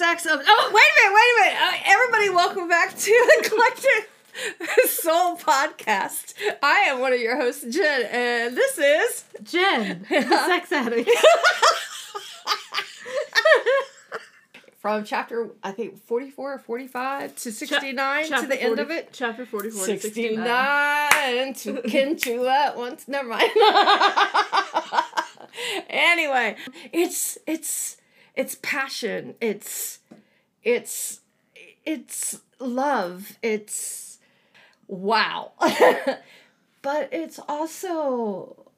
[0.00, 0.40] Acts of.
[0.46, 1.58] Oh, wait a minute, wait a minute.
[1.62, 6.34] Uh, everybody, welcome back to the Collective Soul Podcast.
[6.62, 9.24] I am one of your hosts, Jen, and this is.
[9.42, 11.10] Jen, the sex addict.
[14.78, 19.08] From chapter, I think, 44 or 45 to 69 to the end 40 of it.
[19.12, 21.12] Chapter 44 to 69
[21.54, 21.54] 69.
[21.54, 23.08] to kin to that once.
[23.08, 23.50] Never mind.
[25.88, 26.56] anyway,
[26.92, 27.96] it's it's
[28.36, 29.34] it's passion.
[29.40, 29.98] It's
[30.62, 31.20] it's
[31.84, 33.32] it's love.
[33.42, 34.18] It's
[34.88, 35.52] wow.
[36.82, 38.70] but it's also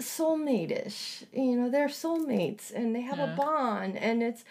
[0.00, 1.24] soulmate-ish.
[1.32, 3.32] You know, they're soulmates and they have Yeah.
[3.32, 4.44] a bond and it's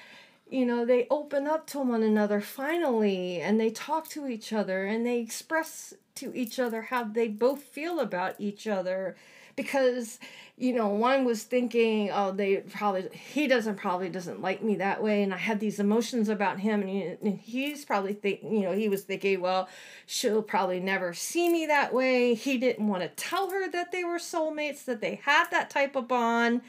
[0.50, 4.86] you know, they open up to one another finally and they talk to each other
[4.86, 9.18] and they express to each other how they both feel about each other
[9.58, 10.20] because
[10.56, 15.04] you know one was thinking oh they probably he doesn't probably doesn't like me that
[15.04, 18.62] way and i had these emotions about him and, he, and he's probably think you
[18.62, 19.68] know he was thinking well
[20.06, 24.06] she'll probably never see me that way he didn't want to tell her that they
[24.06, 26.62] were soulmates that they had that type of bond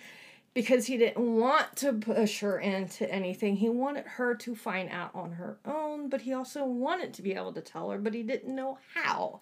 [0.55, 3.55] because he didn't want to push her into anything.
[3.55, 7.33] He wanted her to find out on her own, but he also wanted to be
[7.33, 9.39] able to tell her, but he didn't know how.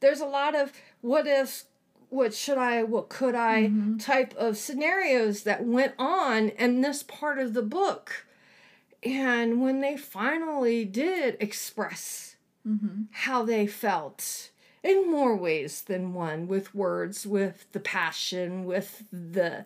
[0.00, 1.64] There's a lot of what if,
[2.10, 3.96] what should I, what could I mm-hmm.
[3.98, 8.26] type of scenarios that went on in this part of the book.
[9.02, 12.36] And when they finally did express
[12.68, 13.04] mm-hmm.
[13.12, 14.50] how they felt
[14.82, 19.64] in more ways than one with words, with the passion, with the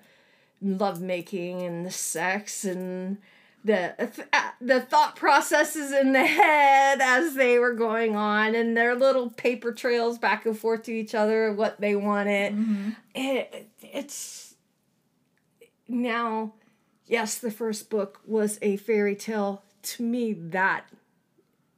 [0.61, 3.19] lovemaking and the sex and
[3.65, 3.95] the
[4.33, 9.31] uh, the thought processes in the head as they were going on and their little
[9.31, 12.95] paper trails back and forth to each other of what they wanted.
[13.15, 14.55] It, it's
[15.89, 16.55] now,
[17.07, 19.63] yes, the first book was a fairy tale.
[19.83, 20.87] To me, that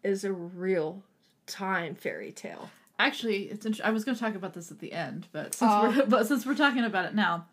[0.05, 1.03] is a real
[1.47, 2.71] time fairy tale.
[2.99, 5.71] Actually, it's int- I was going to talk about this at the end, but since
[5.73, 5.91] Oh.
[5.97, 7.47] we're but since we're talking about it now,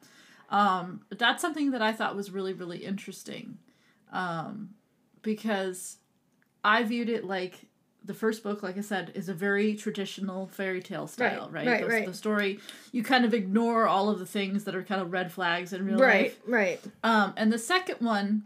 [0.50, 3.58] um, that's something that I thought was really really interesting,
[4.14, 4.70] um,
[5.22, 5.98] because
[6.64, 7.68] I viewed it like
[8.06, 11.68] the first book, like I said, is a very traditional fairy tale style, Right, right?
[11.68, 12.06] right, the, right.
[12.06, 12.60] the story
[12.92, 15.86] you kind of ignore all of the things that are kind of red flags in
[15.86, 16.40] real Right, life.
[16.48, 16.82] right.
[17.04, 18.44] Um, and the second one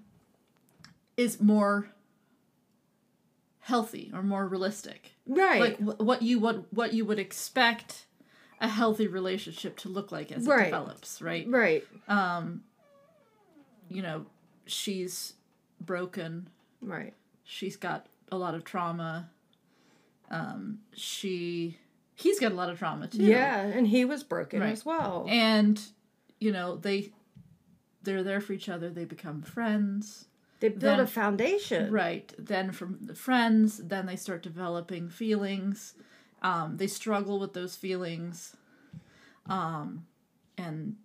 [1.18, 1.90] is more
[3.60, 5.60] healthy or more realistic Right.
[5.60, 8.06] like wh- what you what what you would expect
[8.62, 11.46] a healthy relationship to look like as it develops, right?
[11.50, 11.84] right.
[12.08, 12.64] Um,
[13.90, 14.26] you know,
[14.66, 15.34] she's
[15.82, 16.50] broken.
[16.82, 17.14] Right.
[17.44, 19.30] She's got a lot of trauma.
[20.30, 21.78] Um, she
[22.16, 23.24] he's got a lot of trauma too.
[23.24, 24.72] Yeah, and he was broken Right.
[24.72, 25.26] as well.
[25.30, 25.82] and
[26.40, 27.12] you know they
[28.04, 28.90] they're there for each other.
[28.90, 30.26] They become friends.
[30.60, 31.92] they build then- a foundation.
[31.92, 32.34] Right.
[32.38, 35.94] Then from the friends, then they start developing feelings.
[36.42, 38.56] Um, they struggle with those feelings.
[39.46, 40.06] Um,
[40.58, 40.96] and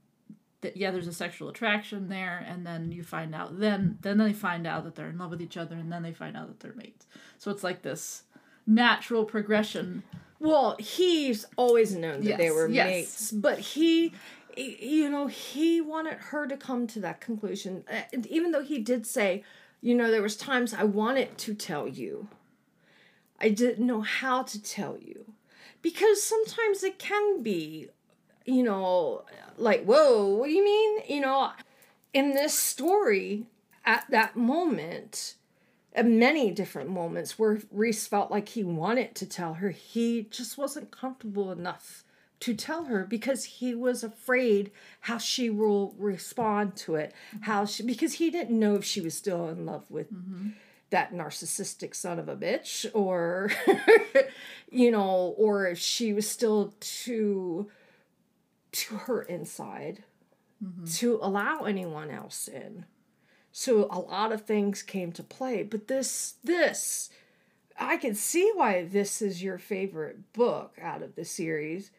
[0.63, 4.33] th- yeah, there's a sexual attraction there, and then you find out then then they
[4.33, 6.61] find out that they're in love with each other, and then they find out that
[6.61, 7.07] they're mates.
[7.39, 8.23] So it's like this
[8.67, 10.03] natural progression.
[10.39, 12.87] Well, he's always known that they were yes.
[12.87, 14.13] mates, but he,
[14.57, 17.85] you know, he wanted her to come to that conclusion.
[18.29, 19.45] Even though he did say,
[19.81, 22.27] you know, there was times I wanted to tell you,
[23.41, 25.33] I didn't know how to tell you,
[25.81, 27.89] because sometimes it can be,
[28.45, 29.25] you know,
[29.57, 31.03] like, whoa, what do you mean?
[31.09, 31.51] You know,
[32.13, 33.47] in this story,
[33.85, 35.35] at that moment,
[35.95, 40.57] at many different moments where Rhys felt like he wanted to tell her, he just
[40.57, 42.05] wasn't comfortable enough
[42.41, 44.73] to tell her because he was afraid
[45.03, 47.15] how she will respond to it.
[47.43, 50.49] How she because he didn't know if she was still in love with mm-hmm.
[50.91, 53.53] that narcissistic son of a bitch or
[54.73, 57.71] you know, or if she was still too
[58.73, 60.05] to her inside
[60.95, 62.85] to allow anyone else in.
[63.51, 67.11] So a lot of things came to play, but this this
[67.79, 71.91] I can see why this is your favorite book out of the series.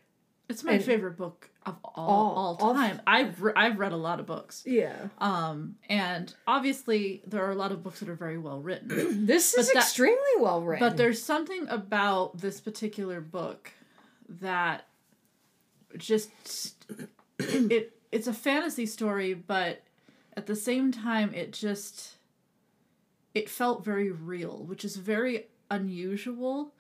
[0.50, 3.02] It's my And- favorite book of all All- all, all- time.
[3.08, 4.64] I've re- I've read a lot of books.
[4.66, 5.08] Yeah.
[5.19, 8.88] Um, and obviously there are a lot of books that are very well written.
[9.26, 10.88] This is that- extremely well written.
[10.88, 13.72] But there's something about this particular book
[14.28, 14.88] that
[15.98, 16.30] just
[17.40, 19.81] it it's a fantasy story, but
[20.38, 22.16] at the same time it just
[23.34, 26.72] it felt very real, which is very unusual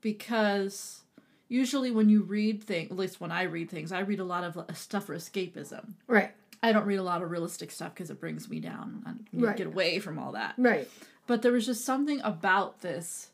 [0.00, 1.02] because
[1.48, 4.44] usually when you read things, at least when I read things, I read a lot
[4.44, 5.94] of uh, stuff for escapism.
[6.06, 6.32] right.
[6.60, 9.20] I don't read a lot of realistic stuff because it brings me down.
[9.32, 9.56] Need Right.
[9.56, 10.54] get away from all that.
[10.58, 10.88] Right.
[11.28, 13.30] But there was just something about this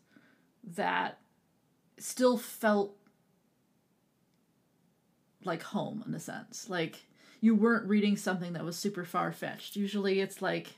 [0.74, 1.18] that
[1.96, 2.94] still felt
[5.46, 6.68] like home in a sense.
[6.68, 7.04] Like
[7.40, 9.76] you weren't reading something that was super far fetched.
[9.76, 10.74] Usually it's like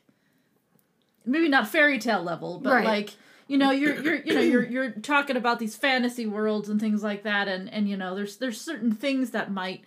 [1.25, 2.85] maybe not fairy tale level, but Right.
[2.85, 3.15] like
[3.49, 7.03] you know you're you're you know you're you're talking about these fantasy worlds and things
[7.05, 9.85] like that and and you know there's there's certain things that might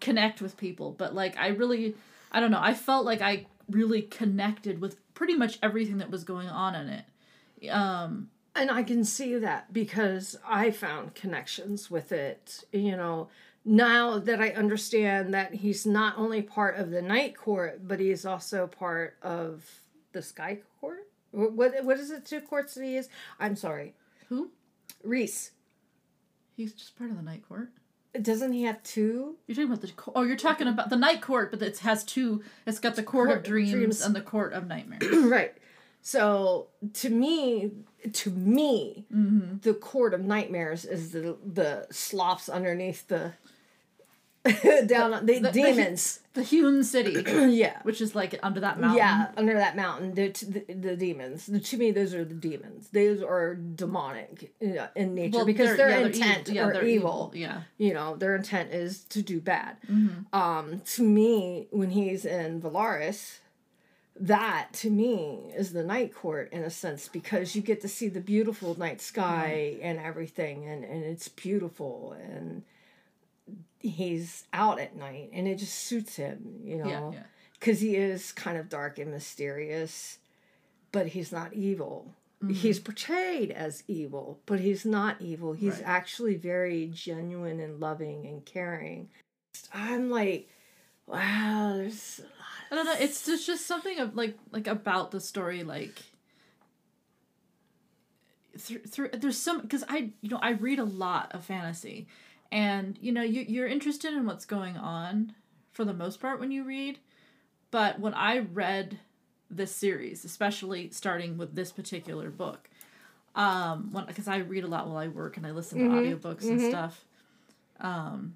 [0.00, 1.94] connect with people but like I really
[2.30, 6.24] I don't know I felt like I really connected with pretty much everything that was
[6.24, 6.88] going on in
[7.62, 12.64] it um And I can see that because I found connections with it.
[12.72, 13.28] You know,
[13.64, 18.24] now that I understand that he's not only part of the night court, but he's
[18.24, 19.64] also part of
[20.12, 21.06] the sky court.
[21.32, 22.24] Wh- What what is it?
[22.24, 23.08] Two courts that he is?
[23.38, 23.94] I'm sorry,
[24.28, 24.50] who
[25.04, 25.52] Rhys.
[26.56, 27.70] he's just part of the night court
[28.20, 29.36] Doesn't he have two?
[29.46, 32.42] you're talking about the oh you're talking about the night court but it has two
[32.66, 34.00] it's got the court, Court of dreams, Dreams.
[34.02, 35.54] and the court of nightmares right.
[36.02, 37.72] So to me,
[38.14, 39.58] to me, mm-hmm.
[39.60, 43.34] the court of nightmares is the the slops underneath the
[44.86, 46.20] down on the, the- demons.
[46.32, 47.12] the hewn city
[47.54, 47.78] yeah.
[47.82, 51.44] which is like under that mountain Yeah, under that mountain, the, the, the demons.
[51.46, 52.88] The, to me, those are the demons.
[52.88, 56.54] Those are demonic uh, in nature Well, because their yeah, they're intent evil.
[56.54, 57.32] Yeah, are they're evil.
[57.34, 59.76] yeah You know, their intent is to do bad.
[59.90, 60.34] Mm-hmm.
[60.34, 63.40] Um, to me, when he's in Velaris,
[64.18, 68.08] that to me is the night court in a sense because you get to see
[68.08, 69.84] the beautiful night sky Mm-hmm.
[69.86, 72.62] and everything, and and it's beautiful and.
[73.80, 77.22] He's out at night, and it just suits him, you know yeah yeah
[77.58, 80.18] because he is kind of dark and mysterious,
[80.92, 82.14] but he's not evil.
[82.42, 82.54] Mm-hmm.
[82.54, 85.52] He's portrayed as evil, but he's not evil.
[85.52, 85.82] He's Right.
[85.84, 89.10] actually very genuine and loving and caring.
[89.74, 90.48] I'm like,
[91.06, 92.22] wow, there's
[92.70, 92.96] I don't know.
[92.98, 96.00] It's just just something of like like about the story like
[98.58, 102.08] through, through there's some because I you know I read a lot of fantasy,
[102.52, 105.34] and you know you you're interested in what's going on
[105.72, 106.98] for the most part when you read,
[107.70, 108.98] but when I read
[109.50, 112.68] this series, especially starting with this particular book,
[113.34, 116.60] um, because I read a lot while I work and I listen to audiobooks and
[116.60, 117.04] stuff,
[117.80, 118.34] um,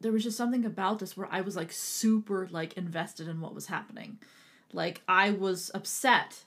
[0.00, 3.54] there was just something about this where I was like super like invested in what
[3.54, 4.18] was happening.
[4.72, 6.44] Like I was upset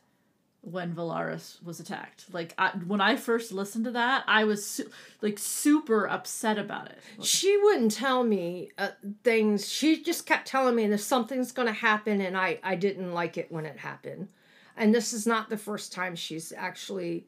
[0.70, 2.26] when Velaris was attacked.
[2.34, 4.90] Like I, when I first listened to that, I was su-
[5.22, 7.00] like super upset about it.
[7.24, 8.90] she wouldn't tell me uh,
[9.24, 9.72] things.
[9.72, 13.38] She just kept telling me that something's going to happen, and I I didn't like
[13.38, 14.28] it when it happened.
[14.76, 17.26] And this is not the first time she's actually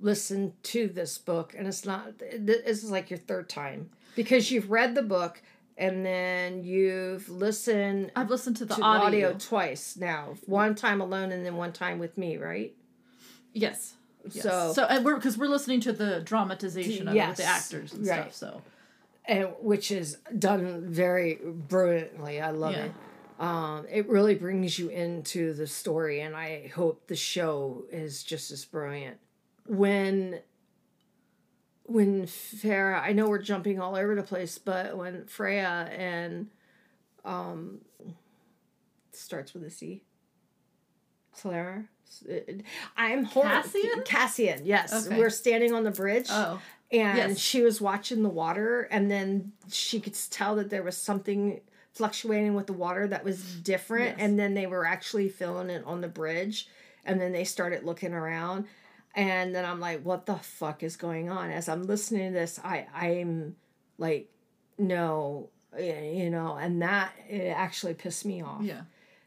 [0.00, 2.18] listened to this book, and it's not.
[2.18, 5.42] This is like your third time because you've read the book
[5.76, 9.06] and then you've listened I've listened to the to audio.
[9.06, 10.34] audio twice now.
[10.46, 12.74] One time alone, and then one time with me, right?
[13.52, 13.94] Yes.
[14.30, 14.42] Yes.
[14.42, 17.92] So- so and we're because we're listening to the dramatization of it with the actors
[17.92, 18.32] and right.
[18.34, 18.34] stuff.
[18.34, 18.62] So
[19.24, 22.40] and which is done very brilliantly.
[22.40, 22.84] I love Yeah.
[22.86, 22.92] it.
[23.38, 28.50] Um, it really brings you into the story, and I hope the show is just
[28.50, 29.18] as brilliant.
[29.66, 30.40] When
[31.84, 36.48] when Feyre, I know we're jumping all over the place, but when Feyre and
[37.24, 37.80] um
[39.12, 40.02] starts with a C,
[41.32, 41.88] Clara.
[42.96, 43.62] I'm horrible.
[43.62, 44.02] Cassian?
[44.04, 45.06] Cassian, yes.
[45.06, 45.18] Okay.
[45.18, 46.60] We're standing on the bridge oh
[46.90, 47.38] and Yes.
[47.38, 51.60] she was watching the water and then she could tell that there was something
[51.92, 54.16] fluctuating with the water that was different Yes.
[54.20, 56.68] and then they were actually filling it on the bridge
[57.04, 58.66] and then they started looking around
[59.14, 62.60] and then i'm like what the fuck is going on as i'm listening to this
[62.62, 63.56] i i'm
[63.98, 64.30] like
[64.78, 65.48] no
[65.78, 68.82] you know and that it actually pissed me off yeah.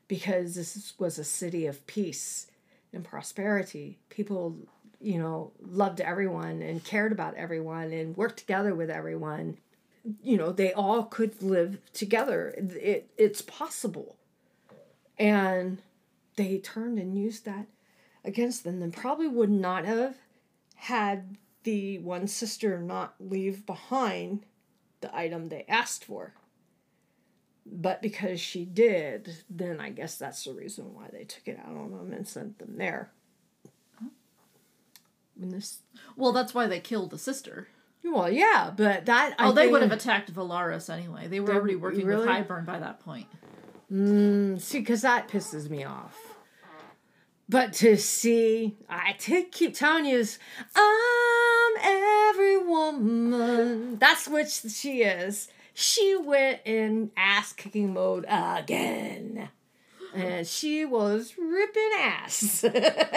[0.07, 2.47] because this was a city of peace
[2.93, 3.99] and prosperity.
[4.09, 4.57] People,
[4.99, 9.57] you know, loved everyone and cared about everyone and worked together with everyone.
[10.21, 12.53] You know, they all could live together.
[12.57, 14.17] It, it it's possible.
[15.17, 15.79] And
[16.35, 17.67] they turned and used that
[18.23, 20.15] against them and probably would not have
[20.75, 24.45] had the one sister not leave behind
[25.01, 26.33] the item they asked for.
[27.65, 31.75] But because she did, then I guess that's the reason why they took it out
[31.77, 33.11] on them and sent them there.
[35.35, 35.79] When this,
[36.15, 37.67] Well, that's why they killed the sister.
[38.03, 41.27] well, yeah, but that I Oh, they think- would have attacked Velaris anyway.
[41.27, 42.27] They were They- already working really?
[42.27, 43.27] with Hybern by that point.
[43.91, 46.17] Mm, see, because that pisses me off.
[47.49, 50.39] But to see, I t- keep telling you, is
[50.75, 53.97] I'm every woman.
[53.99, 55.49] That's which she is.
[55.73, 59.49] She went in ass kicking mode again.
[60.13, 62.65] And she was ripping ass.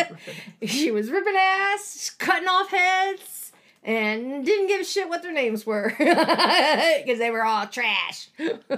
[0.63, 3.51] she was ripping ass, cutting off heads,
[3.83, 8.29] and didn't give a shit what their names were because they were all trash.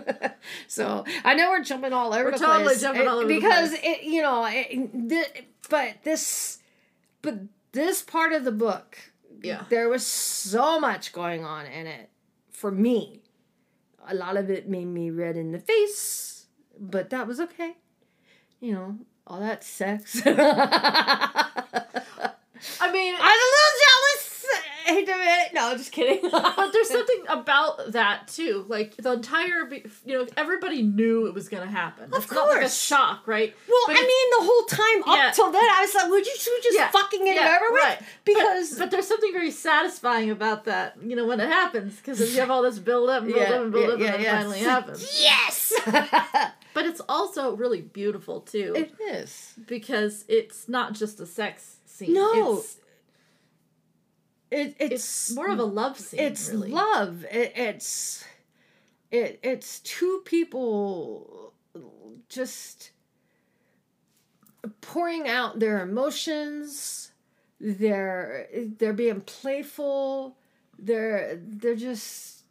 [0.67, 3.29] so I know we're jumping all over We're the totally place jumping uh, all over
[3.29, 3.81] the because place.
[3.85, 6.59] it, you know, it, th- but this,
[7.21, 7.35] but
[7.73, 8.97] this part of the book,
[9.43, 9.65] Yeah.
[9.69, 12.09] there was so much going on in it
[12.51, 13.21] for me.
[14.09, 16.47] A lot of it made me red in the face,
[16.79, 17.77] but that was okay.
[18.61, 20.23] You know, all that sex.
[20.27, 20.31] I
[22.93, 24.06] mean, I was a little jealous.
[24.87, 25.55] I hate to admit it.
[25.55, 26.29] No, just kidding.
[26.31, 28.65] but there's something about that too.
[28.69, 29.69] Like the entire,
[30.05, 32.13] you know, everybody knew it was gonna happen.
[32.13, 32.81] Of it's not like a course.
[32.81, 33.55] shock, right?
[33.69, 35.31] Well, But I mean, the whole time up Yeah.
[35.33, 36.91] till then, I was like, "Would you, we just Yeah.
[36.91, 37.99] fucking get Yeah, it over with?" right.
[38.25, 42.21] Because but, but there's something very satisfying about that, you know, when it happens, because
[42.35, 44.27] you have all this build up and build up and build up, and then it
[44.27, 45.21] finally happens.
[45.21, 45.73] Yes,
[46.75, 49.55] But it's also really beautiful too, it is.
[49.67, 52.13] because it's not just a sex scene.
[52.13, 52.77] No, it's,
[54.57, 56.19] It, it's, it's more of a love scene.
[56.19, 56.71] it's really.
[56.71, 57.27] love.
[57.31, 58.25] It, it's
[59.11, 61.53] it it's two people
[62.31, 62.93] just
[64.81, 67.13] pouring out their emotions.
[67.61, 68.49] They're
[68.79, 70.39] they're being playful.
[70.79, 72.45] They're they're just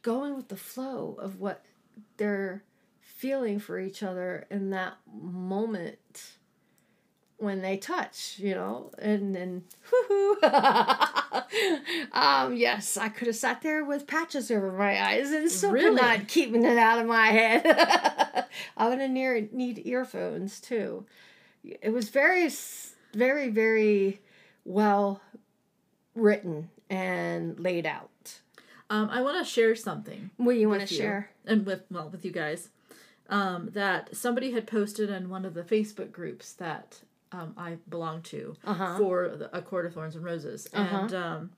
[0.00, 1.66] going with the flow of what
[2.16, 2.64] they're
[3.02, 6.37] feeling for each other in that moment
[7.38, 9.64] when they touch, you know, and then
[12.12, 15.86] um, yes, I could have sat there with patches over my eyes and still Really?
[15.96, 18.46] could not keeping it out of my head.
[18.76, 21.06] I'm gonna near need earphones too.
[21.64, 22.50] It was very,
[23.14, 24.20] very, very
[24.64, 25.20] well
[26.14, 28.40] written and laid out.
[28.90, 30.30] Um, I want to share something.
[30.38, 31.30] What do you want to share?
[31.46, 32.68] and with well with you guys
[33.30, 37.00] um, that somebody had posted in one of the facebook groups that
[37.32, 38.96] um, i belong to Uh-huh.
[38.98, 40.96] for the, a court of thorns and roses Uh-huh.
[40.96, 41.50] and um,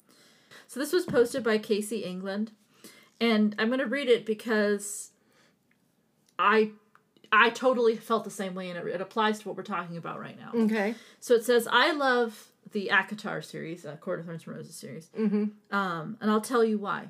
[0.67, 2.53] so this was posted by casey england
[3.21, 5.11] and i'm going to read it because
[6.39, 6.71] i
[7.33, 10.19] i totally felt the same way and it, it applies to what we're talking about
[10.21, 10.95] right now Okay.
[11.21, 15.09] so it says i love the ACOTAR series uh, court of thorns and roses series
[15.19, 15.75] Mm-hmm.
[15.77, 17.09] um, and I'll tell you why.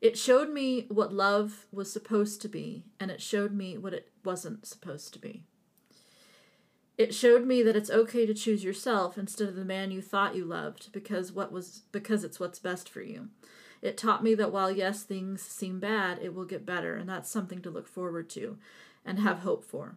[0.00, 4.08] It showed me what love was supposed to be, and it showed me what it
[4.24, 5.44] wasn't supposed to be.
[7.00, 10.36] It showed me that it's okay to choose yourself instead of the man you thought
[10.36, 13.28] you loved because what was because it's what's best for you.
[13.80, 17.30] It taught me that while yes things seem bad, it will get better, and that's
[17.30, 18.58] something to look forward to
[19.02, 19.94] and have hope for.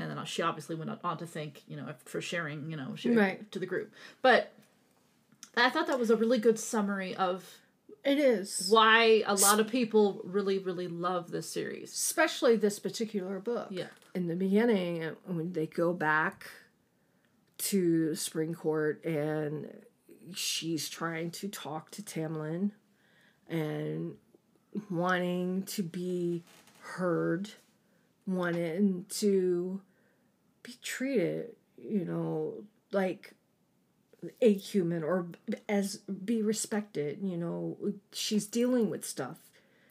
[0.00, 3.18] And then she obviously went on to thank, you know, for sharing, you know, sharing
[3.18, 3.52] Right.
[3.52, 3.92] to the group.
[4.20, 4.52] But
[5.56, 7.58] I thought that was a really good summary of
[8.04, 8.66] It is.
[8.68, 11.92] why a lot of people really, really love this series.
[11.92, 13.68] Especially this particular book.
[13.70, 13.86] Yeah.
[14.14, 16.46] in the beginning uh, when they go back
[17.58, 19.68] to spring court and
[20.34, 22.72] she's trying to talk to tamlin
[23.48, 24.14] and
[24.90, 26.42] wanting to be
[26.80, 27.50] heard
[28.26, 29.80] wanting to
[30.62, 32.54] be treated you know
[32.92, 33.34] like
[34.40, 35.26] a human or
[35.68, 37.76] as be respected you know
[38.12, 39.38] she's dealing with stuff.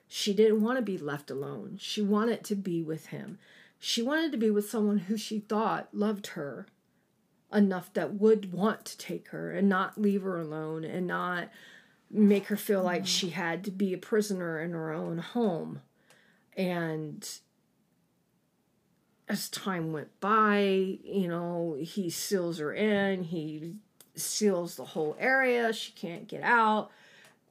[0.08, 1.78] She didn't want to be left alone.
[1.80, 3.38] She wanted to be with him.
[3.80, 6.68] She wanted to be with someone who she thought loved her
[7.54, 11.50] enough that would want to take her and not leave her alone and not
[12.10, 13.34] make her feel like she mm.
[13.34, 15.82] had to be a prisoner in her own home.
[16.58, 17.28] And
[19.30, 20.60] as time went by
[21.06, 23.76] you know he seals her in he
[24.16, 25.72] seals the whole area.
[25.74, 26.92] She can't get out.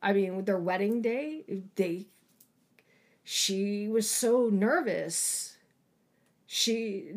[0.03, 1.45] I mean with their wedding day
[1.77, 2.07] they
[3.23, 5.57] she was so nervous.
[6.47, 7.13] She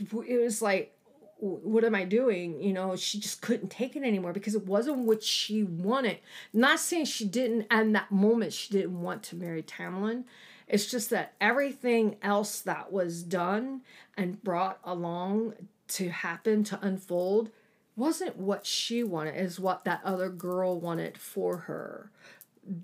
[0.00, 0.94] it was like
[1.40, 2.60] what am i doing?
[2.60, 6.18] You know she just couldn't take it anymore because it wasn't what she wanted.
[6.52, 10.24] Not saying she didn't at that moment she didn't want to marry tamlin.
[10.66, 13.82] It's just that everything else that was done
[14.16, 15.54] and brought along
[15.88, 17.50] to happen to unfold
[17.98, 22.10] wasn't what she wanted is what that other girl wanted for her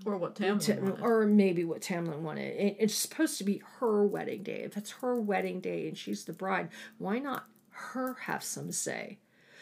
[0.04, 1.00] Or what Tamlin wanted.
[1.00, 2.54] or maybe what Tamlin wanted.
[2.56, 4.62] It, it's supposed to be her wedding day.
[4.64, 6.68] If it's her wedding day and she's the bride,
[6.98, 9.18] why not her have some say?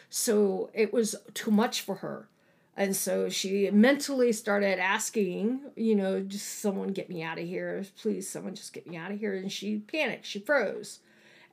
[0.09, 2.27] So it was too much for her.
[2.75, 7.85] And so she mentally started asking, you know, just someone get me out of here.
[8.01, 9.35] Please, someone just get me out of here.
[9.35, 10.25] And she panicked.
[10.25, 10.99] She froze.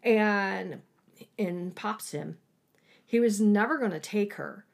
[0.02, 0.80] And
[1.38, 2.38] and pops him.
[3.10, 4.64] He was never going to take her.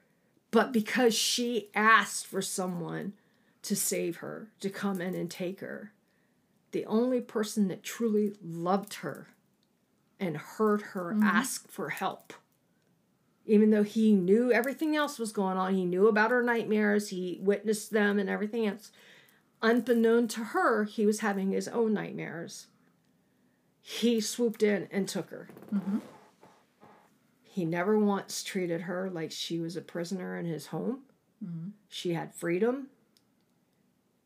[0.51, 3.15] But because she asked for someone
[3.63, 5.93] to save her, to come in and take her.
[6.73, 9.29] The only person that truly loved her
[10.21, 11.23] and heard her mm-hmm.
[11.23, 12.35] ask for help.
[13.47, 17.39] Even though he knew everything else was going on, he knew about her nightmares, he
[17.41, 18.93] witnessed them and everything else.
[19.63, 22.67] Unbeknown to her, he was having his own nightmares.
[23.81, 25.49] He swooped in and took her.
[25.75, 26.01] Mm-hmm.
[27.57, 30.99] He never once treated her like she was a prisoner in his home.
[31.43, 31.71] Mm-hmm.
[31.89, 32.89] She had freedom.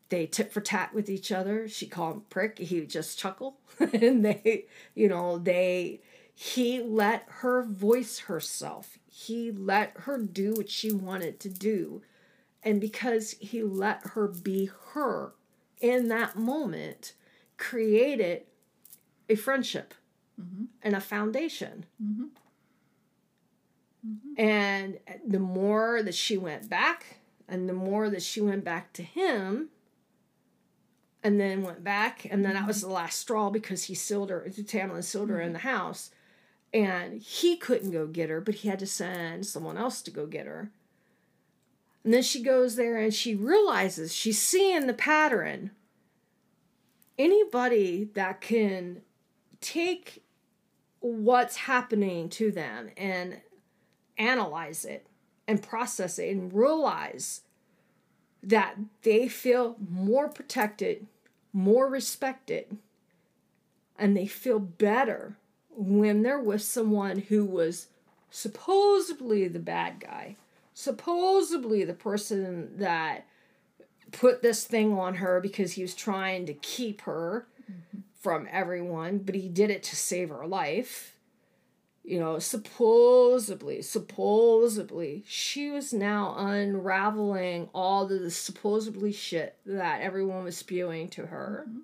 [0.09, 1.69] They tit for tat with each other.
[1.69, 2.59] She called him prick.
[2.59, 3.55] He would just chuckle.
[3.79, 6.01] and they, you know, they,
[6.35, 8.99] he let her voice herself.
[9.09, 12.01] He let her do what she wanted to do.
[12.61, 15.35] And because he let her be her
[15.79, 17.13] in that moment,
[17.55, 18.41] created
[19.29, 19.93] a friendship
[20.37, 20.65] mm-hmm.
[20.83, 21.85] and a foundation.
[22.03, 22.25] Mm-hmm.
[24.07, 24.41] Mm-hmm.
[24.41, 27.17] And the more that she went back,
[27.47, 29.69] and the more that she went back to him,
[31.23, 32.89] and then went back, and then that was mm-hmm.
[32.89, 35.67] the last straw because he sealed her, Tamlin sealed her in the mm-hmm.
[35.67, 36.11] house,
[36.73, 40.25] and he couldn't go get her, but he had to send someone else to go
[40.25, 40.71] get her.
[42.03, 45.71] And then she goes there and she realizes she's seeing the pattern.
[47.17, 49.01] Anybody that can
[49.59, 50.23] take
[50.99, 53.41] what's happening to them and
[54.21, 55.05] analyze it
[55.47, 57.41] and process it and realize
[58.43, 61.05] that they feel more protected,
[61.53, 62.77] more respected,
[63.97, 65.37] and they feel better
[65.69, 67.87] when they're with someone who was
[68.29, 70.35] supposedly the bad guy,
[70.73, 73.25] supposedly the person that
[74.11, 77.99] put this thing on her because he was trying to keep her mm-hmm.
[78.19, 81.10] from everyone, but he did it to save her life.
[82.03, 90.57] You know, supposedly, supposedly, she was now unraveling all the supposedly shit that everyone was
[90.57, 91.65] spewing to her.
[91.69, 91.79] Mm-hmm.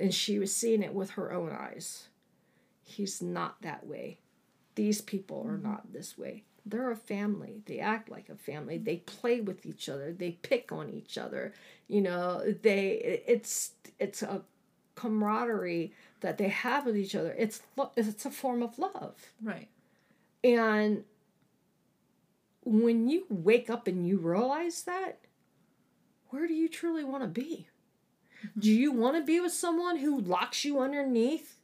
[0.00, 2.08] And she was seeing it with her own eyes.
[2.82, 4.18] He's not that way.
[4.74, 5.70] These people are mm-hmm.
[5.70, 6.42] not this way.
[6.66, 7.62] They're a family.
[7.66, 8.78] They act like a family.
[8.78, 10.12] They play with each other.
[10.12, 11.52] They pick on each other.
[11.88, 14.42] You know, they it's it's a
[14.94, 17.34] camaraderie that they have with each other.
[17.38, 17.62] It's
[17.96, 19.14] it's a form of love.
[19.42, 19.68] Right.
[20.42, 21.04] And
[22.64, 25.18] when you wake up and you realize that,
[26.30, 27.68] where do you truly want to be?
[28.44, 28.60] Mm-hmm.
[28.60, 31.58] Do you want to be with someone who locks you underneath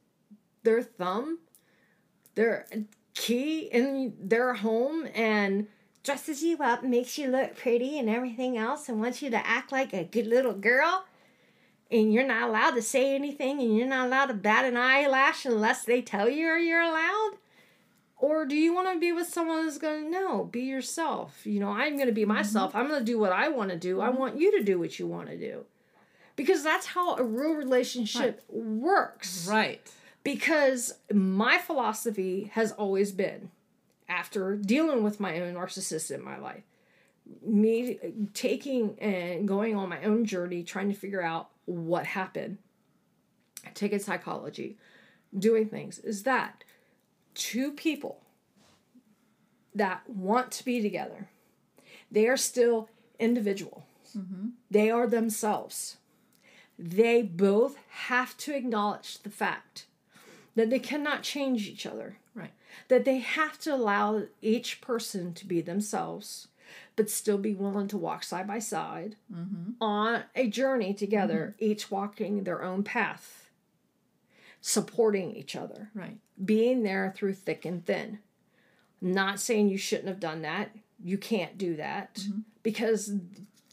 [0.63, 1.39] their thumb,
[2.35, 2.65] their
[3.13, 5.67] key in their home, and
[6.03, 9.71] dresses you up, makes you look pretty and everything else, and wants you to act
[9.71, 11.05] like a good little girl?
[11.91, 15.45] And you're not allowed to say anything, and you're not allowed to bat an eyelash
[15.45, 17.31] unless they tell you or you're allowed?
[18.17, 21.45] Or do you want to be with someone who's going to no, be yourself?
[21.45, 22.33] You know, I'm going to be mm-hmm.
[22.33, 22.75] myself.
[22.75, 23.99] I'm going to do what I want to do.
[23.99, 25.65] I want you to do what you want to do.
[26.35, 29.47] Because that's how a real relationship works.
[29.49, 29.81] Right.
[30.23, 33.51] Because my philosophy has always been,
[34.07, 36.63] after dealing with my own narcissist in my life,
[37.45, 37.97] me
[38.33, 42.57] taking and going on my own journey, trying to figure out what happened,
[43.73, 44.77] taking psychology,
[45.37, 46.63] doing things, is that
[47.33, 48.21] two people
[49.73, 51.29] that want to be together,
[52.11, 53.85] they are still individual.
[54.17, 54.49] Mm-hmm.
[54.69, 55.97] They are themselves.
[56.77, 59.85] They both have to acknowledge the fact
[60.55, 62.51] that they cannot change each other, Right.
[62.87, 66.47] that they have to allow each person to be themselves,
[66.95, 69.71] but still be willing to walk side by side mm-hmm.
[69.81, 71.71] on a journey together, mm-hmm.
[71.71, 73.49] each walking their own path,
[74.59, 76.17] supporting each other Right.
[76.43, 78.19] being there through thick and thin.
[79.01, 80.75] Not saying you shouldn't have done that.
[81.03, 82.39] You can't do that mm-hmm.
[82.61, 83.11] because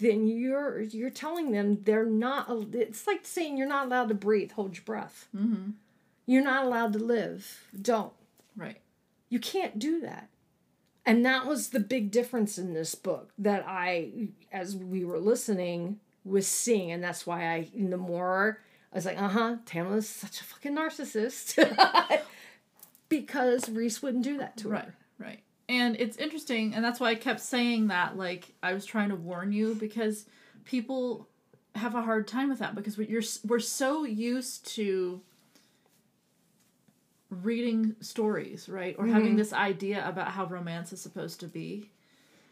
[0.00, 2.48] then you're you're telling them they're not.
[2.72, 4.52] It's like saying you're not allowed to breathe.
[4.52, 5.28] Hold your breath.
[5.36, 5.72] Mm-hmm.
[6.24, 7.64] You're not allowed to live.
[7.80, 8.12] Don't.
[8.56, 8.80] Right.
[9.28, 10.28] You can't do that.
[11.08, 16.00] And that was the big difference in this book that I, as we were listening,
[16.24, 16.92] was seeing.
[16.92, 18.60] And that's why I, the more
[18.92, 21.56] I was like, uh huh, Tamla's such a fucking narcissist.
[23.08, 24.84] because Rhys wouldn't do that to Right.
[24.84, 24.94] her.
[25.18, 25.26] Right.
[25.28, 25.40] right.
[25.68, 28.16] And it's interesting, and that's why I kept saying that.
[28.16, 30.24] Like I was trying to warn you because
[30.64, 31.28] people
[31.74, 35.20] have a hard time with that because we- you're we're so used to
[37.30, 38.94] reading stories, right?
[38.98, 41.90] Or having this idea about how romance is supposed to be.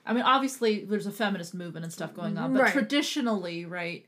[0.04, 2.72] I mean, obviously, there's a feminist movement and stuff going on, but Right.
[2.72, 4.06] traditionally, right?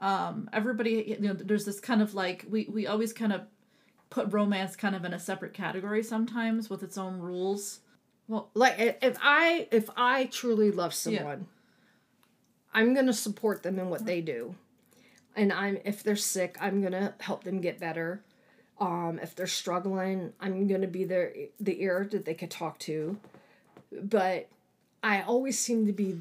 [0.00, 3.42] Um, everybody, you know, there's this kind of like we we always kind of
[4.10, 7.80] put romance kind of in a separate category sometimes with its own rules.
[8.28, 11.46] Well, Like if I if I truly love someone,
[12.74, 14.54] I'm gonna support them in what they do,
[15.34, 18.22] and I'm if they're sick, I'm gonna help them get better.
[18.78, 23.16] Um, if they're struggling, I'm gonna be their the ear that they could talk to.
[24.02, 24.48] But
[25.02, 26.18] I always seem to be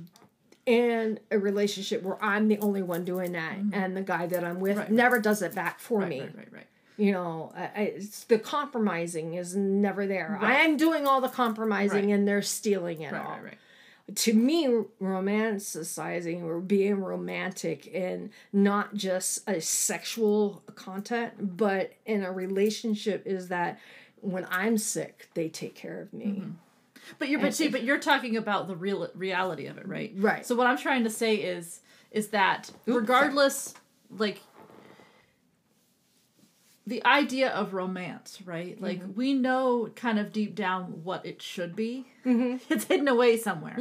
[0.66, 4.60] in a relationship where I'm the only one doing that, and the guy that I'm
[4.60, 4.92] with Right, right.
[4.92, 6.22] never does it back for right, me.
[6.22, 6.68] right, right, right.
[6.98, 10.38] You know, I, I, it's the compromising is never there.
[10.42, 10.52] Right.
[10.58, 12.14] I am doing all the compromising, Right.
[12.16, 13.58] and they're stealing it Right, all right, right.
[14.14, 14.68] To me
[15.02, 23.48] romanticizing or being romantic in not just a sexual content but in a relationship is
[23.48, 23.80] that
[24.22, 26.52] when i'm sick they take care of me mm-hmm.
[27.20, 30.12] But you're but see, but you're talking about the real reality of it, right?
[30.16, 30.46] Right.
[30.46, 33.00] So what I'm trying to say is is that sorry.
[33.00, 33.74] regardless,
[34.18, 34.42] like
[36.88, 38.80] the idea of romance, right?
[38.82, 39.14] Like Mm-hmm.
[39.16, 42.06] we know kind of deep down what it should be.
[42.26, 42.58] Mm-hmm.
[42.74, 43.78] It's hidden away somewhere.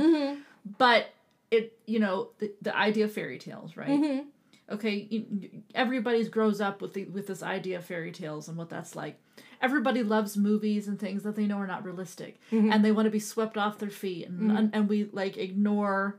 [0.78, 1.10] But
[1.50, 3.88] it, you know, the, the idea of fairy tales, right?
[3.90, 4.28] Mm-hmm.
[4.70, 8.70] Okay, you, everybody's grows up with the with this idea of fairy tales and what
[8.70, 9.18] that's like.
[9.60, 12.72] Everybody loves movies and things that they know are not realistic, Mm-hmm.
[12.72, 16.18] and they want to be swept off their feet, and and, and we like ignore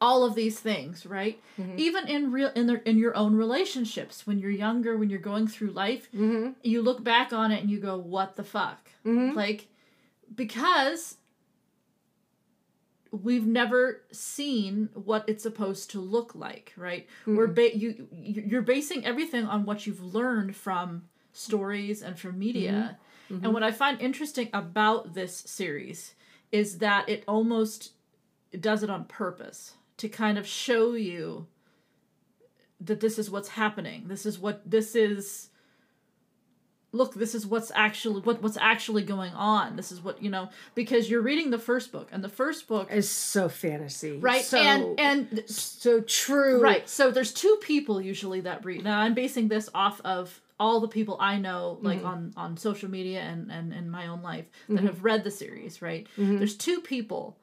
[0.00, 1.40] all of these things, right?
[1.58, 1.78] Mm-hmm.
[1.78, 5.46] Even in real in their in your own relationships, when you're younger, when you're going
[5.48, 6.52] through life, Mm-hmm.
[6.62, 8.90] you look back on it and you go, "What the fuck?"
[9.34, 9.68] Like
[10.34, 11.16] because
[13.12, 17.06] we've never seen what it's supposed to look like, right?
[17.26, 22.38] We're ba- you you- you're basing everything on what you've learned from stories and from
[22.38, 22.98] media.
[23.28, 26.14] And what I find interesting about this series
[26.52, 27.92] is that it almost
[28.60, 31.46] does it on purpose to kind of show you
[32.80, 34.04] that this is what's happening.
[34.08, 35.48] This is what this is
[36.92, 40.48] look this is what's actually what what's actually going on this is what you know
[40.74, 44.56] because you're reading the first book and the first book is so fantasy right so,
[44.58, 49.48] and and so true right so there's two people usually that read now i'm basing
[49.48, 52.06] this off of all the people i know like Mm-hmm.
[52.06, 54.86] on on social media and and in my own life that Mm-hmm.
[54.86, 57.36] have read the series right there's two people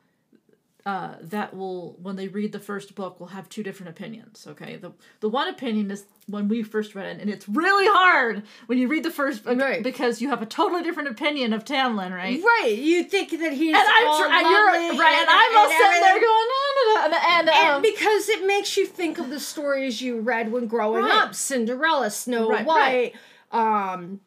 [0.86, 4.76] uh, that will when they read the first book will have two different opinions okay
[4.76, 4.92] the
[5.22, 8.88] the one opinion is when we first read it and it's really hard when you
[8.90, 9.82] read the first book Right.
[9.82, 13.74] because you have a totally different opinion of tamlin right right you think that he's
[13.76, 16.96] and I'm all tr- and you're right, and, I'm all sitting there going, no, no,
[16.96, 20.52] no, and, and, um, and because it makes you think of the stories you read
[20.52, 21.24] when growing Right.
[21.24, 23.14] up Cinderella, Snow Right, White,
[23.54, 24.20] um,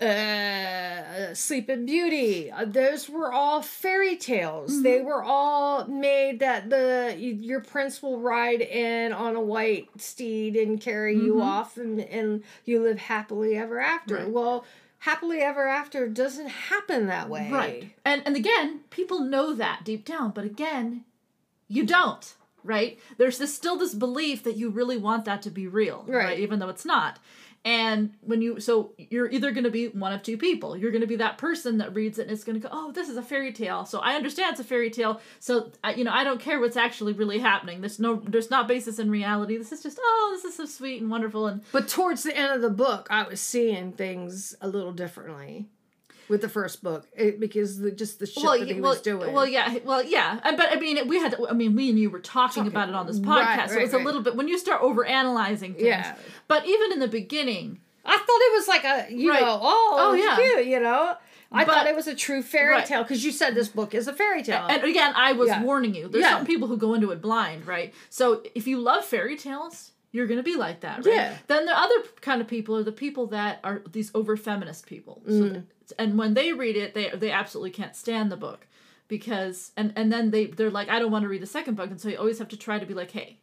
[0.00, 0.04] uh,
[1.32, 2.50] Sleeping Beauty.
[2.50, 4.72] Uh, those were all fairy tales.
[4.72, 4.82] Mm-hmm.
[4.82, 10.56] They were all made that the your prince will ride in on a white steed
[10.56, 14.16] and carry you off, and and you live happily ever after.
[14.16, 14.24] Mm-hmm.
[14.24, 14.32] Right.
[14.34, 14.64] Well.
[15.00, 17.50] Happily ever after doesn't happen that way.
[17.52, 21.04] right, and and again, people know that deep down, but again,
[21.68, 22.34] you don't.
[22.62, 22.98] Right?
[23.18, 26.24] There's this still this belief that you really want that to be real, right?
[26.24, 26.38] Right.
[26.38, 27.18] Even though it's not.
[27.64, 30.76] And when you so you're either going to be one of two people.
[30.76, 32.92] You're going to be that person that reads it and it's going to go, "Oh,
[32.92, 35.20] this is a fairy tale." So I understand it's a fairy tale.
[35.40, 37.80] So I, you know, I don't care what's actually really happening.
[37.80, 39.56] There's no there's not basis in reality.
[39.56, 42.52] This is just, "Oh, this is so sweet and wonderful." And But towards the end
[42.52, 45.68] of the book, I was seeing things a little differently
[46.28, 49.32] with the first book it, because the, just the shit that he well, was doing.
[49.32, 52.10] Well, yeah, well, yeah, Uh, but I mean, we had, I mean, we and you
[52.10, 54.48] were talking, about it on this podcast, Right, so it's right, a little bit when
[54.48, 55.86] you start over analyzing things.
[55.86, 56.16] Yeah.
[56.48, 59.40] But even in the beginning, I thought it was like a you Right.
[59.40, 60.36] know oh, Oh, yeah.
[60.36, 61.16] cute you know.
[61.52, 62.84] I But- thought it was a true fairy Right.
[62.86, 64.66] tale because you said this book is a fairy tale.
[64.68, 65.62] and again, I was Yeah.
[65.62, 66.08] warning you.
[66.08, 66.30] There's Yeah.
[66.38, 67.94] some people who go into it blind, right?
[68.10, 69.90] So if you love fairy tales.
[70.16, 71.12] You're gonna be like that, right?
[71.16, 71.36] Yeah.
[71.48, 75.20] Then the other kind of people are the people that are these over feminist people.
[75.26, 75.64] So Mm.
[75.98, 78.66] And when they read it, they they absolutely can't stand the book
[79.08, 81.90] because and and then they they're like, I don't want to read the second book,
[81.90, 83.38] and so you always have to try to be like, hey,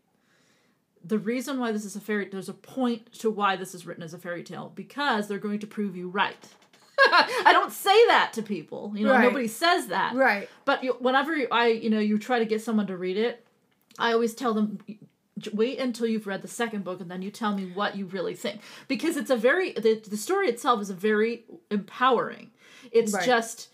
[1.04, 4.04] the reason why this is a fairy there's a point to why this is written
[4.04, 6.47] as a fairy tale because they're going to prove you right
[7.08, 9.23] i don't say that to people you know Right.
[9.23, 10.47] nobody says that right.
[10.63, 13.43] but you, whenever i you know you try to get someone to read it
[13.97, 14.77] i always tell them
[15.54, 18.34] wait until you've read the second book and then you tell me what you really
[18.36, 22.51] think because it's a very the, the story itself is a very empowering
[22.91, 23.25] it's Right.
[23.25, 23.69] just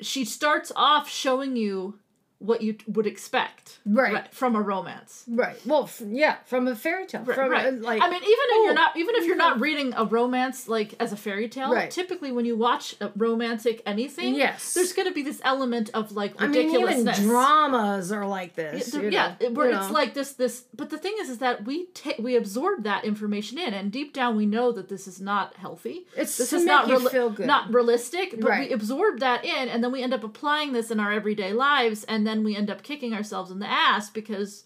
[0.00, 1.98] she starts off showing you
[2.40, 4.26] what you would expect Right.
[4.34, 5.56] from a romance Right.
[5.66, 7.24] Well, f- yeah, from a fairy tale.
[7.24, 7.66] from right.
[7.66, 10.04] uh, like I mean, even if oh, you're not, even if you're not reading a
[10.04, 11.90] romance like as a fairy tale, Right.
[11.90, 14.74] typically when you watch a romantic anything, Yes.
[14.74, 18.54] there's going to be this element of like ridiculousness I mean, even dramas are like
[18.54, 18.94] this.
[18.94, 19.92] yeah, know, it- where it's know.
[19.92, 20.64] like this, this.
[20.74, 24.12] But the thing is, is that we take we absorb that information in, and deep
[24.14, 26.06] down we know that this is not healthy.
[26.16, 27.46] It's this is not reali- feel good.
[27.46, 28.30] not realistic.
[28.40, 28.68] But Right.
[28.68, 32.04] we absorb that in, and then we end up applying this in our everyday lives,
[32.04, 34.64] and then we end up kicking ourselves in the ass because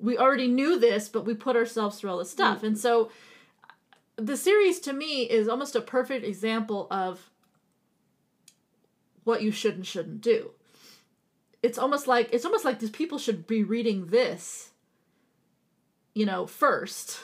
[0.00, 2.62] we already knew this, but we put ourselves through all this stuff.
[2.62, 3.10] And so
[4.16, 7.30] the series to me is almost a perfect example of
[9.24, 10.52] what you should and shouldn't do.
[11.62, 14.70] It's almost like it's almost like these people should be reading this,
[16.14, 17.20] you know, first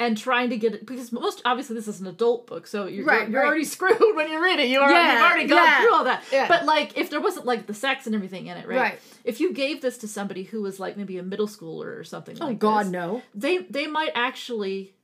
[0.00, 3.04] and trying to get it because most obviously this is an adult book, so you're,
[3.04, 3.46] Right, you're, you're right.
[3.48, 4.68] already screwed when you read it.
[4.68, 6.24] You are, Yeah, you've already gone yeah, through all that.
[6.32, 6.48] yeah.
[6.48, 8.76] But like, if there wasn't like the sex and everything in it, right?
[8.80, 9.00] Right.
[9.24, 12.36] If you gave this to somebody who was like maybe a middle schooler or something
[12.40, 13.22] Oh like God, this, no.
[13.34, 14.94] they they might actually,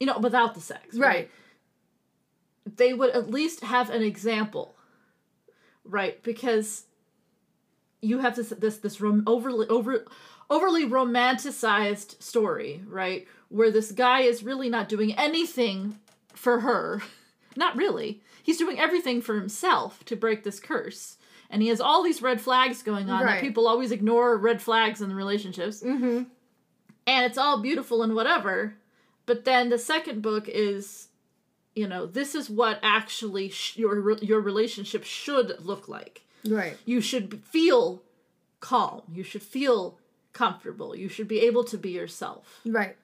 [0.00, 1.28] you know, without the sex, Right.
[2.76, 4.76] They would at least have an example,
[5.84, 6.22] right?
[6.22, 6.84] Because
[8.00, 10.04] you have this this this rom- overly over
[10.48, 13.26] overly romanticized story, right?
[13.52, 15.98] Where this guy is really not doing anything
[16.34, 17.02] for her.
[17.54, 18.22] Not really.
[18.42, 21.18] He's doing everything for himself to break this curse.
[21.50, 25.02] And he has all these red flags going on that people always ignore red flags
[25.02, 25.82] in the relationships.
[25.82, 26.22] Mm-hmm.
[27.06, 28.74] And it's all beautiful and whatever.
[29.26, 31.08] But then the second book is
[31.74, 36.76] you know, this is what actually sh- your re- your relationship should look like Right.
[36.86, 38.02] you should feel
[38.60, 39.98] calm you should feel
[40.32, 42.96] comfortable you should be able to be yourself Right.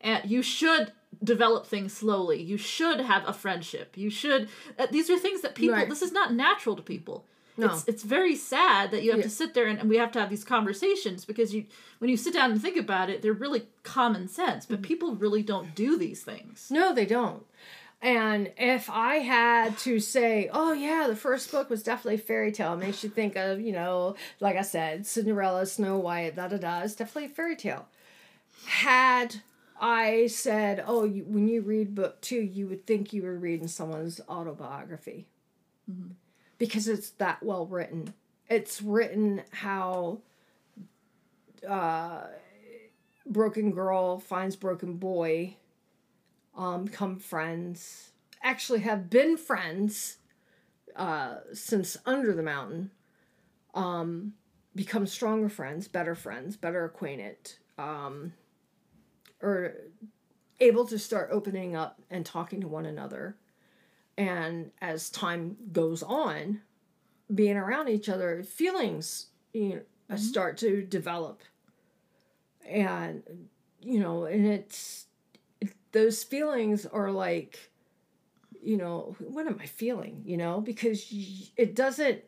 [0.00, 0.92] And you should
[1.24, 5.54] develop things slowly you should have a friendship you should uh, these are things that
[5.54, 5.88] people Right.
[5.88, 7.24] this is not natural to people
[7.56, 7.66] No.
[7.66, 9.24] it's it's very sad that you have Yeah.
[9.24, 11.64] to sit there and, and we have to have these conversations because you
[11.98, 14.74] when you sit down and think about it they're really common sense Mm-hmm.
[14.74, 17.44] but people really don't do these things No, they don't.
[18.00, 22.74] And if I had to say, oh yeah, the first book was definitely fairy tale,
[22.74, 26.58] it makes you think of, you know, like I said, Cinderella, Snow White, da da
[26.58, 26.82] da.
[26.82, 27.86] It's definitely a fairy tale.
[28.66, 29.40] Had
[29.80, 33.68] I said, oh, you, when you read book two, you would think you were reading
[33.68, 35.28] someone's autobiography
[36.58, 38.14] because it's that well written.
[38.48, 40.18] It's written how
[41.68, 42.22] uh,
[43.26, 45.56] broken girl finds broken boy
[46.56, 48.10] um, become friends,
[48.42, 50.16] actually have been friends
[50.96, 52.90] uh, since Under the Mountain,
[53.74, 54.34] um,
[54.74, 57.36] become stronger friends, better friends, better acquainted,
[57.78, 58.32] um,
[59.42, 59.74] or
[60.60, 63.36] able to start opening up and talking to one another.
[64.16, 66.62] And as time goes on,
[67.32, 70.16] being around each other, feelings you know, mm-hmm.
[70.16, 71.42] start to develop.
[72.68, 73.22] And,
[73.80, 75.06] you know, and it's
[75.92, 77.70] those feelings are like
[78.62, 81.12] you know what am i feeling you know because
[81.56, 82.20] it doesn't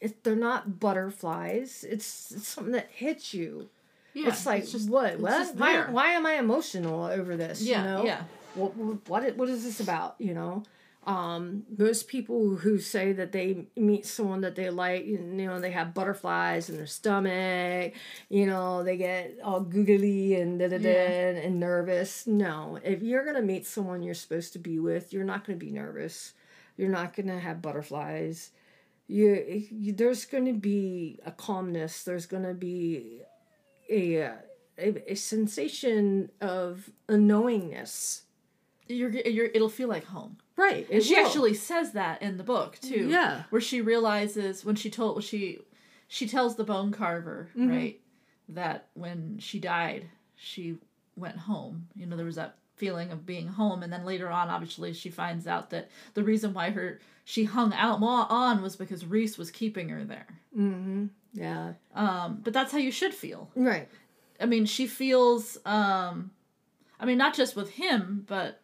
[0.00, 3.68] it, they're not butterflies it's, it's something that hits you
[4.14, 5.56] yeah it's like just- what it's what?
[5.56, 8.04] why, why am i emotional over this yeah you know?
[8.04, 8.22] yeah.
[8.54, 8.76] What,
[9.08, 10.62] what what is this about you know?
[11.06, 15.72] Um most people who say that they meet someone that they like you know they
[15.72, 17.92] have butterflies in their stomach
[18.30, 22.26] you know they get all googly and da da da and, and nervous.
[22.26, 25.70] No if you're gonna meet someone you're supposed to be with you're not gonna be
[25.70, 26.32] nervous.
[26.76, 28.50] You're not gonna have butterflies.
[29.06, 32.04] You, you there's gonna be a calmness.
[32.04, 33.20] There's gonna be
[33.90, 34.16] a
[34.78, 38.22] a, a sensation of unknowingness.
[38.88, 41.26] you're, you're it'll feel like home right And she will.
[41.26, 43.08] actually says that in the book too.
[43.08, 43.44] Yeah.
[43.50, 45.58] Where she realizes when she told she
[46.08, 47.68] she tells the bone carver, Mm-hmm.
[47.70, 48.00] right,
[48.50, 50.76] that when she died, she
[51.16, 51.88] went home.
[51.96, 55.08] You know, there was that feeling of being home and then later on obviously she
[55.08, 59.38] finds out that the reason why her she hung out more on was because Rhys
[59.38, 60.26] was keeping her there.
[60.58, 61.06] Mm-hmm.
[61.34, 61.72] Yeah.
[61.94, 63.50] Um, but that's how you should feel.
[63.54, 63.88] Right.
[64.40, 66.30] I mean, she feels um
[66.98, 68.60] I mean not just with him, but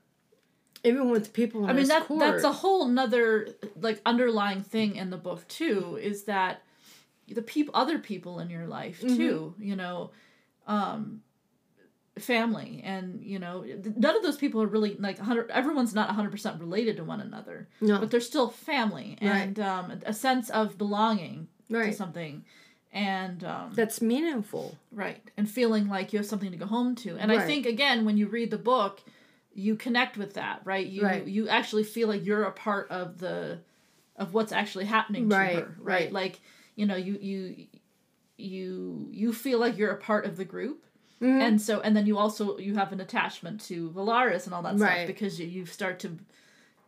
[0.85, 1.65] Even with people.
[1.65, 2.21] In I mean that court.
[2.21, 3.49] that's a whole nother
[3.81, 6.63] like underlying thing in the book too is that
[7.29, 9.17] the people other people in your life Mm-hmm.
[9.17, 10.11] too you know
[10.67, 11.23] um
[12.19, 13.65] family and you know
[13.97, 17.69] none of those people are really like 100 everyone's not 100% related to one another
[17.81, 17.99] No.
[17.99, 22.45] but they're still family and um a sense of belonging to something
[22.93, 24.77] and um That's meaningful.
[24.93, 25.23] Right.
[25.37, 27.17] And feeling like you have something to go home to.
[27.17, 29.01] And I think again when you read the book,
[29.55, 30.87] you connect with that, right?
[30.87, 31.25] You Right.
[31.27, 33.59] you actually feel like you're a part of the
[34.17, 36.03] of what's actually happening to Right, her, right?
[36.03, 36.13] right.
[36.13, 36.41] Like,
[36.77, 37.67] you know, you you
[38.37, 40.85] you you feel like you're a part of the group.
[41.23, 41.41] Mm-hmm.
[41.41, 44.79] And so and then you also you have an attachment to Velaris and all that
[44.79, 46.17] stuff because you, you start to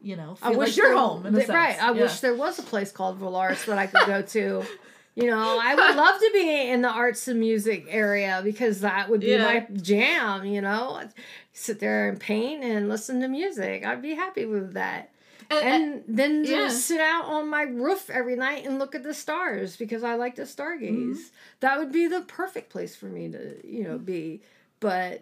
[0.04, 1.54] you know, I wish like you're home in a th- sense.
[1.54, 1.80] Right.
[1.80, 2.02] I Yeah.
[2.02, 4.64] wish there was a place called Velaris that I could go to.
[5.14, 9.10] You know, I would love to be in the arts and music area because that
[9.10, 9.44] would be Yeah.
[9.44, 10.46] my jam.
[10.46, 11.12] You know, I'd
[11.52, 13.84] sit there and paint and listen to music.
[13.84, 15.10] I'd be happy with that.
[15.50, 16.50] And, and then yeah.
[16.52, 20.14] just sit out on my roof every night and look at the stars because I
[20.14, 20.90] like to stargaze.
[20.90, 21.20] Mm-hmm.
[21.60, 24.40] That would be the perfect place for me to, you know, be.
[24.80, 25.20] But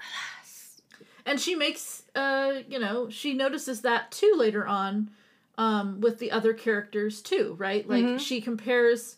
[1.26, 5.10] and she makes uh you know she notices that too later on
[5.58, 8.16] um with the other characters too right like Mm-hmm.
[8.16, 9.16] she compares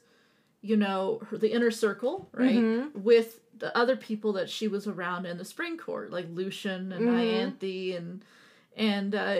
[0.63, 3.03] you know her, the inner circle right Mm-hmm.
[3.03, 7.07] with the other people that she was around in the spring court like lucien and
[7.07, 7.65] Mm-hmm.
[7.67, 8.25] Ianthe and
[8.77, 9.37] and uh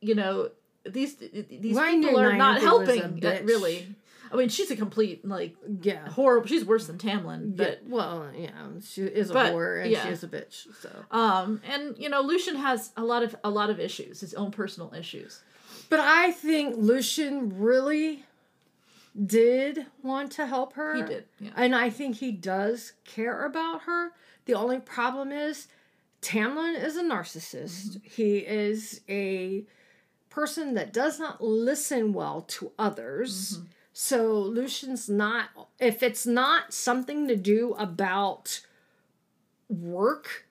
[0.00, 0.50] you know
[0.84, 3.46] these these Well, people are not Ianthe was a helping uh, bitch.
[3.46, 3.86] really
[4.32, 6.08] i mean she's a complete like yeah.
[6.10, 8.50] horrible she's worse than tamlin But but well, yeah,
[8.82, 10.02] she is a whore and yeah.
[10.04, 10.66] she is a bitch.
[10.82, 14.34] So, um and you know lucien has a lot of a lot of issues his
[14.34, 15.40] own personal issues
[15.90, 18.24] but I think Lucien really
[19.24, 20.96] did want to help her.
[20.96, 21.50] He did, yeah.
[21.56, 24.12] and I think he does care about her.
[24.46, 25.68] The only problem is
[26.20, 27.98] Tamlin is a narcissist.
[27.98, 28.08] Mm-hmm.
[28.10, 29.64] He is a
[30.30, 33.58] person that does not listen well to others.
[33.58, 33.66] Mm-hmm.
[33.92, 38.60] So Lucien's not if it's not something to do about
[39.68, 40.43] work,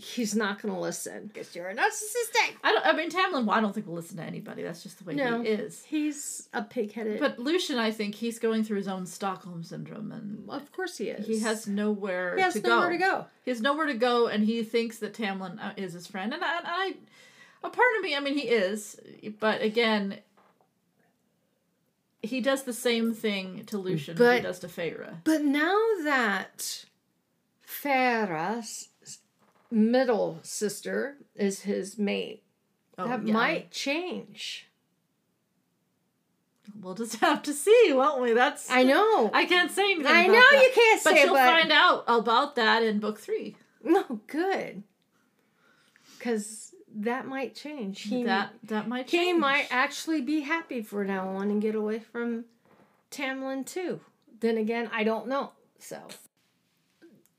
[0.00, 2.56] he's not going to listen because you're a narcissistic.
[2.64, 2.86] I don't.
[2.86, 3.44] I mean, Tamlin.
[3.44, 4.62] Well, I don't think will listen to anybody.
[4.62, 5.42] That's just the way No.
[5.42, 5.84] he is.
[5.84, 7.20] He's a pig-headed.
[7.20, 11.08] But Lucien, I think he's going through his own Stockholm syndrome, and of course he
[11.08, 11.26] is.
[11.26, 12.92] he has nowhere he has to nowhere go.
[12.92, 13.26] to go.
[13.44, 16.32] He has nowhere to go, and he thinks that Tamlin uh, is his friend.
[16.34, 16.94] And I, and I,
[17.62, 18.98] a part of me, I mean, he is,
[19.38, 20.18] but again,
[22.22, 25.16] he does the same thing to Lucien as he does to Feyre.
[25.24, 26.84] But now that
[27.66, 28.89] Feyre's
[29.70, 32.42] middle sister is his mate,
[32.98, 33.32] Oh, that yeah.
[33.32, 34.66] might change.
[36.80, 38.32] We'll just have to see, won't we?
[38.32, 39.30] That's I know.
[39.32, 40.06] I can't say anything.
[40.06, 40.62] I know that.
[40.62, 43.56] you can't But say, you'll but find out about that in book three.
[43.82, 44.82] no good.
[46.18, 48.02] Because that might change.
[48.02, 51.98] He that that might he might actually be happy for now on and get away
[52.00, 52.44] from
[53.10, 54.00] Tamlin too.
[54.40, 55.52] Then again, I don't know.
[55.78, 55.98] So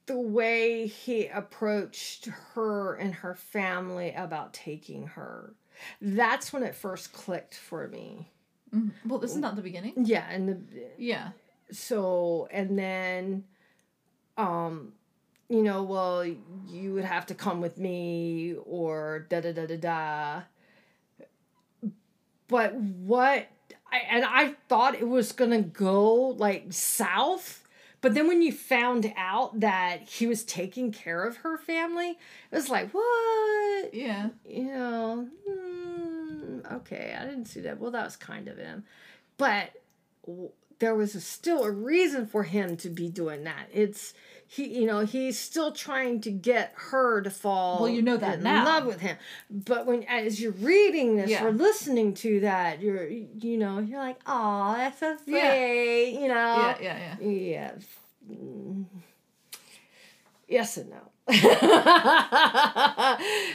[0.05, 5.53] the way he approached her and her family about taking her,
[6.01, 8.31] that's when it first clicked for me.
[8.73, 8.91] Mhm.
[9.05, 9.93] Well, this is not the beginning.
[10.05, 11.31] Yeah, and the Yeah.
[11.71, 13.45] so and then
[14.37, 14.93] um
[15.49, 19.77] you know well you would have to come with me or da da da da
[19.77, 20.41] da
[22.47, 23.47] but what
[23.91, 27.60] I, and i thought it was gonna go like south
[28.01, 32.11] but then when you found out that he was taking care of her family
[32.51, 34.29] it was like what Yeah.
[34.47, 37.79] you know, mm, okay, I didn't see that.
[37.79, 38.83] Well, that was kind of him.
[39.37, 39.71] But
[40.79, 43.67] there was a, still a reason for him to be doing that.
[43.71, 44.13] It's
[44.53, 47.83] he, you know, he's still trying to get her to fall.
[47.83, 48.65] Well, you know that in now.
[48.65, 49.15] love with him.
[49.49, 51.45] But when as you're reading this Yeah.
[51.45, 56.03] or listening to that, you're, you know, you're like, oh, that's so sweet, Yeah.
[56.03, 56.75] you know.
[56.81, 56.81] Yeah.
[56.81, 57.15] Yeah.
[57.21, 57.71] Yeah.
[58.29, 58.83] Yeah.
[60.49, 60.97] Yes and no.
[61.29, 61.39] it,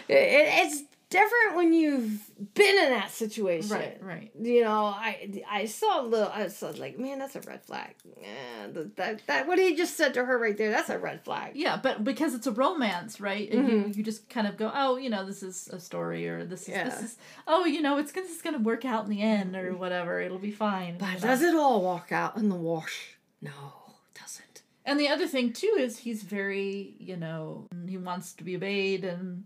[0.09, 0.82] it's
[1.16, 3.70] different when you've been in that situation.
[3.70, 3.98] Right.
[4.02, 4.31] Right.
[4.40, 6.31] You know, I I saw a little.
[6.33, 7.94] I saw like, man, that's a red flag.
[8.20, 10.70] Yeah, that, that that what he just said to her right there.
[10.70, 11.52] That's a red flag.
[11.55, 13.50] Yeah, but because it's a romance, right?
[13.50, 13.98] And you, mm-hmm.
[13.98, 16.74] you just kind of go, oh, you know, this is a story, or this is
[16.74, 19.74] this is oh, you know, it's gonna, it's gonna work out in the end, or
[19.74, 20.20] whatever.
[20.20, 20.98] It'll be fine.
[20.98, 21.29] But know?
[21.29, 23.16] does it all walk out in the wash?
[23.40, 24.62] No, it doesn't.
[24.85, 29.05] And the other thing too is he's very, you know, he wants to be obeyed,
[29.05, 29.44] and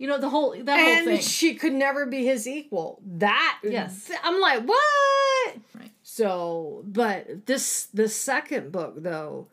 [0.00, 1.20] you know the whole that whole and thing.
[1.20, 3.00] she could never be his equal.
[3.06, 4.10] That Yes.
[4.24, 5.56] I'm like, what?
[5.74, 5.90] Right.
[6.02, 9.48] So, but this the second book though,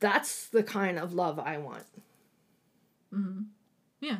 [0.00, 1.84] that's the kind of love I want.
[3.14, 3.42] Mm-hmm.
[4.00, 4.18] yeah,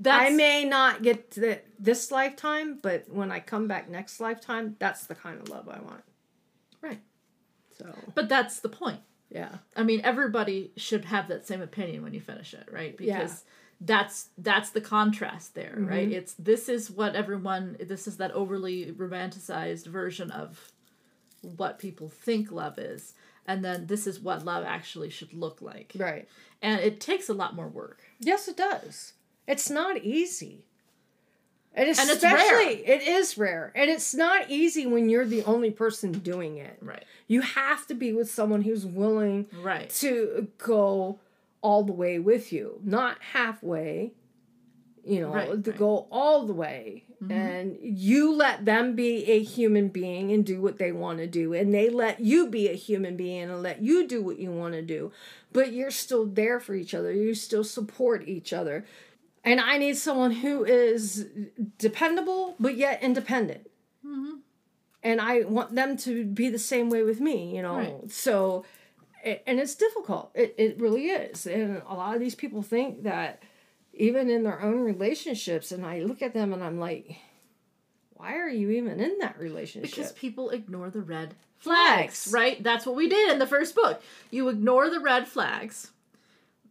[0.00, 4.18] that's I may not get to it this lifetime, but when I come back next
[4.20, 6.02] lifetime, that's the kind of love I want.
[6.82, 7.00] right.
[7.78, 9.00] So, But that's the point.
[9.30, 9.56] yeah.
[9.76, 12.94] I mean, everybody should have that same opinion when you finish it, right?
[13.00, 13.28] Yeah.
[13.84, 15.86] That's that's the contrast there, mm-hmm.
[15.86, 16.10] right?
[16.10, 20.72] It's this is what everyone this is that overly romanticized version of
[21.42, 23.12] what people think love is,
[23.46, 25.92] and then this is what love actually should look like.
[25.96, 26.28] Right.
[26.62, 28.00] And it takes a lot more work.
[28.20, 29.12] Yes, it does.
[29.46, 30.64] It's not easy.
[31.76, 33.72] And, And it's especially, it is rare.
[33.74, 36.78] And it's not easy when you're the only person doing it.
[36.80, 37.04] Right.
[37.26, 39.90] You have to be with someone who's willing Right.
[39.90, 41.18] to go
[41.64, 44.12] all the way with you, not halfway,
[45.02, 45.62] you know, Right, to right.
[45.64, 45.78] Mm-hmm.
[45.78, 47.04] go all the way.
[47.30, 51.54] And you let them be a human being and do what they want to do.
[51.54, 54.74] And they let you be a human being and let you do what you want
[54.74, 55.10] to do.
[55.50, 57.10] But you're still there for each other.
[57.10, 58.84] You still support each other.
[59.42, 61.26] And I need someone who is
[61.78, 63.70] dependable but yet independent.
[64.06, 64.36] Mm-hmm.
[65.02, 67.76] And I want them to be the same way with me, you know.
[67.76, 68.10] Right.
[68.10, 68.66] So,
[69.46, 70.30] and it's difficult.
[70.34, 71.46] It, it really is.
[71.46, 73.42] And a lot of these people think that
[73.92, 77.16] even in their own relationships, and I look at them and I'm like,
[78.14, 79.90] why are you even in that relationship?
[79.90, 82.24] Because people ignore the red Flags.
[82.24, 82.62] flags, right?
[82.62, 84.02] That's what we did in the first book.
[84.30, 85.90] You ignore the red flags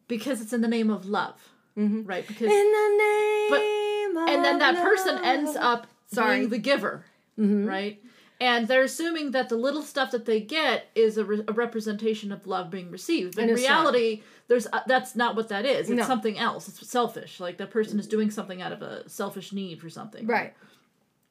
[0.08, 1.36] because it's in the name of love,
[1.78, 2.08] Mhm.
[2.08, 2.28] right?
[2.28, 6.40] Because in the name of and then that person ends up Sorry.
[6.40, 7.06] being the giver,
[7.40, 7.68] Mhm.
[7.68, 8.03] right?
[8.44, 12.32] And they're assuming that the little stuff that they get is a, re- a representation
[12.34, 13.36] of love being received.
[13.36, 13.70] But in it's not.
[13.70, 15.90] reality, there's uh, that's not what that is.
[15.90, 16.04] It's No.
[16.06, 16.68] something else.
[16.68, 17.40] It's selfish.
[17.40, 20.28] Like the person is doing something out of a selfish need for something.
[20.28, 20.54] Right.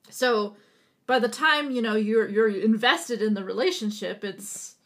[0.09, 0.57] So
[1.07, 4.77] by the time you know you're you're invested in the relationship, it's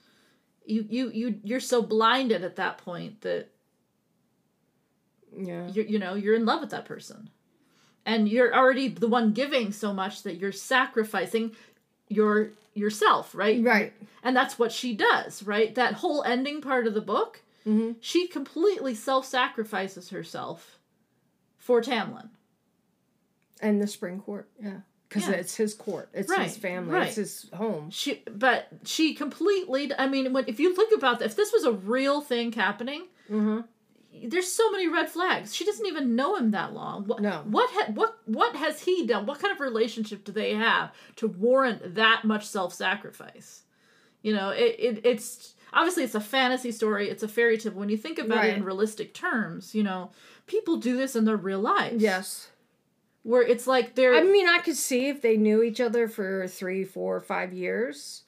[0.65, 3.51] you you you you're so blinded at that point that
[5.37, 5.69] Yeah.
[5.69, 7.31] you're you know you're in love with that person
[8.05, 11.55] and you're already the one giving so much that you're sacrificing
[12.09, 13.93] your yourself right Right.
[14.23, 18.27] and that's what she does right that whole ending part of the book hmm she
[18.29, 20.79] completely self-sacrifices herself
[21.59, 22.29] for tamlin
[23.61, 24.49] And the spring court.
[24.63, 24.81] Yeah.
[25.09, 25.35] Because Yeah.
[25.37, 26.11] it's his court.
[26.13, 26.93] It's Right, his family.
[26.93, 27.07] right.
[27.07, 27.91] It's his home.
[27.91, 31.73] she but she completely i mean when if you look about if this was a
[31.73, 33.61] real thing happening Mm-hmm.
[34.25, 35.55] There's so many red flags.
[35.55, 37.05] She doesn't even know him that long.
[37.05, 37.43] What, No.
[37.47, 39.27] What ha- what what has he done?
[39.27, 43.63] What kind of relationship do they have to warrant that much self-sacrifice?
[44.23, 47.09] You know, it, it it's obviously it's a fantasy story.
[47.09, 47.73] It's a fairy tale.
[47.73, 50.11] When you think about it in realistic terms, you know,
[50.47, 52.03] people do this in their real lives.
[52.03, 52.49] Yes.
[53.23, 56.47] Where it's like they're I mean, I could see if they knew each other for
[56.47, 58.23] three, four, five years,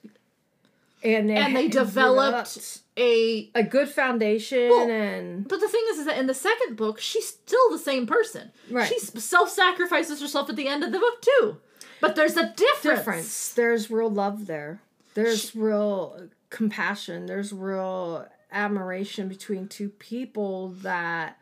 [1.05, 5.99] and they and they developed a a good foundation Well, and But the thing is,
[5.99, 8.51] is that in the second book, she's still the same person.
[8.70, 8.88] Right.
[8.88, 11.59] She self sacrifices herself at the end of the book too.
[12.01, 12.99] But there's a difference.
[12.99, 13.53] difference.
[13.55, 14.80] There's real love there.
[15.14, 17.26] There's real compassion.
[17.26, 21.38] There's real admiration between two people that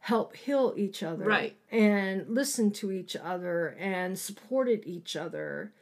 [0.00, 1.24] help heal each other.
[1.24, 1.54] Right.
[1.70, 5.72] And listen to each other and supported each other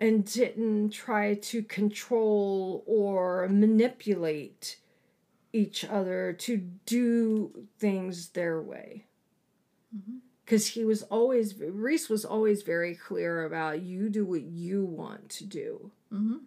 [0.00, 4.78] and didn't try to control or manipulate
[5.52, 9.04] each other to do things their way
[10.44, 15.28] because he was always Rhys was always very clear about you do what you want
[15.30, 15.90] to do.
[16.10, 16.38] hmm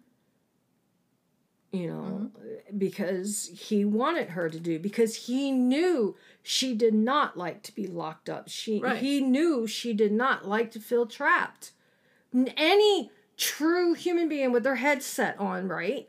[1.72, 2.30] You know,
[2.76, 7.86] because he wanted her to do because he knew she did not like to be
[7.86, 8.48] locked up.
[8.48, 9.00] She Right.
[9.02, 11.72] he knew she did not like to feel trapped.
[12.56, 16.08] Any true human being with their head set on right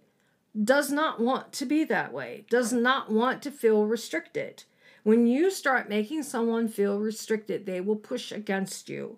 [0.64, 2.46] does not want to be that way.
[2.50, 4.64] Does not want to feel restricted.
[5.04, 9.18] When you start making someone feel restricted, they will push against you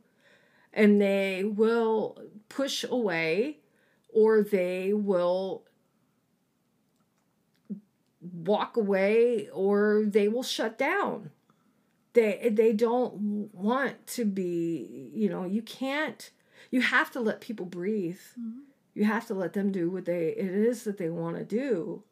[0.74, 3.60] and they will push away
[4.10, 5.64] or they will
[8.20, 11.32] walk away or they will shut down.
[12.14, 16.32] They they don't want to be, you know, you can't
[16.72, 18.20] you have to let people breathe.
[18.40, 18.60] Mm-hmm.
[18.94, 22.04] You have to let them do what they it is that they want to do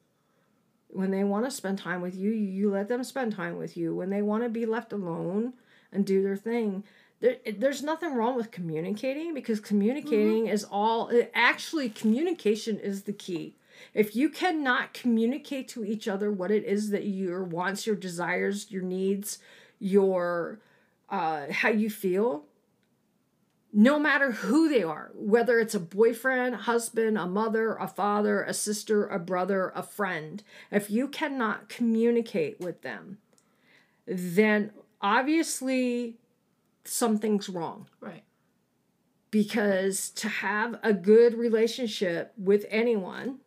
[0.96, 3.94] when they want to spend time with you, you let them spend time with you.
[3.94, 5.54] When they want to be left alone
[5.92, 6.86] and do their thing,
[7.20, 10.54] there, there's nothing wrong with communicating because communicating mm-hmm.
[10.54, 13.56] is all uh, actually communication is the key.
[13.94, 18.72] If you cannot communicate to each other what it is that your wants, your desires,
[18.72, 19.40] your needs,
[19.80, 20.60] your
[21.10, 22.46] uh, how you feel,
[23.78, 28.54] no matter who they are, whether it's a boyfriend, husband, a mother, a father, a
[28.54, 33.18] sister, a brother, a friend, if you cannot communicate with them,
[34.08, 34.72] then
[35.02, 36.16] obviously
[36.86, 37.90] something's wrong.
[38.00, 38.24] Right.
[39.30, 43.40] Because to have a good relationship with anyone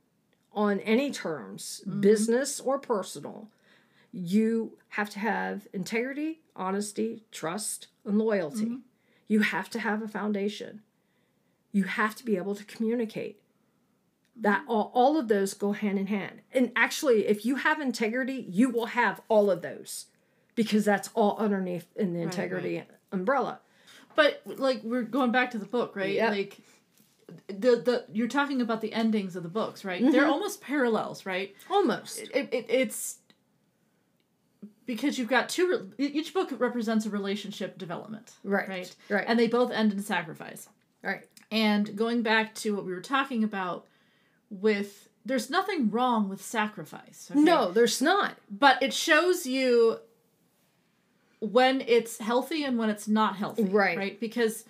[0.53, 2.03] on any terms, mm-hmm.
[2.03, 3.49] business or personal,
[4.13, 8.67] you have to have integrity, honesty, trust, and loyalty.
[8.67, 8.77] Mm-hmm.
[9.29, 10.83] You have to have a foundation.
[11.71, 13.41] You have to be able to communicate.
[14.41, 16.41] That all, all of those go hand in hand.
[16.53, 20.07] And actually, if you have integrity, you will have all of those
[20.55, 23.61] because that's all underneath in the Right, integrity umbrella.
[24.15, 26.15] But like we're going back to the book, right?
[26.15, 26.31] Yep.
[26.31, 26.59] Like
[27.49, 30.01] the the you're talking about the endings of the books, right?
[30.01, 30.31] They're Mm-hmm.
[30.33, 31.55] almost parallels, right?
[31.69, 32.19] Almost.
[32.19, 33.18] It, it, it's
[34.89, 35.93] because you've got two.
[35.99, 38.69] re- Each book represents a relationship development, Right.
[38.69, 38.97] Right.
[39.09, 39.25] Right.
[39.29, 40.69] and they both end in sacrifice.
[41.03, 41.25] right.
[41.53, 43.87] And going back to what we were talking about
[44.51, 47.29] with there's nothing wrong with sacrifice.
[47.31, 47.39] okay?
[47.41, 48.37] No, there's not.
[48.51, 49.99] But it shows you
[51.41, 53.65] when it's healthy and when it's not healthy.
[53.65, 53.97] Right.
[53.97, 54.21] Right?
[54.21, 54.65] Because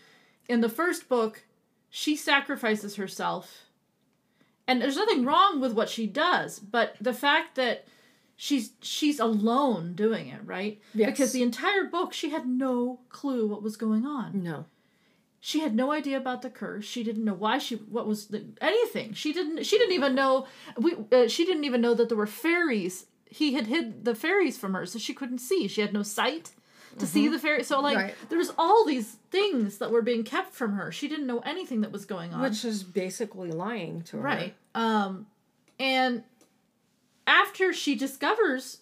[0.48, 1.44] in the first book,
[1.90, 3.64] she sacrifices herself.
[4.66, 7.86] And there's nothing wrong with what she does, but the fact that
[8.40, 10.80] she's she's alone doing it, right?
[10.94, 11.10] Yes.
[11.10, 14.42] Because the entire book she had no clue what was going on.
[14.42, 14.64] No.
[15.40, 16.84] She had no idea about the curse.
[16.84, 19.12] She didn't know why she what was the, anything.
[19.12, 20.46] She didn't she didn't even know
[20.78, 23.06] we uh, she didn't even know that there were fairies.
[23.26, 25.66] He had hid the fairies from her so she couldn't see.
[25.68, 26.52] She had no sight
[26.98, 27.62] to see the fairy.
[27.64, 28.14] So like Right.
[28.28, 30.90] there was all these things that were being kept from her.
[30.92, 32.40] She didn't know anything that was going on.
[32.40, 34.22] Which is basically lying to her.
[34.22, 34.54] right.
[34.74, 35.26] Um
[35.80, 36.22] and
[37.28, 38.78] after she discovers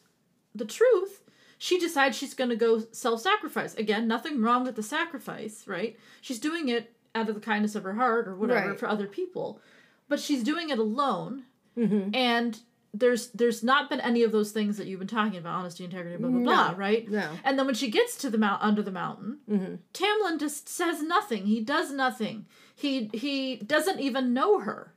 [0.54, 1.22] the truth,
[1.58, 3.74] she decides she's going to go self-sacrifice.
[3.74, 5.98] Again, nothing wrong with the sacrifice, right?
[6.20, 8.78] She's doing it out of the kindness of her heart or whatever Right.
[8.78, 9.60] for other people.
[10.08, 11.44] But she's doing it alone
[11.78, 12.14] Mm-hmm.
[12.14, 12.58] and
[12.94, 16.16] there's there's not been any of those things that you've been talking about honesty integrity
[16.16, 16.76] blah blah blah No.
[16.78, 17.28] right No.
[17.44, 19.74] and then when she gets to the mount under the mountain Mm-hmm.
[19.92, 24.94] tamlin just says nothing he does nothing he he doesn't even know her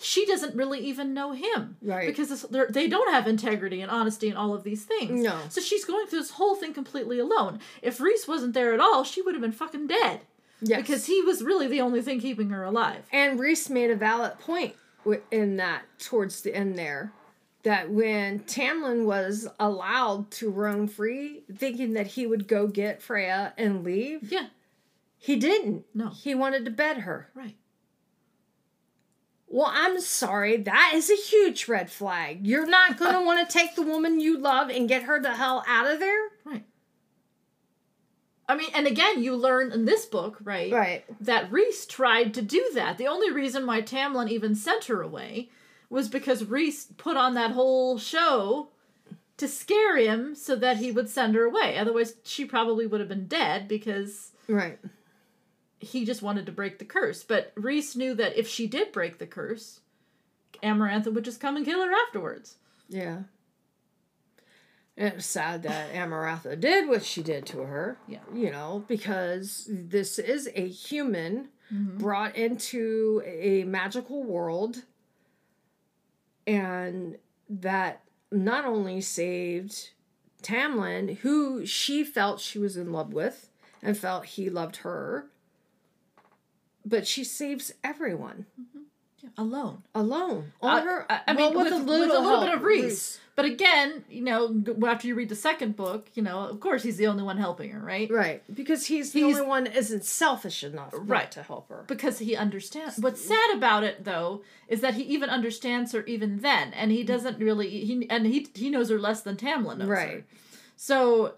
[0.00, 2.06] she doesn't really even know him Right.
[2.06, 5.38] because they're- don't have integrity and honesty and all of these things No.
[5.48, 9.04] so she's going through this whole thing completely alone if rhys wasn't there at all
[9.04, 10.20] she would have been fucking dead
[10.60, 10.80] Yes.
[10.80, 14.38] because he was really the only thing keeping her alive And Rhys made a valid
[14.40, 14.74] point
[15.30, 17.12] in that towards the end there.
[17.62, 23.52] That when Tamlin was allowed to roam free, thinking that he would go get Feyre
[23.56, 24.46] and leave, yeah
[25.16, 25.84] he didn't.
[25.94, 26.08] No.
[26.10, 27.30] He wanted to bed her.
[27.34, 27.56] right
[29.50, 30.58] Well, I'm sorry.
[30.58, 32.46] That is a huge red flag.
[32.46, 35.34] You're not going to want to take the woman you love and get her the
[35.34, 36.28] hell out of there?
[36.44, 36.64] Right.
[38.48, 40.72] I mean, and again, you learn in this book, right?
[40.72, 41.04] Right.
[41.20, 42.96] That Rhys tried to do that.
[42.96, 45.50] The only reason why Tamlin even sent her away
[45.90, 48.68] was because Rhys put on that whole show
[49.36, 51.78] to scare him so that he would send her away.
[51.78, 54.78] Otherwise, she probably would have been dead because Right.
[55.78, 57.22] He just wanted to break the curse.
[57.22, 59.80] But Rhys knew that if she did break the curse,
[60.62, 62.56] Amarantha would just come and kill her afterwards.
[62.88, 63.22] Yeah.
[64.96, 67.98] And it was sad that Amarantha did what she did to her.
[68.08, 68.18] Yeah.
[68.34, 71.98] You know, because this is a human Mm-hmm.
[71.98, 74.84] brought into a magical world
[76.46, 77.18] and
[77.50, 78.00] that
[78.32, 79.90] not only saved
[80.42, 83.50] Tamlin, who she felt she was in love with
[83.82, 85.26] and felt he loved her,
[86.88, 88.46] but she saves everyone
[89.36, 89.82] Alone.
[89.94, 90.52] alone.
[90.62, 93.18] Uh, On her, I, I well, mean, with, with a little, help, bit of Rhys.
[93.36, 96.96] But again, you know, after you read the second book, you know, of course he's
[96.96, 98.10] the only one helping her, right?
[98.10, 101.30] Right, because he's the only one isn't selfish enough Right.
[101.32, 101.84] to help her.
[101.86, 102.98] Because he understands.
[102.98, 107.02] What's sad about it, though, is that he even understands her even then, and he
[107.04, 107.68] doesn't really.
[107.84, 109.94] He and he he knows her less than Tamlin knows her.
[109.94, 110.24] Right.
[110.76, 111.34] So,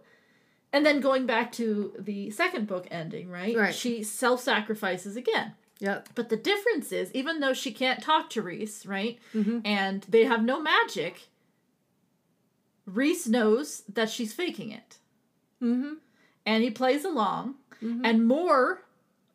[0.73, 3.57] and then going back to the second book ending, right?
[3.57, 3.75] Right.
[3.75, 5.53] She self sacrifices again.
[5.81, 6.11] Yep.
[6.15, 9.19] But the difference is, even though she can't talk to Rhys, right?
[9.35, 9.63] Mhm.
[9.65, 11.29] And they have no magic,
[12.87, 14.99] Rhys knows that she's faking it.
[15.63, 15.95] Mm-hmm.
[16.47, 18.83] And he plays along, and Mor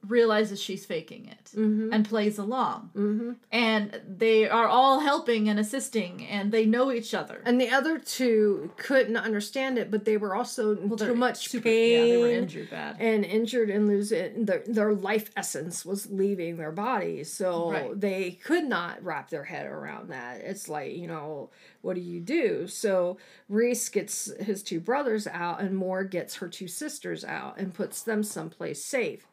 [0.08, 1.94] realizes she's faking it Mm-hmm.
[1.94, 2.90] and plays along.
[2.98, 3.32] Mm-hmm.
[3.50, 7.42] And they are all helping and assisting, and they know each other.
[7.46, 11.64] And the other two couldn't understand it, but they were also they're too much super-
[11.64, 12.98] pain Yeah, they were injured bad.
[13.00, 18.02] and injured and losing their their life essence was leaving their bodies, so Right.
[18.02, 20.42] they could not wrap their head around that.
[20.42, 21.52] It's like you know,
[21.82, 22.68] what do you do?
[22.68, 27.74] So Rhys gets his two brothers out, and Mor gets her two sisters out and
[27.74, 29.26] puts them someplace safe.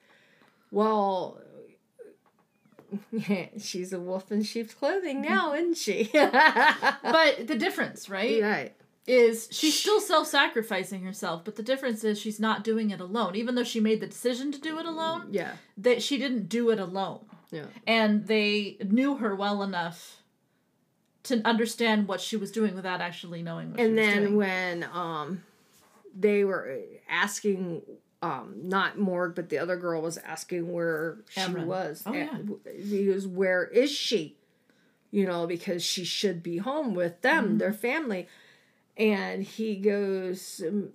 [0.72, 1.38] Well.
[3.58, 6.10] she's a wolf in sheep's clothing now, isn't she?
[6.12, 8.42] but the difference, right?
[8.42, 8.74] right.
[9.06, 13.54] is she's still self-sacrificing herself but the difference is she's not doing it alone even
[13.56, 15.52] though she made the decision to do it alone Yeah.
[15.78, 17.64] that she didn't do it alone Yeah.
[17.86, 20.22] and they knew her well enough
[21.24, 24.84] to understand what she was doing without actually knowing what and she was then when
[24.92, 25.42] um
[26.16, 26.78] they were
[27.10, 27.82] asking
[28.22, 32.38] um not morg but the other girl was asking where she was Oh, yeah.
[32.80, 34.36] he was where is she?
[35.10, 37.58] You know because she should be home with them Mm-hmm.
[37.58, 38.28] their family.
[38.96, 40.90] And he goes "Um,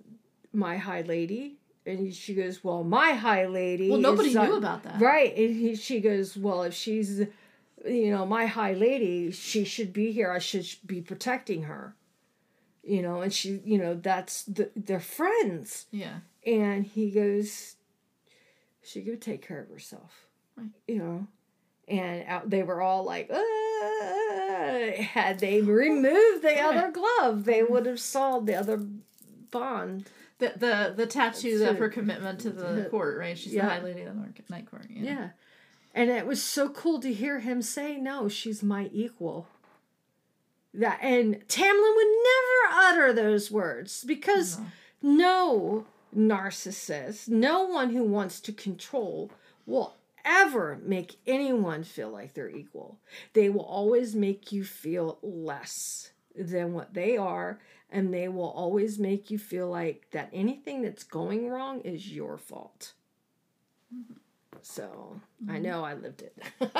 [0.52, 1.56] my high lady.
[1.84, 5.00] And she goes well my high lady well nobody knew on-" about that.
[5.00, 5.36] Right.
[5.36, 7.20] And he, she goes well if she's
[7.86, 10.30] you know my high lady she should be here.
[10.32, 11.94] I should be protecting her.
[12.84, 15.86] You know and she you know that's the, they're friends.
[15.90, 17.76] Yeah and he goes
[18.82, 20.26] she could take care of herself
[20.56, 20.70] Right.
[20.86, 21.26] you know
[21.88, 26.60] and out, they were all like "Ah." had they removed the Right.
[26.76, 28.78] other glove they would have solved the other
[29.50, 30.06] bond
[30.38, 32.88] The the the tattoo of her commitment to the Yeah.
[32.90, 33.36] court, right?
[33.38, 33.64] She's Yeah.
[33.64, 34.86] the High Lady of the Night Court.
[34.90, 35.02] Yeah.
[35.02, 35.28] Yeah.
[35.94, 39.48] And it was so cool to hear him say, No, she's my equal.
[40.74, 44.60] That and Tamlin would never utter those words because
[45.02, 45.86] no
[46.16, 49.30] narcissist, no one who wants to control
[49.66, 49.94] will
[50.24, 52.98] ever make anyone feel like they're equal.
[53.32, 57.58] They will always make you feel less than what they are,
[57.90, 62.36] and they will always make you feel like that anything that's going wrong is your
[62.36, 62.92] fault.
[64.62, 66.36] So I know I lived it.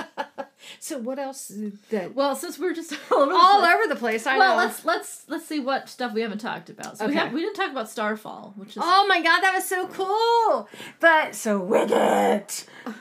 [0.81, 1.53] so what else
[1.91, 4.27] that Well, since we're just all over the all place- over the place?
[4.27, 4.65] I well, know.
[4.65, 6.99] let's let's let's see what stuff we haven't talked about.
[6.99, 9.65] So we have we didn't talk about Starfall, which is Oh my god, that was
[9.67, 10.69] so cool!
[11.01, 12.47] But so wicked.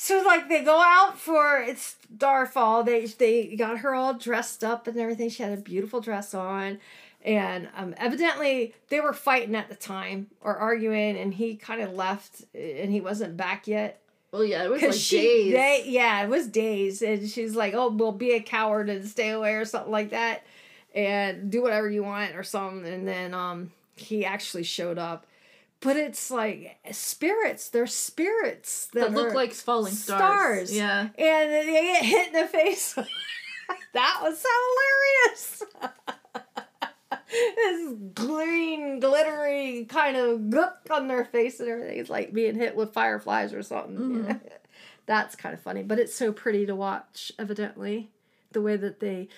[0.00, 2.84] So like they go out for it's Starfall.
[2.84, 5.28] They they got her all dressed up and everything.
[5.28, 6.78] She had a beautiful dress on.
[7.24, 11.94] And um, evidently they were fighting at the time or arguing, and he kind of
[11.94, 14.00] left, and he wasn't back yet.
[14.32, 15.52] Well, yeah, it was like she, days.
[15.54, 19.30] they, yeah, it was days, and she's like, "Oh, well, be a coward and stay
[19.30, 20.44] away or something like that,
[20.94, 25.26] and do whatever you want or something." And then um, he actually showed up,
[25.80, 27.70] but it's like spirits.
[27.70, 30.70] They're spirits that look like falling stars.
[30.70, 30.76] stars.
[30.76, 31.08] Yeah.
[31.16, 32.94] and they get hit in the face.
[33.94, 34.48] that was so
[35.30, 35.62] hilarious.
[37.30, 41.98] this green, glittery kind of gook on their face and everything.
[41.98, 43.96] It's like being hit with fireflies or something.
[43.96, 44.32] Mm-hmm.
[45.06, 48.10] That's kind of funny, but it's so pretty to watch, evidently.
[48.52, 49.28] The way that they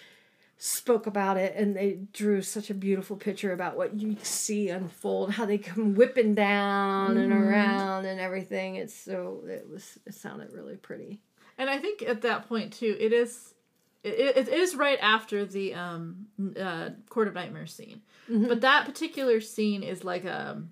[0.62, 5.32] spoke about it and they drew such a beautiful picture about what you see unfold,
[5.32, 7.42] how they come whipping down and mm-hmm.
[7.42, 8.76] around and everything.
[8.76, 11.20] It's so, it was, it sounded really pretty.
[11.56, 13.54] And I think at that point too, it is
[14.02, 16.26] it, it is right after the um
[16.60, 18.00] uh, Court of Nightmares scene.
[18.30, 18.48] Mm-hmm.
[18.48, 20.62] But that particular scene is like a,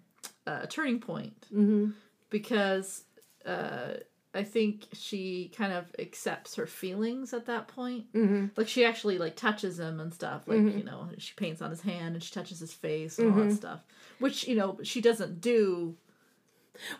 [0.46, 1.90] a turning point Mm-hmm.
[2.30, 3.04] because
[3.44, 3.94] uh,
[4.34, 8.12] I think she kind of accepts her feelings at that point.
[8.12, 8.46] Mm-hmm.
[8.56, 10.46] Like she actually like touches him and stuff.
[10.46, 10.78] Like Mhm.
[10.78, 13.54] you know, she paints on his hand and she touches his face and all that
[13.54, 13.80] stuff,
[14.18, 15.96] which you know she doesn't do.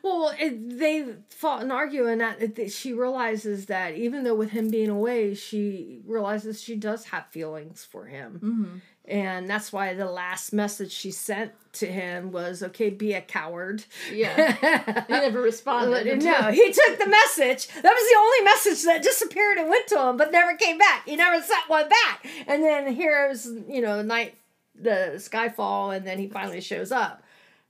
[0.03, 4.51] Well, it, they fought and argue, and that, that she realizes that even though with
[4.51, 8.77] him being away, she realizes she does have feelings for him, Mm-hmm.
[9.11, 13.85] and that's why the last message she sent to him was, "Okay, be a coward."
[14.13, 16.23] Yeah, he never responded.
[16.23, 17.69] no, he took the message.
[17.69, 21.07] That was the only message that disappeared and went to him, but never came back.
[21.07, 22.27] He never sent one back.
[22.47, 24.35] And then here's you know night,
[24.75, 27.23] the skyfall, and then he finally shows up.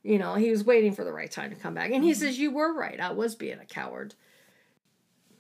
[0.03, 2.39] You know, he was waiting for the right time to come back, and he says,
[2.39, 2.99] "You were right.
[3.01, 4.15] I was being a coward."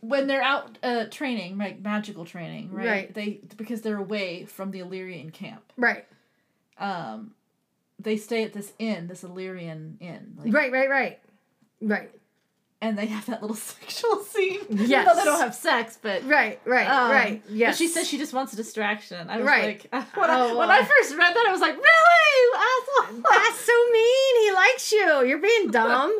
[0.00, 2.86] when they're out uh, training, like magical training, right?
[2.86, 3.14] Right.
[3.14, 5.72] They because they're away from the Illyrian camp.
[5.76, 6.06] Right,
[6.78, 7.32] Um,
[7.98, 11.20] they stay at this inn, this Illyrian inn, like, right, right, right,
[11.80, 12.10] right,
[12.80, 14.60] and they have that little sexual scene.
[14.70, 15.06] Yes.
[15.06, 17.42] no, they don't have sex, but right, right, um, right.
[17.46, 19.28] but Yes, she says she just wants a distraction.
[19.28, 19.82] I was Right.
[19.92, 23.22] like, when, I, Oh, when I uh, first read that, I was like, really.
[23.22, 24.44] That's so mean.
[24.44, 25.24] He likes you.
[25.26, 26.18] You're being dumb.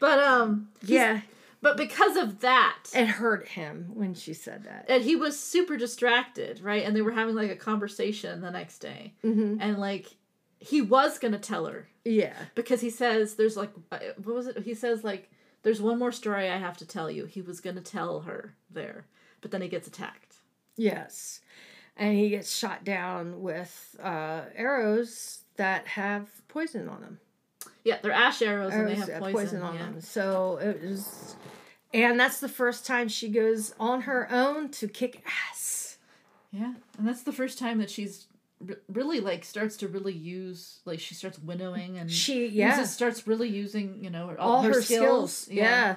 [0.00, 1.20] But um, yeah,
[1.62, 4.86] But because of that, it hurt him when she said that.
[4.88, 6.84] and he was super distracted, right?
[6.84, 10.08] And they were having like a conversation the next day, hmm and like
[10.58, 12.34] he was gonna tell her Yeah.
[12.54, 14.58] because he says there's like uh, what was it?
[14.62, 15.30] He says like
[15.64, 17.24] there's one more story I have to tell you.
[17.24, 19.06] He was gonna tell her there,
[19.40, 20.36] but then he gets attacked.
[20.76, 21.40] Yes.
[21.96, 27.18] And he gets shot down with uh, arrows that have poison on them.
[27.82, 29.82] Yeah, they're ash arrows, and they have that poison, on yeah.
[29.82, 30.00] them.
[30.00, 31.36] So it was.
[31.92, 35.98] And that's the first time she goes on her own to kick ass.
[36.50, 38.26] Yeah, and that's the first time that she's
[38.68, 42.76] r- really like starts to really use like she starts winnowing and She, yeah.
[42.78, 45.36] uses, starts really using you know all, all her, her, skills.
[45.36, 45.56] skills.
[45.56, 45.96] Yeah.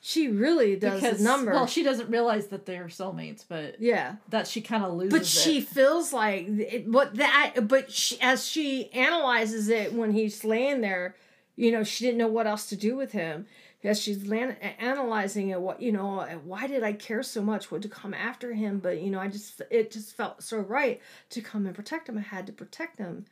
[0.00, 1.52] She really does because a number.
[1.52, 4.16] well she doesn't realize that they're soulmates, but yeah.
[4.28, 5.12] that she kind of loses.
[5.12, 5.68] But she it.
[5.68, 11.16] feels like it, but that but she, as she analyzes it when he's laying there,
[11.56, 13.46] you know, she didn't know what else to do with him.
[13.84, 17.70] As she's lan- analyzing it, what you know, why did I care so much?
[17.70, 18.80] What to come after him?
[18.80, 21.00] But you know, I just it just felt so right
[21.30, 22.18] to come and protect him.
[22.18, 23.26] I had to protect him.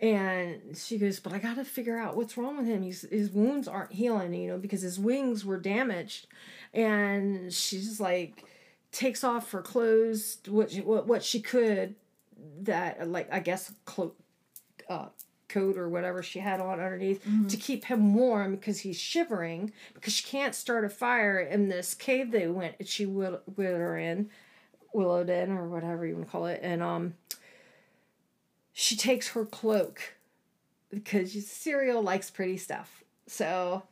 [0.00, 2.82] And she goes, but I got to figure out what's wrong with him.
[2.82, 6.26] He's, his wounds aren't healing, you know, because his wings were damaged.
[6.74, 8.42] And she's like,
[8.90, 11.94] takes off her clothes, what she, what, what she could,
[12.62, 14.14] that like I guess clo-
[14.88, 15.06] uh,
[15.52, 20.12] coat or whatever she had on underneath to keep him warm because he's shivering because
[20.12, 24.28] she can't start a fire in this cave they went she will will her in
[24.92, 27.14] winnowed in or whatever you want to call it and um
[28.72, 30.14] she takes her cloak
[30.90, 33.02] because Suriel likes pretty stuff.
[33.26, 33.82] So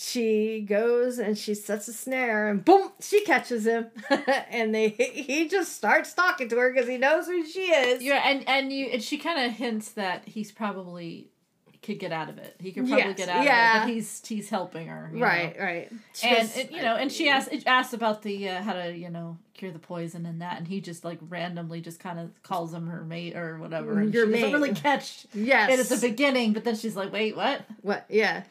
[0.00, 3.88] she goes and she sets a snare and boom, she catches him.
[4.50, 8.00] and they he just starts talking to her because he knows who she is.
[8.00, 11.30] Yeah, and and you and she kind of hints that he's probably
[11.82, 12.54] could get out of it.
[12.60, 13.70] He could probably Yes, get out yeah.
[13.70, 15.10] of it, but he's he's helping her.
[15.12, 15.64] Right, know.
[15.64, 15.92] right.
[16.22, 19.72] And, you know, and she asks asks about the uh, how to you know cure
[19.72, 23.02] the poison and that, and he just like randomly just kind of calls him her
[23.02, 23.98] mate or whatever.
[23.98, 24.52] And Your she doesn't mate.
[24.52, 25.72] really catch yes.
[25.72, 27.62] it at the beginning, but then she's like, wait, what?
[27.82, 28.06] What?
[28.08, 28.44] Yeah.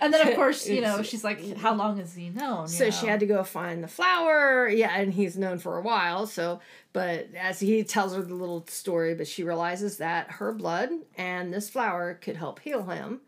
[0.00, 2.68] And then of course you know she's like, how long has he known?
[2.68, 4.68] So she had to go find the flower.
[4.68, 6.26] Yeah, and he's known for a while.
[6.26, 6.60] So,
[6.92, 11.52] but as he tells her the little story, but she realizes that her blood and
[11.52, 13.20] this flower could help heal him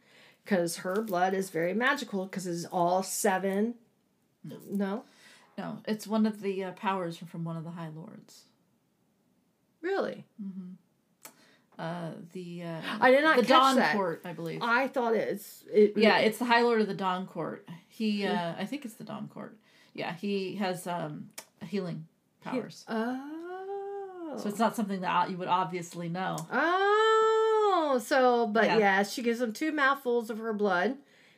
[0.45, 3.75] because her blood is very magical because it's all seven.
[4.71, 5.05] No.
[5.57, 8.43] no, it's one of the uh, powers from one of the High Lords.
[9.81, 10.25] Really?
[11.79, 13.97] Uh, the uh, I did not the Dawn that.
[13.97, 14.63] Court, I believe.
[14.63, 15.95] I thought it's it.
[15.97, 17.67] Yeah, it's the High Lord of the Dawn Court.
[17.89, 19.57] He, uh, I think it's the Dawn Court.
[19.93, 21.31] Yeah, he has um,
[21.67, 22.07] healing
[22.43, 22.85] powers.
[22.89, 24.37] Oh.
[24.37, 26.37] So it's not something that you would obviously know.
[26.53, 28.79] Oh, so but Yeah.
[28.79, 29.03] yeah.
[29.05, 30.97] she gives him two mouthfuls of her blood,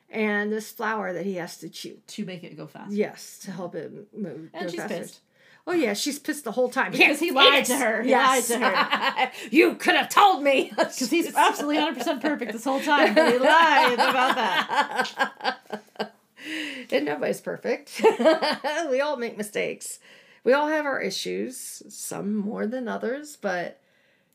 [0.08, 1.98] and this flower that he has to chew.
[2.06, 2.92] to make it go fast.
[2.92, 4.50] Yes, to help it move.
[4.54, 4.98] And she's faster.
[4.98, 5.20] pissed.
[5.68, 8.02] Oh yeah, she's pissed the whole time Because he lied to her.
[8.02, 9.32] He lied to her.
[9.50, 10.70] you could have told me.
[10.76, 15.64] Because he's absolutely 100% perfect this whole time, but he lied about that.
[16.92, 18.00] and nobody's perfect.
[18.90, 19.98] we all make mistakes.
[20.44, 23.80] We all have our issues, some more than others, but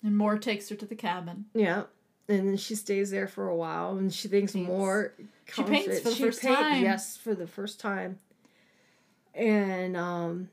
[0.03, 1.45] And Mor takes her to the cabin.
[1.53, 1.83] yeah.
[2.27, 4.67] And then she stays there for a while, and she thinks Paints.
[4.67, 5.13] more.
[5.53, 6.81] She paints comes- for the she first time.
[6.83, 8.19] Yes, for the first time.
[9.33, 10.49] And um,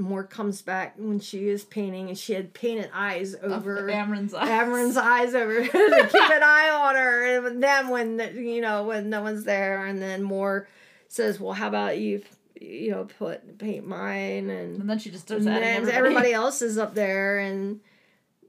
[0.00, 4.48] Mor comes back when she is painting, and she had painted eyes over Amren's eyes.
[4.48, 9.10] Amren's eyes over to keep an eye on her, and then when you know when
[9.10, 10.66] no one's there, and then Mor
[11.08, 12.22] says, "Well, how about you,
[12.60, 15.96] you know, put paint mine and." And then she just starts and everybody.
[15.96, 17.80] everybody else is up there and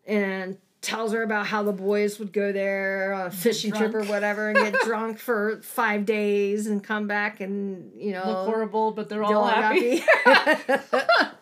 [0.08, 3.94] and tells her about how the boys would go there uh, on a fishing trip
[3.94, 8.48] or whatever and get drunk for five days and come back and you know Look
[8.48, 9.98] horrible, but they're all they're all happy.
[10.26, 11.28] happy.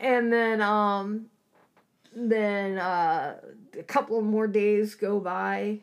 [0.00, 1.26] and then um
[2.14, 3.36] then uh
[3.78, 5.78] a couple of more days go by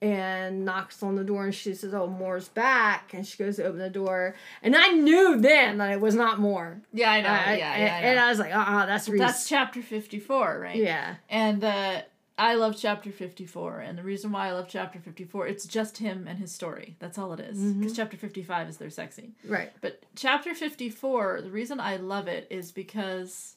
[0.00, 3.64] and knocks on the door and she says oh Mor's back and she goes to
[3.64, 7.28] open the door and i knew then that it was not Mor Yeah, I know.
[7.28, 8.06] I- yeah, and, yeah, I know.
[8.08, 9.20] and I was like, uh-uh, that's Rhys.
[9.20, 10.74] That's chapter 54, right?
[10.76, 11.14] yeah.
[11.30, 12.02] And uh,
[12.42, 13.78] I love chapter 54.
[13.78, 16.96] And the reason why I love chapter 54, it's just him and his story.
[16.98, 17.56] That's all it is.
[17.56, 19.34] Because chapter 55 is their sex scene.
[19.46, 19.70] Right.
[19.80, 23.54] But chapter 54, the reason I love it is because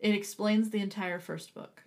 [0.00, 1.82] it explains the entire first book.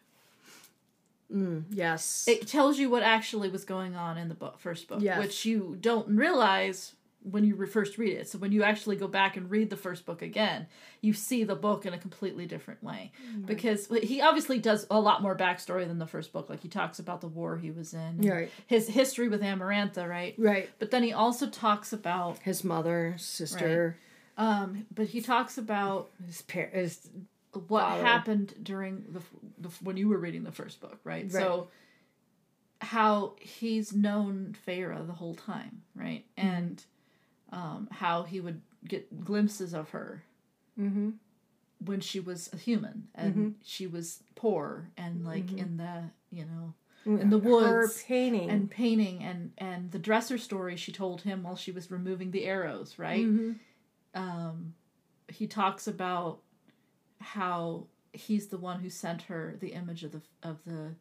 [1.34, 2.26] Mm, yes.
[2.28, 5.18] It tells you what actually was going on in the book, first book, Yes.
[5.20, 6.93] which you don't realize
[7.30, 8.30] when you first read it.
[8.30, 10.67] So when you actually go back and read the first book again,
[11.01, 13.11] you see the book in a completely different way.
[13.45, 16.49] Because he obviously does a lot more backstory than the first book.
[16.49, 18.51] Like he talks about the war he was in, Right.
[18.67, 20.36] his history with Amarantha, right?
[20.38, 20.69] right.
[20.80, 23.97] But then he also talks about, His mother, sister,
[24.38, 27.09] um, but he talks about his par- his
[27.67, 28.03] what Father.
[28.03, 29.21] happened during the,
[29.59, 31.23] the when you were reading the first book, right?
[31.23, 31.32] Right.
[31.32, 31.69] So
[32.82, 36.26] how he's known Feyre the whole time, right?
[36.38, 36.47] Mm-hmm.
[36.47, 36.84] And
[37.56, 40.24] um, how he would get glimpses of her
[40.80, 41.12] mm-hmm.
[41.84, 46.74] when she was a human and she was poor and like in the you know
[47.06, 48.49] in the Her woods painting.
[48.49, 52.45] and painting and and the dresser story she told him while she was removing the
[52.45, 53.26] arrows, right?
[53.26, 53.56] Mhm.
[54.14, 54.74] um,
[55.28, 56.39] he talks about
[57.22, 60.95] how he's the one who sent her the image of the of the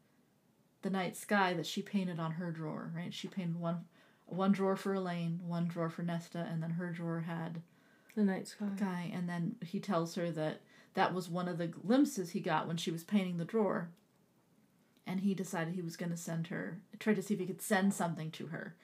[0.82, 2.92] the night sky that she painted on her drawer.
[2.94, 3.86] Right, she painted one
[4.26, 7.62] one drawer for Elain, one drawer for Nesta, and then her drawer had
[8.14, 8.66] the night sky.
[8.78, 9.10] guy.
[9.12, 10.60] And then he tells her that
[10.94, 13.90] that was one of the glimpses he got when she was painting the drawer.
[15.06, 17.60] And he decided he was going to send her, try to see if he could
[17.60, 18.74] send something to her.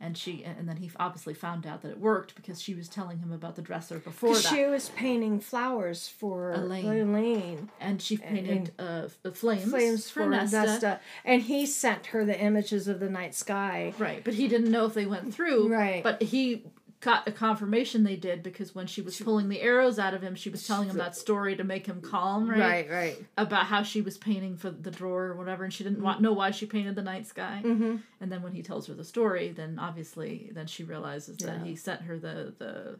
[0.00, 3.18] And she, and then he obviously found out that it worked because she was telling
[3.18, 4.44] him about the dresser before that.
[4.44, 6.86] She was painting flowers for Elain.
[6.86, 7.68] Elain.
[7.80, 10.56] and she painted uh, flames, Flames for, for Nesta.
[10.56, 11.00] Nesta.
[11.24, 13.92] And he sent her the images of the night sky.
[13.98, 15.68] Right, but he didn't know if they went through.
[15.68, 16.04] Right.
[16.04, 16.62] But he
[17.00, 20.34] got a confirmation they did because when she was pulling the arrows out of him,
[20.34, 22.58] she was telling him that story to make him calm, right?
[22.58, 23.24] Right, right.
[23.36, 26.32] About how she was painting for the drawer or whatever, and she didn't want know
[26.32, 27.62] why she painted the night sky.
[27.64, 27.96] Mm-hmm.
[28.20, 31.76] And then when he tells her the story, then obviously then she realizes that he
[31.76, 32.98] sent her the the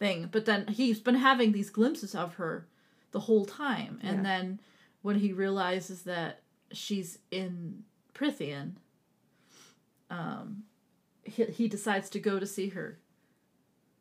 [0.00, 0.28] thing.
[0.32, 2.66] But then he's been having these glimpses of her
[3.12, 4.22] the whole time, and Yeah.
[4.22, 4.60] then
[5.02, 6.40] when he realizes that
[6.72, 7.84] she's in
[8.14, 8.72] Prythian,
[10.10, 10.64] um,
[11.24, 12.98] he, he decides to go to see her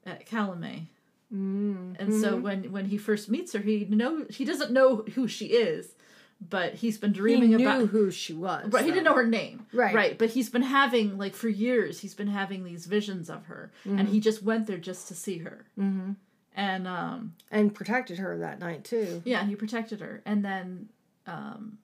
[0.08, 0.86] at Calanmai.
[1.34, 1.96] Mm.
[2.00, 5.48] And so when when he first meets her, he know he doesn't know who she
[5.48, 5.94] is,
[6.50, 7.90] but he's been he dreaming knew about.
[7.90, 8.72] who she was.
[8.72, 9.66] Right, he didn't know her name.
[9.74, 9.94] Right.
[9.94, 12.00] right, but he's been having like for years.
[12.00, 15.40] He's been having these visions of her, and he just went there just to see
[15.40, 15.66] her.
[15.78, 16.16] Mhm.
[16.56, 19.22] And um, and protected her that night too.
[19.26, 20.90] yeah, he protected her, and then
[21.28, 21.78] um,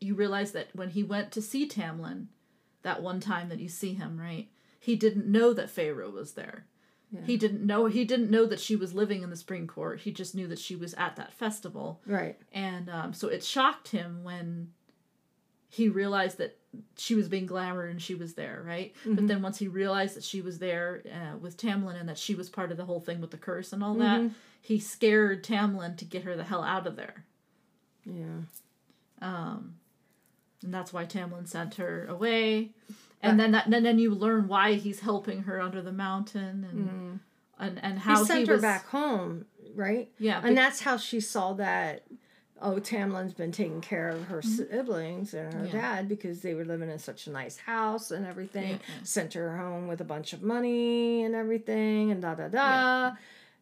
[0.00, 2.26] you realize that when he went to see Tamlin,
[2.82, 4.48] that one time that you see him, right?
[4.78, 6.64] He didn't know that Feyre was there.
[7.12, 7.20] Yeah.
[7.24, 7.86] He didn't know.
[7.86, 10.00] He didn't know that she was living in the spring court.
[10.00, 12.36] He just knew that she was at that festival, Right.
[12.52, 14.72] and um, so it shocked him when
[15.68, 16.58] he realized that
[16.96, 18.94] she was being glamored and she was there, right?
[19.04, 22.34] But then once he realized that she was there uh, with Tamlin and that she
[22.34, 24.30] was part of the whole thing with the curse and all that,
[24.60, 27.24] he scared Tamlin to get her the hell out of there.
[28.04, 28.40] Yeah.
[29.22, 29.76] Um,
[30.62, 32.70] and that's why Tamlin sent her away.
[33.28, 37.20] And then that, and then you learn why he's helping her under the mountain and
[37.58, 40.10] and, and how he sent her was, back home, right?
[40.18, 42.04] Yeah, And that's how she saw that.
[42.60, 45.76] Oh, Tamlin's been taking care of her siblings and her Mm-hmm.
[45.76, 45.82] Yeah.
[45.96, 48.70] dad because they were living in such a nice house and everything.
[48.72, 48.78] Yeah.
[49.04, 52.58] Sent her home with a bunch of money and everything and da da da.
[52.58, 53.12] Yeah.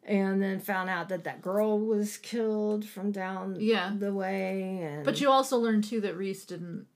[0.07, 3.93] And then found out that that girl was killed from down Yeah.
[3.99, 4.81] the way.
[4.83, 6.87] And But you also learned too that Rhys didn't.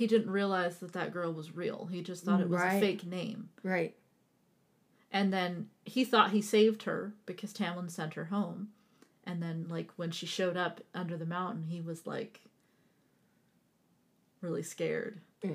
[0.00, 1.84] He didn't realize that that girl was real.
[1.92, 2.76] He just thought it was Right.
[2.76, 3.50] a fake name.
[3.62, 3.94] right,
[5.12, 8.70] And then he thought he saved her because Tamlin sent her home.
[9.24, 12.40] And then, like, when she showed up under the mountain, he was like
[14.40, 15.20] really scared.
[15.42, 15.50] yeah,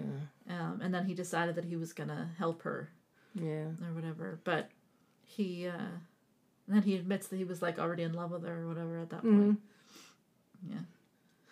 [0.47, 2.91] Um, and then he decided that he was gonna help her
[3.33, 4.39] yeah, or whatever.
[4.43, 4.69] But
[5.23, 5.97] he, uh,
[6.67, 9.09] then he admits that he was like already in love with her or whatever at
[9.09, 9.59] that point.
[10.69, 10.77] Yeah,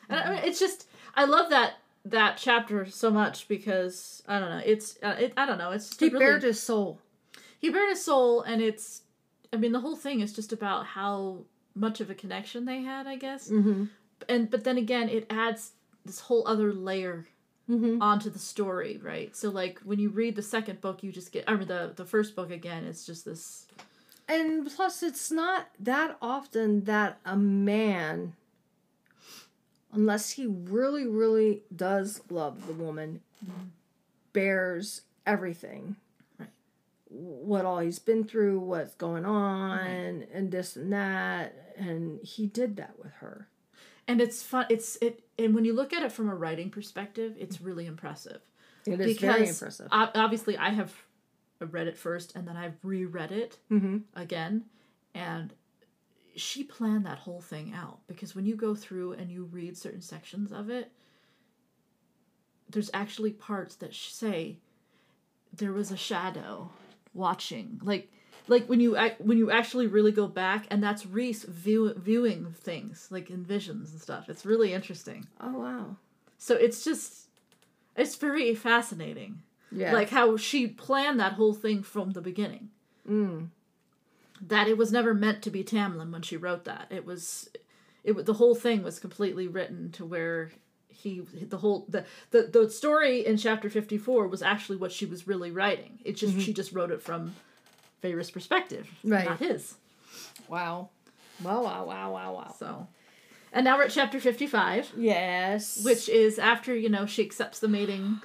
[0.10, 1.74] and I mean, it's just I love that
[2.06, 4.62] that chapter so much because I don't know.
[4.66, 5.72] It's uh, it, I don't know.
[5.72, 7.00] It's just he really, bared his soul.
[7.60, 9.04] he bared his soul, and it's
[9.52, 11.40] I mean the whole thing is just about how
[11.76, 13.50] much of a connection they had, I guess.
[13.50, 13.86] Mm-hmm.
[14.30, 15.72] And but then again, it adds
[16.06, 17.26] this whole other layer
[17.70, 18.02] Mm-hmm.
[18.02, 19.34] onto the story, right?
[19.34, 22.04] So like when you read the second book, you just get I mean the the
[22.04, 22.84] first book again.
[22.84, 23.68] It's just this.
[24.28, 28.34] And plus, it's not that often that a man,
[29.94, 33.22] unless he really, really does love the woman,
[34.34, 35.96] bears everything.
[36.40, 36.50] Right.
[37.10, 41.74] What all he's been through, what's going on, and this and that.
[41.78, 43.48] And he did that with her.
[44.08, 44.66] And it's fun.
[44.70, 48.42] It's it, and when you look at it from a writing perspective, it's really impressive.
[48.86, 49.88] It is very impressive.
[49.92, 50.94] obviously I have
[51.72, 54.00] read it first and then I've reread it Mm-hmm.
[54.16, 54.66] again,
[55.16, 55.54] and
[56.36, 60.02] she planned that whole thing out because when you go through and you read certain
[60.02, 60.92] sections of it,
[62.70, 64.58] there's actually parts that say
[65.56, 66.72] there was a shadow
[67.14, 68.12] watching, like
[68.48, 73.08] like when you when you actually really go back and that's Rhys view- viewing things
[73.12, 74.28] like in visions and stuff.
[74.30, 75.28] It's really interesting.
[75.40, 75.96] Oh, wow.
[76.38, 77.28] So it's just
[77.96, 79.44] it's very fascinating.
[79.72, 79.94] Yeah.
[79.94, 82.70] Like how she planned that whole thing from the beginning.
[83.08, 83.48] mm.
[84.48, 86.88] That it was never meant to be Tamlin when she wrote that.
[86.90, 87.50] It was
[88.04, 90.52] it the whole thing was completely written to where
[90.88, 95.28] he the whole the the, the story in chapter 54 was actually what she was
[95.28, 96.00] really writing.
[96.04, 96.42] It just mm-hmm.
[96.42, 97.36] she just wrote it from
[98.02, 99.26] Feyre's perspective, Right.
[99.26, 99.76] not his.
[100.48, 100.90] Wow.
[101.42, 102.56] Wow, wow, wow, wow, wow.
[102.58, 102.88] So
[103.52, 104.94] and now we're at chapter 55.
[104.98, 105.84] Yes.
[105.84, 108.22] which is after you know she accepts the mating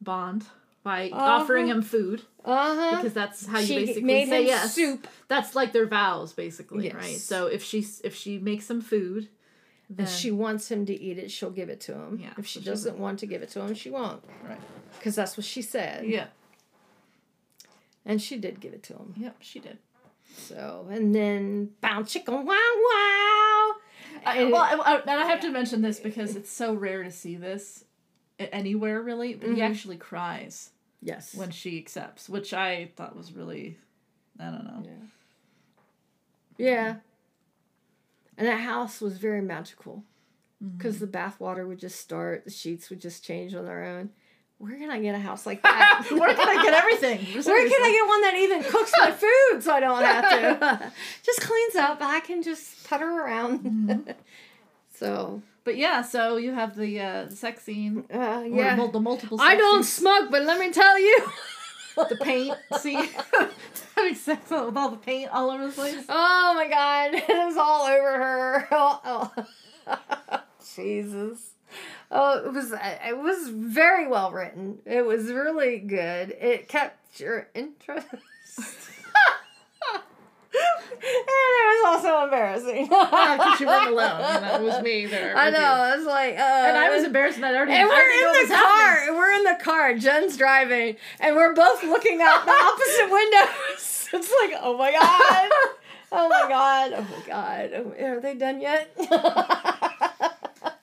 [0.00, 0.46] bond
[0.86, 1.20] by Uh-huh.
[1.42, 2.96] offering him food Uh huh.
[2.96, 4.72] because that's how you basically say yes.
[4.72, 5.08] soup.
[5.26, 6.94] That's like their vows, basically, Yes.
[6.94, 7.16] right?
[7.32, 9.28] So if she if she makes him food,
[9.90, 12.18] then If she wants him to eat it, she'll give it to him.
[12.22, 14.22] Yeah, if she doesn't want to give it to him, she won't.
[14.48, 14.60] right,
[14.98, 16.06] Because that's what she said.
[16.06, 16.28] yeah,
[18.04, 19.14] And she did give it to him.
[19.16, 19.78] yep, she did.
[20.36, 23.74] So, and then, bow chicka wow wow.
[24.24, 24.64] And- well,
[25.06, 27.84] and I have to mention this because it's so rare to see this
[28.38, 29.34] anywhere, really.
[29.34, 29.70] But he Mhm.
[29.70, 30.70] actually cries
[31.02, 31.34] yes.
[31.34, 33.78] when she accepts, which I thought was really,
[34.38, 34.82] I don't know.
[36.58, 36.96] yeah.
[38.38, 40.04] And that house was very magical.
[40.62, 40.76] Mm-hmm.
[40.76, 44.10] Because the bath water would just start, the sheets would just change on their own.
[44.58, 46.06] Where can I get a house like that?
[46.10, 47.18] Where can I get everything?
[47.44, 49.10] Where can I get one that even cooks my
[49.52, 50.92] food so I don't have to?
[51.22, 51.98] just cleans up.
[52.00, 53.60] I can just putter around.
[53.60, 54.10] Mm-hmm.
[54.94, 58.04] so, But yeah, so you have the uh, sex scene.
[58.14, 58.76] uh, yeah.
[58.76, 59.38] mul- the multiple.
[59.40, 59.92] I don't scenes.
[59.94, 61.26] smoke, but let me tell you.
[61.96, 63.08] the paint scene.
[63.96, 66.04] Having sex with all the paint all over the place.
[66.08, 68.68] Oh my god, it was all over her.
[68.70, 69.32] Oh,
[69.88, 70.42] oh.
[70.76, 71.50] Jesus.
[72.12, 74.78] Oh, it was it was very well written.
[74.86, 76.30] It was really good.
[76.30, 78.06] It kept your interest.
[81.02, 82.86] And it was also embarrassing.
[83.36, 84.42] Because you weren't alone.
[84.42, 85.36] Know, it was me there.
[85.36, 85.94] I know.
[85.96, 87.72] It's like, uh, And I was embarrassed, and I already.
[87.72, 89.06] And we're didn't know what in was the happening.
[89.08, 89.16] car.
[89.16, 89.94] We're in the car.
[89.98, 93.92] Jen's driving, and we're both looking out the opposite windows.
[94.12, 95.50] It's like, oh my god,
[96.12, 97.70] oh my god, oh my god.
[97.74, 98.88] Oh, Are they done yet?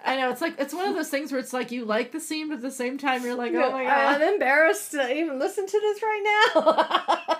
[0.05, 2.19] I know it's like it's one of those things where it's like you like the
[2.19, 4.21] scene, but at the same time you're like, oh my god.
[4.21, 7.37] I'm embarrassed to even listen to this right now.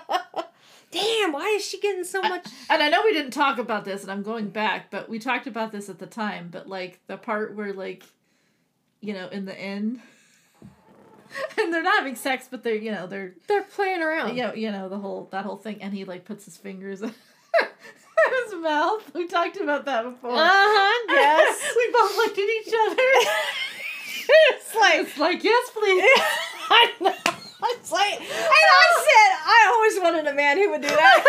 [0.94, 2.46] Damn, why is she getting so much?
[2.70, 5.46] And I know we didn't talk about this, and I'm going back, but we talked
[5.48, 6.48] about this at the time.
[6.50, 8.04] But like the part where like,
[9.00, 10.00] you know, in the end,
[11.58, 14.36] and they're not having sex, but they're you know they're They're playing around.
[14.36, 17.02] you know you know the whole that whole thing, and he like puts his fingers
[17.02, 19.12] in his mouth.
[19.14, 20.30] We talked about that before.
[20.32, 20.90] Uh huh.
[21.14, 21.74] Yes.
[21.76, 23.28] we both looked at each other.
[24.56, 26.04] it's like it's like yes, please.
[26.70, 27.14] I know.
[27.66, 31.24] It's like, and I said I always wanted a man who would do that.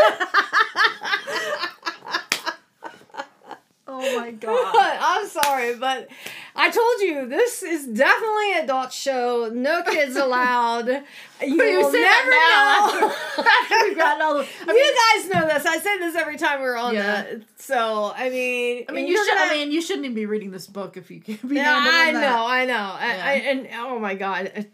[3.88, 4.76] Oh my god.
[5.02, 6.08] I'm sorry, but
[6.56, 9.50] I told you this is definitely an adult show.
[9.54, 11.04] No kids allowed.
[11.42, 12.38] You, You will never know.
[12.38, 14.38] now after we've gotten all.
[14.40, 15.66] I mean, you guys know this.
[15.66, 17.24] I say this every time we're on Yeah.
[17.24, 17.42] the.
[17.58, 19.34] So I mean, I mean, you're you should.
[19.38, 21.58] gonna- I mean, you shouldn't even be reading this book if you can't be.
[21.58, 22.40] Yeah, I know, that.
[22.40, 23.52] I know, I, I, Yeah.
[23.52, 24.66] and oh my god.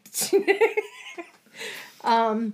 [2.04, 2.54] Um,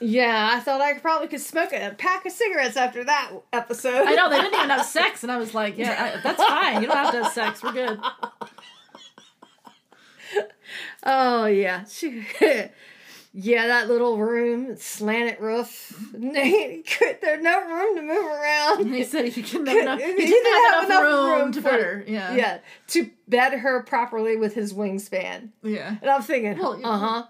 [0.00, 4.06] yeah, I thought I probably could smoke a pack of cigarettes after that episode.
[4.06, 6.82] I know they didn't even have sex, and I was like, "Yeah, I, that's fine.
[6.82, 7.62] You don't have to have sex.
[7.62, 8.00] We're good."
[11.04, 11.84] Oh yeah,
[13.34, 15.94] yeah, that little room, slanted roof.
[16.12, 18.80] There's no room to move around.
[18.82, 20.00] And he said he couldn't have enough.
[20.00, 22.04] He didn't didn't have, enough, room, to bed her.
[22.06, 22.58] Yeah, Yeah,
[22.88, 25.50] to bed her properly with his wingspan.
[25.62, 25.96] yeah.
[26.00, 27.24] And I'm thinking, Well, uh huh,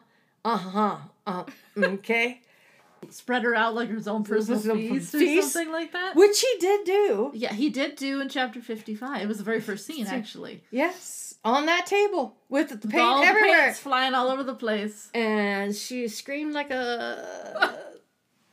[0.45, 1.45] uh huh, uh,
[1.77, 2.41] okay.
[3.11, 5.53] Spread her out like her own personal feast or feast?
[5.53, 6.15] something like that.
[6.15, 7.33] Which he did do.
[7.35, 9.23] Yeah, he did do in chapter fifty-five.
[9.23, 10.63] It was the very first scene, actually.
[10.71, 13.65] Yes, on that table with the paint all the everywhere.
[13.65, 15.11] paints flying all over the place.
[15.15, 17.77] and she screamed like a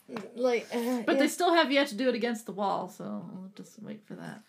[0.34, 0.66] like.
[0.74, 1.20] Uh, But yeah.
[1.20, 4.16] they still have yet to do it against the wall, so I'll just wait for
[4.16, 4.42] that.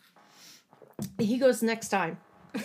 [1.19, 2.17] he goes next time.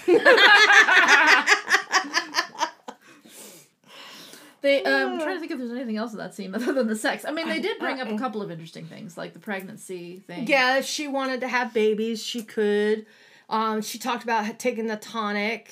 [4.67, 6.89] They um I'm trying to think if there's anything else in that scene other than
[6.89, 7.25] the sex.
[7.25, 10.49] I mean, they did bring up a couple of interesting things, like the pregnancy thing.
[10.49, 13.07] Yeah, if she wanted to have babies, she could.
[13.49, 15.71] Um, she talked about taking the tonic,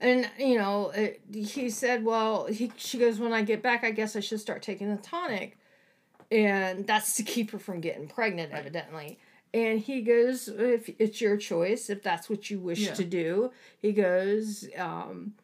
[0.00, 3.90] and you know, it, he said, "Well, he." She goes, "When I get back, I
[3.90, 5.58] guess I should start taking the tonic,"
[6.30, 9.18] and that's to keep her from getting pregnant, evidently.
[9.52, 12.94] And he goes, "If it's your choice, if that's what you wish Yeah.
[12.94, 13.50] to do,"
[13.82, 14.68] he goes.
[14.76, 15.34] Um,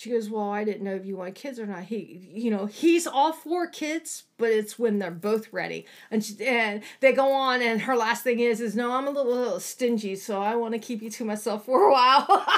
[0.00, 1.84] she goes, Well, I didn't know if you want kids or not.
[1.84, 5.84] He, you know, he's all for kids, but it's when they're both ready.
[6.10, 9.10] And she, and they go on, and her last thing is, is no, I'm a
[9.10, 12.46] little, little stingy, so I want to keep you to myself for a while.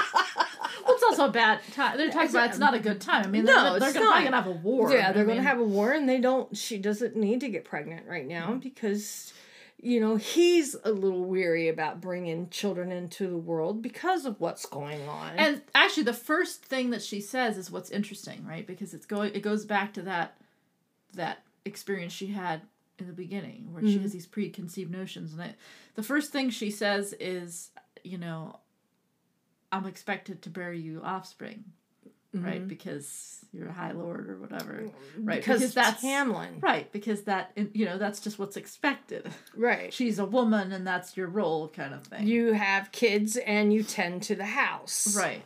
[0.85, 1.97] Well, it's also a bad time.
[1.97, 3.25] They're talking about it's not a good time.
[3.25, 4.23] I mean, No, they're, they're not.
[4.23, 4.91] gonna have a war.
[4.91, 6.57] yeah, they're I going to have a war, and they don't.
[6.57, 8.59] She doesn't need to get pregnant right now mm-hmm.
[8.59, 9.31] because,
[9.83, 14.65] you know, he's a little weary about bringing children into the world because of what's
[14.65, 15.33] going on.
[15.35, 18.65] And actually, the first thing that she says is what's interesting, right?
[18.65, 20.37] Because it's going, it goes back to that,
[21.15, 22.61] that experience she had
[22.97, 24.03] in the beginning, where she mm-hmm.
[24.03, 25.55] has these preconceived notions, and it,
[25.95, 27.71] the first thing she says is,
[28.03, 28.59] you know,
[29.71, 31.65] I'm expected to bear you offspring,
[32.33, 32.59] right?
[32.59, 32.67] Mm-hmm.
[32.67, 35.39] Because you're a high lord or whatever, mm, right?
[35.39, 36.91] because, that's Tamlin, right.
[36.91, 39.29] Because that, you know, that's just what's expected.
[39.55, 39.93] right?
[39.93, 42.25] She's a woman, and that's your role, kind of thing.
[42.27, 45.43] You have kids and you tend to the house, right.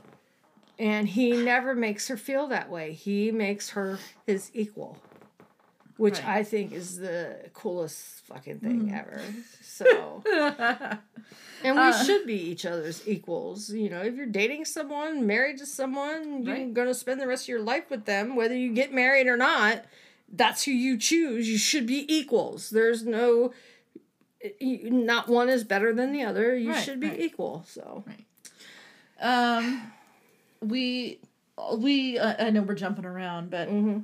[0.79, 2.93] And he never makes her feel that way.
[2.93, 4.97] He makes her his equal,
[5.97, 6.27] which Right.
[6.39, 9.21] I think is the coolest fucking thing ever.
[9.61, 10.23] So,
[11.63, 12.03] and we Uh.
[12.03, 13.71] should be each other's equals.
[13.71, 17.45] You know, if you're dating someone, married to someone, you're going to spend the rest
[17.45, 19.85] of your life with them, whether you get married or not.
[20.31, 21.47] That's who you choose.
[21.49, 22.69] You should be equals.
[22.69, 23.53] There's no,
[24.61, 26.55] not one is better than the other.
[26.55, 27.63] You Right, should be equal.
[27.67, 28.03] So,
[29.19, 29.91] Um,
[30.61, 31.19] we
[31.77, 34.03] we uh, I know we're jumping around, but mhm.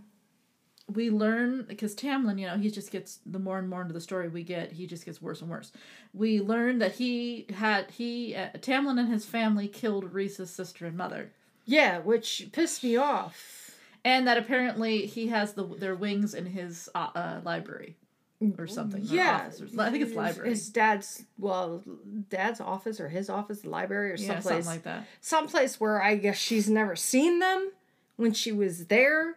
[0.94, 4.02] We learn because Tamlin, you know, he just gets the more and more into the
[4.02, 5.72] story we get, he just gets worse and worse.
[6.14, 10.96] We learn that he had he uh, Tamlin and his family killed Rhys's sister and
[10.98, 11.32] mother,
[11.66, 13.76] yeah, which pissed me off.
[14.06, 17.96] and that apparently he has the their wings in his uh, uh, library.
[18.58, 19.02] or something.
[19.06, 20.50] Yeah, or- I think it's library.
[20.50, 21.82] His dad's well,
[22.30, 25.06] dad's office or his office, library or yeah, someplace, something like that.
[25.22, 27.72] someplace where I guess she's never seen them
[28.18, 29.36] when she was there.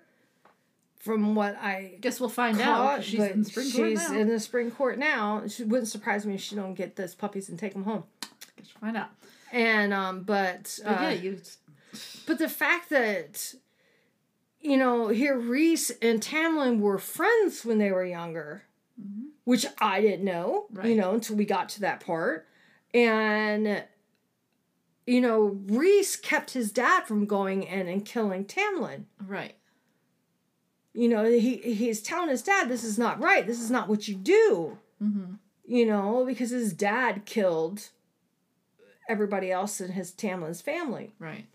[1.06, 3.02] From what I Guess we'll find out.
[3.04, 4.18] She's in spring court she's now.
[4.18, 5.42] in the spring court now.
[5.44, 8.02] It wouldn't surprise me if she don't get those puppies and take them home.
[8.56, 9.10] Guess we'll find out.
[9.52, 11.40] And um, but But uh, yeah, you.
[12.26, 13.54] But the fact that,
[14.60, 18.64] you know, here Rhys and Tamlin were friends when they were younger,
[19.44, 20.88] which I didn't know, Right.
[20.88, 22.46] you know, until we got to that part.
[22.92, 23.84] And,
[25.06, 29.04] you know, Rhys kept his dad from going in and killing Tamlin.
[29.26, 29.54] Right.
[30.96, 33.46] You know, he he's telling his dad, this is not right.
[33.46, 34.78] This is not what you do.
[35.02, 35.34] Mm-hmm.
[35.66, 37.90] You know, because his dad killed
[39.08, 41.12] everybody else in his Tamlin's family.
[41.18, 41.46] Right.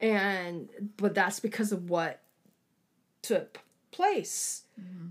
[0.00, 2.20] and but that's because of what
[3.22, 3.60] took
[3.90, 4.64] place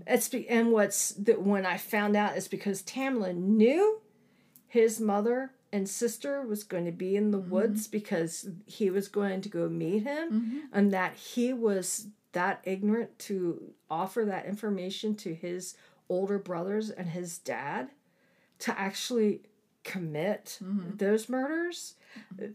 [0.06, 4.00] it's be, and what's that when i found out is because tamlin knew
[4.68, 9.40] his mother and sister was going to be in the woods because he was going
[9.40, 10.58] to go meet him Mm-hmm.
[10.72, 12.06] and that he was
[12.36, 15.74] that ignorant to offer that information to his
[16.08, 17.88] older brothers and his dad
[18.58, 19.40] to actually
[19.84, 20.58] commit
[20.96, 21.94] those murders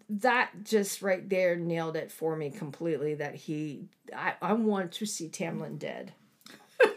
[0.10, 5.06] that just right there nailed it for me completely that he i, I want to
[5.06, 6.14] see tamlin dead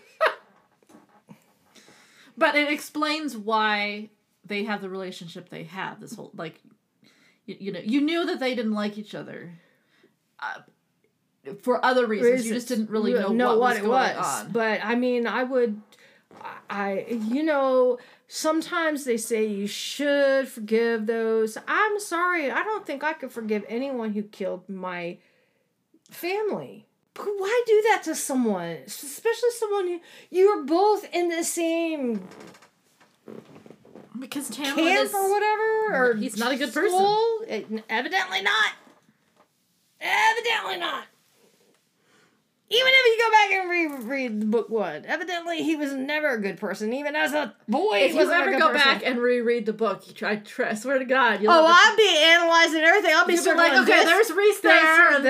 [2.36, 4.10] But it explains why
[4.44, 6.00] they have the relationship they have.
[6.00, 6.60] This whole like,
[7.46, 9.52] you, you know, you knew that they didn't like each other.
[10.40, 10.60] Uh,
[11.62, 14.52] for other reasons, you just didn't really know, what, was going on.
[14.52, 15.80] But I mean, I would,
[16.70, 21.58] I, you know, sometimes they say you should forgive those.
[21.68, 25.18] I'm sorry, I don't think I could forgive anyone who killed my
[26.10, 26.86] family.
[27.14, 32.26] But why do that to someone, especially someone who you're both in the same
[34.18, 36.90] because Tamlin camp is or whatever, or He's not a good person.
[36.90, 37.40] school?
[37.46, 38.72] Eh, Evidently not.
[40.00, 41.04] Evidently not.
[42.70, 43.68] Even if you go back and
[44.08, 46.94] reread the book one, evidently he was never a good person.
[46.94, 48.74] Even as a boy, If he you ever go person.
[48.74, 50.36] back and reread the book, you try.
[50.36, 53.12] try I swear to God, you'll Oh, I'll be analyzing everything.
[53.14, 55.20] I'll be be like, okay, this, there's Rhys there,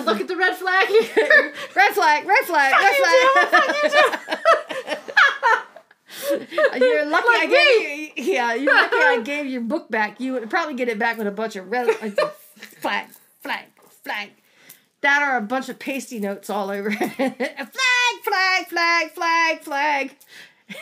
[0.00, 1.52] look at the red flag here.
[1.76, 4.98] Red flag, red flag, red flag.
[6.78, 7.46] You're lucky I
[8.16, 10.20] gave you, yeah, you're lucky I gave your book back.
[10.20, 12.18] You would probably get it back with a bunch of red like,
[12.80, 13.08] flag,
[13.42, 13.64] flag,
[14.02, 14.30] flag.
[15.00, 16.90] That are a bunch of pasty notes all over.
[16.92, 17.36] flag,
[18.22, 20.16] flag, flag, flag, flag.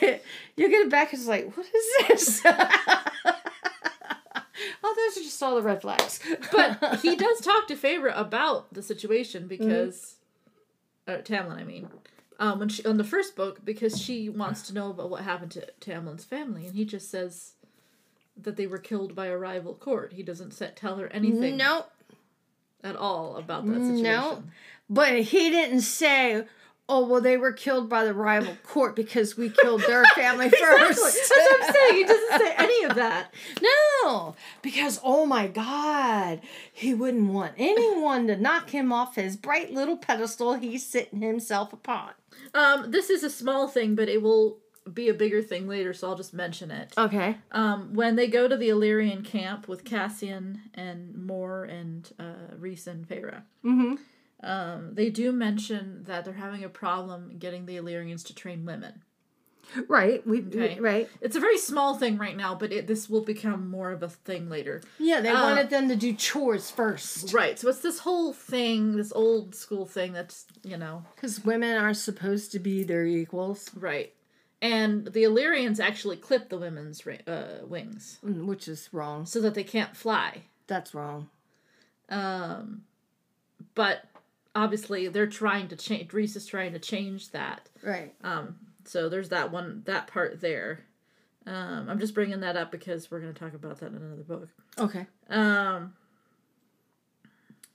[0.56, 2.42] you get it back, it's like, what is this?
[2.46, 3.02] oh,
[4.82, 6.20] those are just all the red flags.
[6.50, 10.16] but he does talk to Feyre about the situation because,
[11.06, 11.88] uh, Tamlin, I mean,
[12.38, 15.52] um, when she on the first book because she wants to know about what happened
[15.52, 17.52] to Tamlin's family, and he just says
[18.36, 20.12] that they were killed by a rival court.
[20.14, 21.90] He doesn't set, tell her anything Nope.
[22.86, 24.02] At all about that situation.
[24.02, 24.42] No.
[24.88, 26.44] But he didn't say,
[26.88, 31.02] oh, well, they were killed by the rival court because we killed their family first.
[31.02, 31.94] That's what I'm saying.
[31.96, 33.34] He doesn't say any of that.
[33.60, 36.40] no, because, oh my God,
[36.72, 41.72] he wouldn't want anyone to knock him off his bright little pedestal he's sitting himself
[41.72, 42.10] upon.
[42.54, 44.58] Um, this is a small thing, but it will
[44.92, 46.92] be a bigger thing later, so I'll just mention it.
[46.96, 47.36] Okay.
[47.52, 52.86] Um, when they go to the Illyrian camp with Cassian and Mor and uh, Rhys
[52.86, 53.94] and Feyre, Mm-hmm.
[54.46, 59.02] um, they do mention that they're having a problem getting the Illyrians to train women.
[59.88, 60.24] Right.
[60.24, 60.78] We, Okay.
[60.78, 61.08] Right.
[61.20, 64.08] It's a very small thing right now, but it, this will become more of a
[64.08, 64.80] thing later.
[65.00, 67.34] Yeah, they Uh, wanted them to do chores first.
[67.34, 67.58] Right.
[67.58, 71.96] So it's this whole thing, this old school thing that's you know Because women aren't
[71.96, 74.12] supposed to be their equals, right.
[74.62, 79.26] And the Illyrians actually clip the women's uh, wings mm, which is wrong.
[79.26, 80.42] so that they can't fly.
[80.66, 81.28] That's wrong.
[82.08, 82.82] Um,
[83.74, 84.04] but
[84.54, 86.12] obviously they're trying to change.
[86.12, 87.68] Rhys is trying to change that.
[87.82, 88.14] Right.
[88.24, 90.80] Um, so there's that one, that part there.
[91.46, 94.22] Um, I'm just bringing that up because we're going to talk about that in another
[94.22, 94.48] book.
[94.78, 95.06] Okay.
[95.30, 95.94] Um,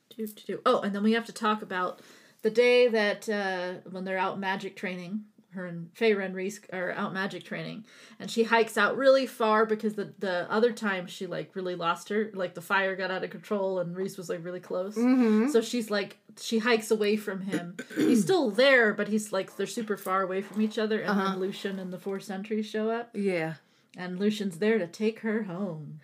[0.09, 0.61] do, do, do.
[0.65, 2.01] Oh, and then we have to talk about
[2.41, 5.25] the day that uh, when they're out magic training.
[5.53, 7.83] Her and Feyre and Rhys are out magic training,
[8.19, 12.07] and she hikes out really far because the the other time she like really lost
[12.09, 14.95] her, like the fire got out of control, and Rhys was like really close.
[14.95, 15.49] Mm-hmm.
[15.49, 17.75] So she's like she hikes away from him.
[17.95, 21.01] he's still there, but he's like they're super far away from each other.
[21.01, 21.31] And Uh-huh.
[21.31, 23.55] then Lucien and the four sentries show up, Yeah.
[23.97, 25.99] and Lucien's there to take her home.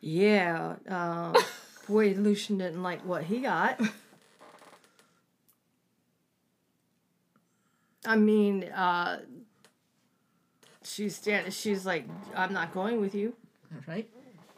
[0.00, 0.76] Yeah.
[0.88, 1.38] Uh,
[1.88, 3.78] boy, Lucien didn't like what he got.
[8.06, 9.20] I mean, uh,
[10.82, 11.52] she's standing.
[11.52, 13.34] She's like, I'm not going with you.
[13.86, 14.08] Right?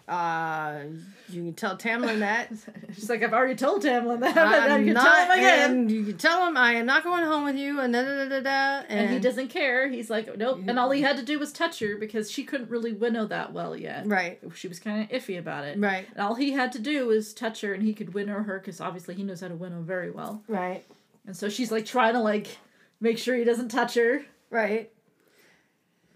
[0.07, 0.85] Uh,
[1.29, 2.51] you can tell Tamlin that.
[2.95, 5.31] She's like, I've already told Tamlin that, but now I'm you can not, tell him
[5.39, 5.71] again.
[5.71, 8.25] and you can tell him I am not going home with you, and da da
[8.25, 8.87] da da da.
[8.89, 9.87] And, And he doesn't care.
[9.91, 10.61] He's like, nope.
[10.67, 13.53] And all he had to do was touch her because she couldn't really winnow that
[13.53, 14.07] well yet.
[14.07, 15.79] Right, She was kind of iffy about it.
[15.79, 18.59] right, And all he had to do was touch her and he could winnow her
[18.61, 20.43] because obviously he knows how to winnow very well.
[20.49, 20.85] right,
[21.27, 22.57] And so she's like trying to like
[23.01, 24.23] make sure he doesn't touch her.
[24.51, 24.91] right.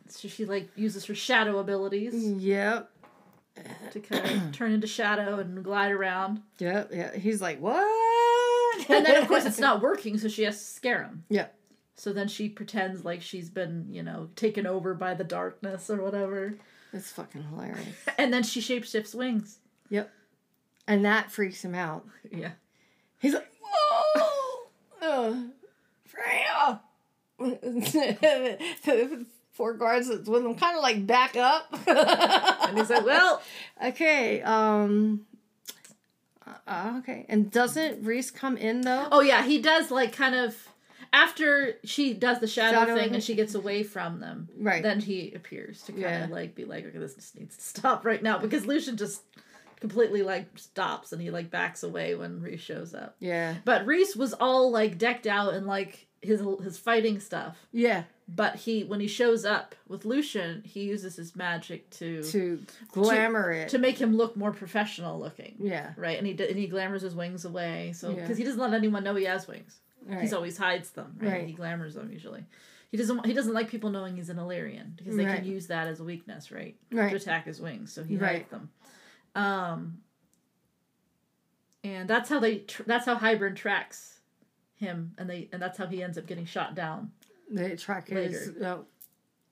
[0.08, 2.90] So she like uses her shadow abilities Yep,
[3.92, 6.42] to kind of turn into shadow and glide around.
[6.58, 7.16] yep, yeah.
[7.16, 7.86] He's like, what?
[8.88, 11.24] And then of course it's not working, so she has to scare him.
[11.30, 11.54] Yep.
[11.94, 16.02] So then she pretends like she's been, you know, taken over by the darkness or
[16.02, 16.54] whatever.
[16.92, 17.86] It's fucking hilarious.
[18.18, 19.58] And then she shapeshifts wings.
[19.90, 20.10] Yep.
[20.88, 22.06] And that freaks him out.
[22.30, 22.52] Yeah.
[23.18, 23.48] He's like,
[25.00, 25.50] whoa!
[26.12, 26.80] Feyre!
[29.52, 31.66] four guards with him kind of like back up.
[32.68, 33.42] And he's like, well,
[33.84, 35.26] okay, um.
[36.66, 37.26] Uh, okay.
[37.28, 39.08] And doesn't Rhys come in though?
[39.12, 40.56] oh yeah, he does like kind of
[41.12, 43.14] after she does the shadow, Shadow thing thing.
[43.14, 44.48] and she gets away from them.
[44.58, 44.82] Right.
[44.82, 46.24] Then he appears to kind Yeah.
[46.24, 49.22] of like be like, okay, this just needs to stop right now because Lucien just
[49.82, 53.16] completely like stops and he like backs away when Rhys shows up.
[53.18, 53.56] Yeah.
[53.66, 57.58] But Rhys was all like decked out in like his his fighting stuff.
[57.72, 58.04] Yeah.
[58.28, 62.66] But he when he shows up with Lucien, he uses his magic to to, To
[62.92, 63.68] glamour it.
[63.70, 65.56] To make him look more professional looking.
[65.58, 65.92] yeah.
[65.96, 68.20] Right, and he and he glamours his wings away, so Yeah.
[68.22, 69.80] because he doesn't let anyone know he has wings.
[70.06, 70.22] Right.
[70.22, 71.16] He's always hides them.
[71.20, 71.32] Right?
[71.32, 71.46] Right.
[71.46, 72.44] he glamours them usually.
[72.90, 73.26] He doesn't.
[73.26, 75.36] He doesn't like people knowing he's an Illyrian because they Right.
[75.38, 76.76] can use that as a weakness, right?
[76.92, 77.10] Right.
[77.10, 78.70] To attack his wings, so he hides them.
[79.34, 79.98] Um,
[81.84, 82.58] and that's how they.
[82.58, 84.20] Tr- that's how Hybern tracks
[84.76, 87.12] him, and they and that's how he ends up getting shot down
[87.50, 88.78] They track his, uh,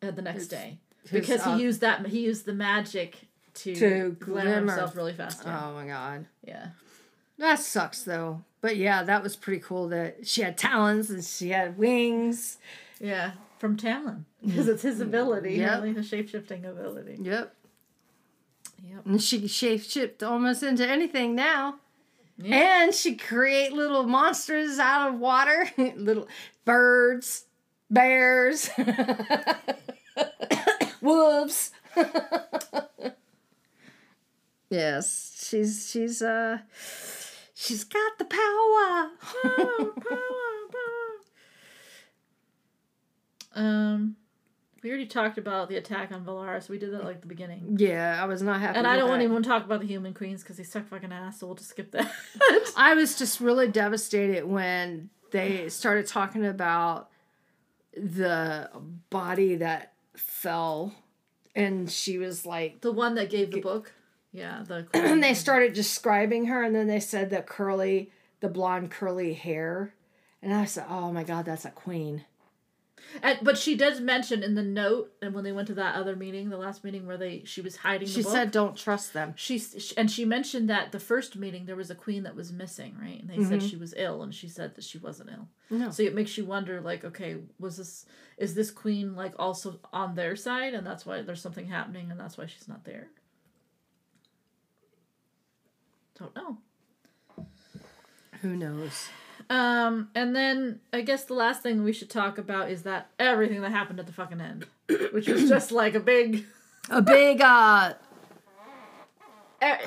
[0.01, 2.07] the next His- day his, because uh, he used that.
[2.07, 3.17] He used the magic
[3.55, 4.55] to, To glamour glimmer.
[4.73, 5.43] himself really fast.
[5.45, 5.61] Yeah.
[5.69, 6.27] Oh my god.
[6.47, 6.69] yeah.
[7.39, 8.43] That sucks though.
[8.61, 12.59] But yeah, that was pretty cool that she had talons and she had wings.
[13.01, 15.81] Yeah, from Tamlin because it's his ability, Yep.
[15.81, 17.17] really, the shape shifting ability.
[17.23, 17.55] Yep.
[18.83, 19.07] Yep.
[19.07, 21.77] And she shape shift almost into anything now.
[22.39, 22.85] Yeah.
[22.85, 26.27] And she create little monsters out of water, little
[26.65, 27.45] birds,
[27.91, 28.71] bears,
[31.03, 31.73] wolves.
[34.71, 36.59] yes, she's she's uh
[37.55, 39.11] she's got the power.
[43.53, 44.15] Um,
[44.83, 46.69] we already talked about the attack on Velaris.
[46.69, 47.77] We did that like the beginning.
[47.79, 48.79] yeah, I was not happy.
[48.79, 51.13] And I don't want anyone to talk about the human queens because they suck fucking
[51.13, 52.11] ass, so we'll just skip that.
[52.77, 57.11] I was just really devastated when they started talking about
[57.97, 58.71] the
[59.11, 60.95] body that fell
[61.55, 63.93] and she was like the one that gave the book.
[64.33, 68.91] Yeah, the and they started describing her and then they said the curly the blonde
[68.91, 69.95] curly hair
[70.43, 72.25] and I said, "Oh my god, that's a queen."
[73.23, 76.17] And, but she does mention in the note, and when they went to that other
[76.17, 78.33] meeting, the last meeting where they she was hiding the She book.
[78.33, 81.91] said, "Don't trust them." She, she and she mentioned that the first meeting there was
[81.91, 83.21] a queen that was missing, right?
[83.21, 83.69] And they said mm-hmm.
[83.69, 85.49] she was ill, and she said that she wasn't ill.
[85.71, 85.91] No.
[85.91, 88.07] So it makes you wonder, like, okay, was this
[88.39, 92.19] is this queen like also on their side, and that's why there's something happening, and
[92.19, 93.09] that's why she's not there.
[96.19, 96.59] Don't know.
[98.43, 99.09] Who knows?
[99.51, 103.61] Um, and then I guess the last thing we should talk about is that everything
[103.63, 104.65] that happened at the fucking end,
[105.13, 106.47] which was just like a big.
[106.89, 107.95] A big uh
[109.61, 109.79] eh,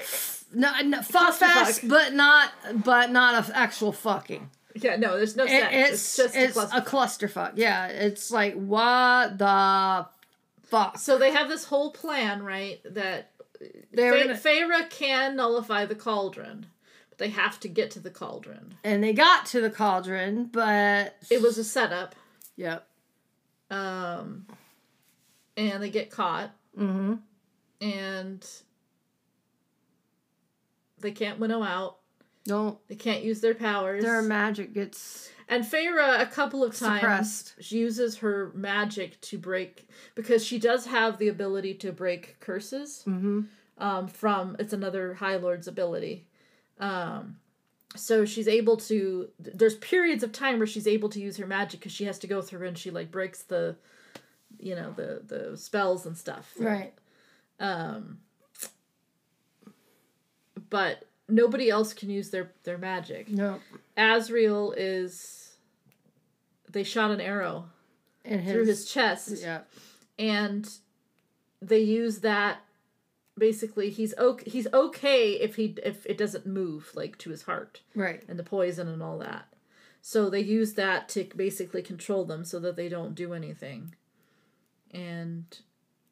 [0.53, 1.89] no, no fuck Clusterfuck.
[1.89, 2.51] but not
[2.83, 4.49] but not a actual fucking.
[4.75, 7.53] Yeah, no, there's no It- it's it's just it's a a clusterfuck.
[7.55, 10.05] Yeah, it's like what the
[10.63, 10.97] fuck.
[10.97, 12.79] So they have this whole plan, right?
[12.85, 16.65] That Fe- gonna, Feyre can nullify the cauldron,
[17.13, 18.73] but they have to get to the cauldron.
[18.83, 22.15] and they got to the cauldron, but It was a setup,
[22.55, 22.87] yep.
[23.69, 24.47] um,
[25.55, 27.15] and they get caught, Mm-hmm.
[27.81, 28.47] and
[30.99, 31.97] they can't winnow out.
[32.45, 34.03] Don't They can't use their powers.
[34.03, 37.53] their magic gets and Feyre, a couple of times, Suppressed.
[37.59, 43.03] she uses her magic to break because she does have the ability to break curses.
[43.05, 43.41] mm-hmm.
[43.77, 46.25] um, from it's another High Lord's ability.
[46.79, 47.37] Um,
[47.95, 49.29] so she's able to.
[49.39, 52.27] There's periods of time where she's able to use her magic because she has to
[52.27, 53.75] go through and she like breaks the,
[54.59, 56.51] you know, the the spells and stuff.
[56.57, 56.93] right.
[57.59, 58.19] Um,
[60.69, 63.29] but nobody else can use their their magic.
[63.29, 63.59] No,
[63.97, 65.39] Azriel is.
[66.71, 67.65] They shot an arrow
[68.25, 69.59] and his, through his chest, yeah.
[70.17, 70.67] and
[71.61, 72.61] they use that
[73.37, 77.81] basically he's okay he's okay if he if it doesn't move like to his heart
[77.95, 78.21] Right.
[78.27, 79.45] and the poison and all that
[80.01, 83.95] so they use that to basically control them so that they don't do anything
[84.91, 85.45] and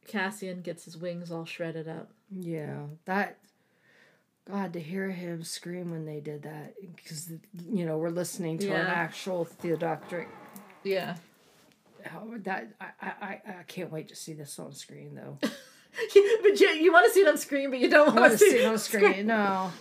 [0.08, 2.86] cassian gets his wings all shredded up Yeah.
[3.06, 3.38] That.
[4.50, 7.32] God, to hear him scream when they did that, because
[7.70, 10.26] you know we're listening to an actual theodoctric.
[10.84, 11.16] yeah
[12.16, 15.38] Oh, that I, I I I can't wait to see this on screen though.
[16.44, 18.38] but you, you want to see it on screen but you don't want want to
[18.38, 19.28] to see see it on screen.
[19.28, 19.72] No,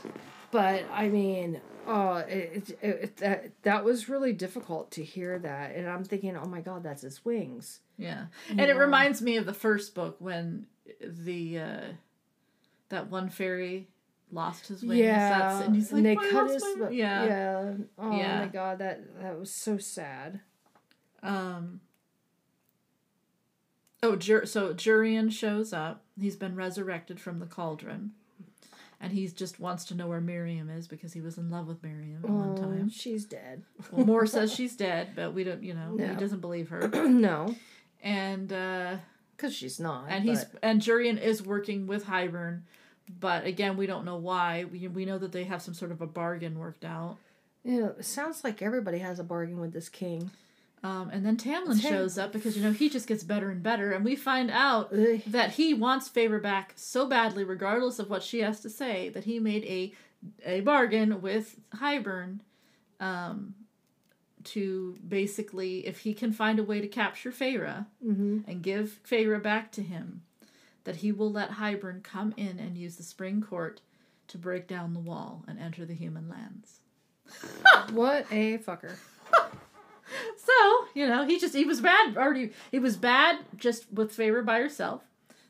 [0.50, 5.74] but I mean, oh, it, it, it that that was really difficult to hear that,
[5.76, 7.80] and I'm thinking, oh my God, that's his wings.
[7.96, 8.26] Yeah.
[8.48, 10.66] And it reminds me of the first book when
[11.02, 11.80] the uh
[12.88, 13.88] that one fairy
[14.32, 15.00] lost his wings.
[15.00, 17.24] Yeah, That's, and he's like, they "I cut lost his my-" li- yeah.
[17.26, 17.72] yeah.
[17.98, 18.38] Oh Yeah.
[18.40, 20.40] my God, that that was so sad.
[21.22, 21.80] Um
[24.02, 26.02] Oh, Jur- so Jurian shows up.
[26.18, 28.12] He's been resurrected from the cauldron.
[29.02, 31.82] And he just wants to know where Miryam is because he was in love with
[31.82, 32.90] Miryam at one time.
[32.90, 33.62] she's dead.
[33.90, 36.86] Well, Mor says she's dead, but we don't, you know, he doesn't believe her.
[37.08, 37.54] no,
[38.02, 38.96] And uh
[39.36, 40.04] because she's not.
[40.10, 42.60] and he's but- and Jurian is working with Hybern,
[43.18, 44.64] but again, we don't know why.
[44.70, 47.16] We we know that they have some sort of a bargain worked out.
[47.64, 50.30] Yeah, it sounds like everybody has a bargain with this king.
[50.82, 53.62] Um, and then Tamlin Tam- shows up because you know he just gets better and
[53.62, 55.20] better, and we find out Ugh.
[55.26, 59.24] that he wants Feyre back so badly, regardless of what she has to say, that
[59.24, 59.92] he made a
[60.44, 62.40] a bargain with Hybern,
[62.98, 63.54] um,
[64.44, 68.44] to basically, if he can find a way to capture Feyre Mhm.
[68.48, 70.22] and give Feyre back to him,
[70.84, 73.82] that he will let Hybern come in and use the Spring Court
[74.28, 76.80] to break down the wall and enter the human lands.
[77.92, 78.94] What a fucker.
[80.36, 84.44] So, you know, he just he was bad already he was bad just with Feyre
[84.44, 85.02] by herself.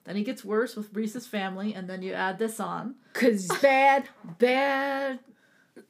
[0.05, 2.97] Then he gets worse with Rhys's family, and then you add this on.
[3.13, 4.09] Cause bad,
[4.39, 5.21] bad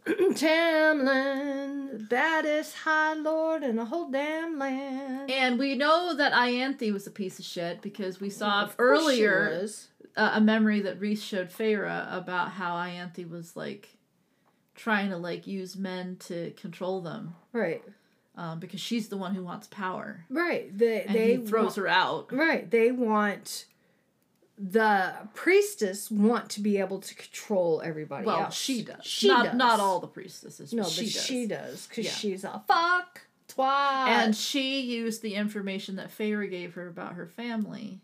[0.06, 5.30] Tamlin, the baddest High Lord in the whole damn land.
[5.30, 9.66] And we know that Ianthe was a piece of shit because we saw earlier
[10.16, 13.96] uh, a memory that Reese showed Feyre about how Ianthe was like
[14.74, 17.82] trying to like use men to control them Right,
[18.40, 20.24] um, because she's the one who wants power.
[20.30, 20.76] right.
[20.76, 22.32] They And they he throws her out.
[22.32, 23.66] Right, they want
[24.58, 28.54] the priestess want to be able to control everybody Well, else.
[28.54, 29.04] she does.
[29.04, 29.54] She not, does.
[29.54, 30.72] Not all the priestesses.
[30.72, 31.24] No, but she does.
[31.24, 32.10] she does because Yeah.
[32.12, 34.06] she's a fuck twat.
[34.08, 38.00] And she used the information that Feyre gave her about her family.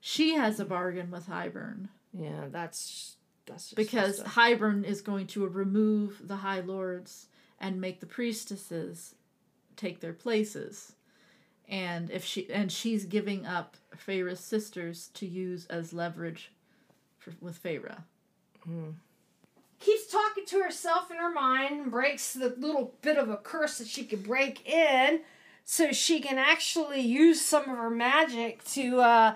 [0.00, 3.16] She has a bargain with Hybern yeah, that's
[3.46, 4.20] that's just because.
[4.20, 7.26] Hybern is going to remove the High Lords
[7.60, 9.14] and make the priestesses
[9.76, 10.92] take their places.
[11.68, 16.52] And if she and she's giving up Feyre's sisters to use as leverage
[17.18, 18.02] for, with Feyre.
[19.80, 23.86] keeps talking to herself in her mind breaks the little bit of a curse that
[23.88, 25.20] she could break in
[25.64, 29.34] so she can actually use some of her magic to uh,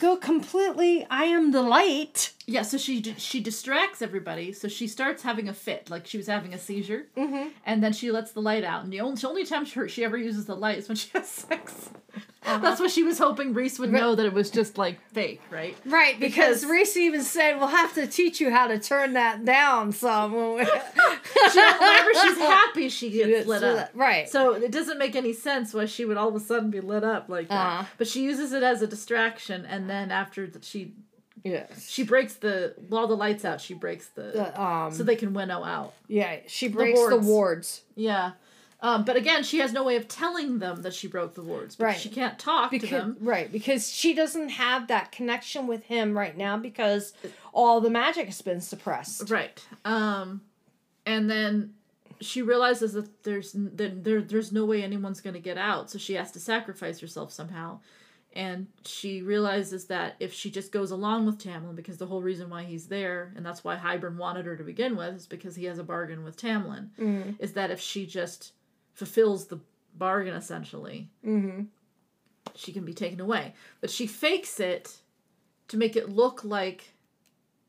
[0.00, 2.32] go completely I am the light.
[2.46, 4.52] Yeah, so she she distracts everybody.
[4.52, 7.48] So she starts having a fit, like she was having a seizure, Mm-hmm.
[7.66, 8.84] and then she lets the light out.
[8.84, 11.10] And the only, the only time she, she ever uses the light is when she
[11.14, 11.90] has sex.
[12.48, 12.58] Uh-huh.
[12.58, 15.76] That's what she was hoping Rhys would know that it was just like fake, right?
[15.84, 19.44] Right, because, Because- Rhys even said we'll have to teach you how to turn that
[19.44, 20.32] down some.
[20.56, 20.64] we-"
[21.52, 23.90] She, whenever she's happy, she gets It's lit up.
[23.94, 24.28] Right.
[24.28, 27.04] So it doesn't make any sense why she would all of a sudden be lit
[27.04, 27.54] up like that.
[27.66, 27.84] Uh-huh.
[27.96, 30.92] But she uses it as a distraction, and then after that, she
[31.44, 31.88] yes.
[31.88, 35.32] she breaks the while the lights out, she breaks the The, um, so they can
[35.32, 35.94] winnow out.
[36.08, 37.26] yeah, she breaks the wards.
[37.26, 37.82] wards.
[37.94, 38.32] Yeah.
[38.80, 41.74] Um, but again, she has no way of telling them that she broke the wards
[41.74, 42.00] because Right.
[42.00, 43.16] she can't talk Because, to them.
[43.20, 47.12] Right, because she doesn't have that connection with him right now because
[47.52, 49.30] all the magic has been suppressed.
[49.30, 49.60] Right.
[49.84, 50.42] Um,
[51.04, 51.74] and then
[52.20, 55.98] she realizes that there's that there there's no way anyone's going to get out, so
[55.98, 57.80] she has to sacrifice herself somehow.
[58.34, 62.50] And she realizes that if she just goes along with Tamlin, because the whole reason
[62.50, 65.64] why he's there, and that's why Hybern wanted her to begin with, is because he
[65.64, 67.30] has a bargain with Tamlin, Mm-hmm.
[67.40, 68.52] is that if she just
[68.98, 69.60] fulfills the
[69.94, 71.62] bargain essentially, Mm-hmm.
[72.56, 73.54] she can be taken away.
[73.80, 74.96] But she fakes it
[75.68, 76.90] to make it look like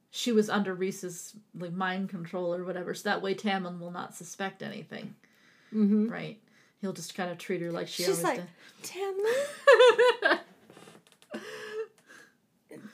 [0.10, 4.16] she was under Rhys's like mind control or whatever, so that way Tamlin will not
[4.16, 5.14] suspect anything.
[5.72, 6.08] Mm-hmm.
[6.10, 6.40] Right?
[6.82, 8.42] He'll just kind of treat her like she She's always like,
[8.82, 8.92] did.
[8.92, 10.40] Tamlin?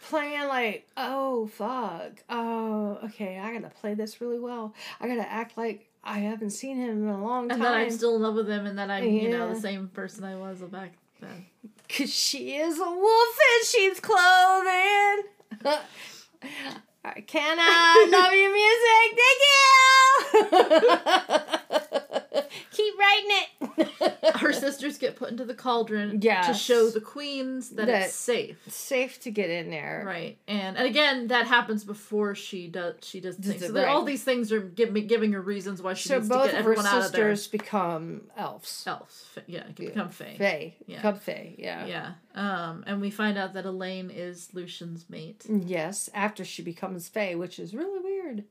[0.10, 2.12] Playing like, oh, fuck.
[2.30, 4.74] Oh, okay, I gotta play this really well.
[5.02, 7.58] I gotta act like I haven't seen him in a long time.
[7.58, 9.88] and then I'm still in love with him, and then I'm you know the same
[9.90, 10.94] person I was back.
[11.20, 11.46] then.
[11.90, 15.24] Cause she is a wolf in sheep's clothing.
[17.28, 19.20] Can I love your music?
[20.52, 20.82] Thank
[21.92, 22.00] you.
[22.72, 24.36] Keep writing it.
[24.38, 28.58] Her sisters get put into the cauldron to show the queens that, That- it's safe.
[28.68, 30.04] Safe to get in there.
[30.06, 32.96] Right, and and again, that happens before she does.
[33.02, 33.66] She does things.
[33.66, 33.88] So right.
[33.88, 36.60] all these things are giving giving her reasons why she So needs to both get
[36.60, 37.36] of her everyone out of there.
[37.36, 38.84] sisters become elves.
[38.88, 40.36] Elves, yeah, can become fae.
[40.38, 40.74] Fae.
[40.88, 40.98] Yeah.
[40.98, 41.86] Become Fae, yeah.
[41.86, 45.46] Yeah, um, and we find out that Elain is Lucien's mate.
[45.50, 48.44] Yes, after she becomes Fae, which is really weird.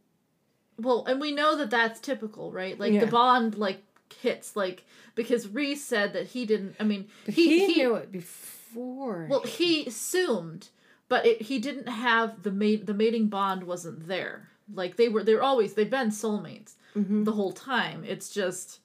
[0.79, 2.79] Well, and we know that that's typical, right?
[2.79, 3.01] Like Yeah.
[3.05, 3.83] the bond, like
[4.21, 4.85] hits, like
[5.15, 6.77] because Rhys said that he didn't.
[6.81, 9.27] I mean, he he, he knew it before.
[9.31, 10.69] well he assumed,
[11.09, 12.87] but it, he didn't have the mate.
[12.87, 14.49] The mating bond wasn't there.
[14.73, 17.25] Like they were, they're always they've been soulmates Mhm.
[17.25, 18.05] the whole time.
[18.05, 18.81] It's just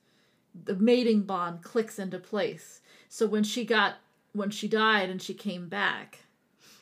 [0.65, 2.81] the mating bond clicks into place.
[3.07, 3.95] So when she got
[4.33, 6.19] when she died and she came back,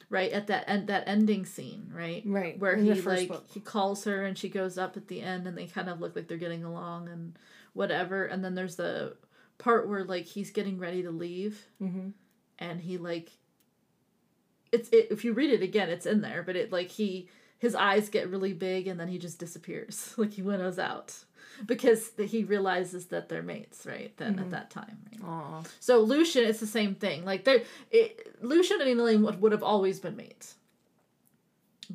[0.09, 3.45] right at that end that ending scene, right, Right, where in he like book.
[3.53, 6.15] he calls her and she goes up at the end and they kind of look
[6.15, 7.37] like they're getting along and
[7.73, 8.25] whatever.
[8.25, 9.17] And then there's the
[9.57, 12.13] part where like he's getting ready to leave Mhm.
[12.59, 13.31] and he like
[14.71, 17.73] it's it, if you read it again it's in there but it like he his
[17.73, 21.15] eyes get really big and then he just disappears like he winnows out
[21.65, 25.21] because he realizes that they're mates right then at that time right?
[25.29, 25.63] Aw.
[25.79, 27.63] so lucien it's the same thing like they're
[28.41, 30.55] lucien and elain would, would have always been mates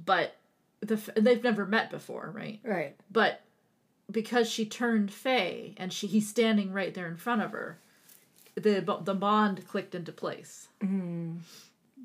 [0.04, 0.36] but
[0.80, 2.96] the they've never met before right Right.
[3.10, 3.40] but
[4.10, 7.78] because she turned Fae and she he's standing right there in front of her,
[8.54, 10.68] the the bond clicked into place.
[10.82, 11.38] Mm.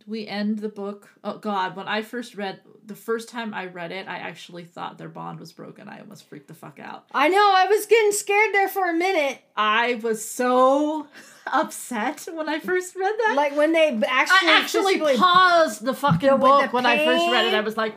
[0.06, 1.10] We end the book.
[1.24, 1.76] Oh God!
[1.76, 5.40] When I first read the first time I read it, I actually thought their bond
[5.40, 5.90] was broken.
[5.90, 7.06] I almost freaked the fuck out.
[7.14, 9.40] I know, I was getting scared there for a minute.
[9.58, 11.08] I was so
[11.48, 13.34] upset when I first read that.
[13.36, 17.26] Like when they actually I actually physically- paused the fucking book the when I first
[17.32, 17.54] read it.
[17.54, 17.94] I was like,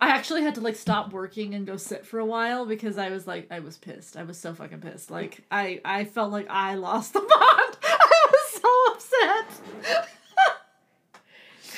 [0.00, 3.10] I actually had to like stop working and go sit for a while because I
[3.10, 4.16] was like, I was pissed.
[4.16, 5.10] I was so fucking pissed.
[5.10, 7.30] Like I, I felt like I lost the bond.
[7.84, 10.08] I was so upset.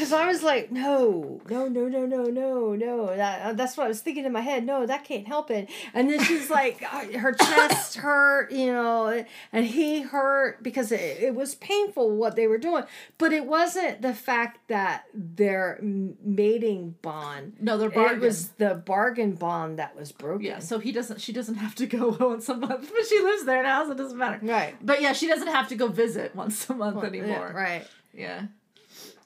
[0.00, 3.14] Because I was like, no, no, no, no, no, no, no.
[3.14, 4.64] That, uh, that's what I was thinking in my head.
[4.64, 5.68] No, that can't help it.
[5.92, 9.22] And then she's like, uh, her chest hurt, you know,
[9.52, 12.84] and he hurt because it, it was painful what they were doing.
[13.18, 17.56] But it wasn't the fact that their mating bond.
[17.60, 18.20] No, they're It bargain.
[18.20, 20.46] was the bargain bond that was broken.
[20.46, 21.20] yeah, so he doesn't.
[21.20, 23.98] She doesn't have to go once a month, but she lives there now, so it
[23.98, 24.38] doesn't matter.
[24.40, 24.74] Right.
[24.80, 27.28] But yeah, she doesn't have to go visit once a month anymore.
[27.28, 27.86] Yeah, right.
[28.14, 28.46] Yeah.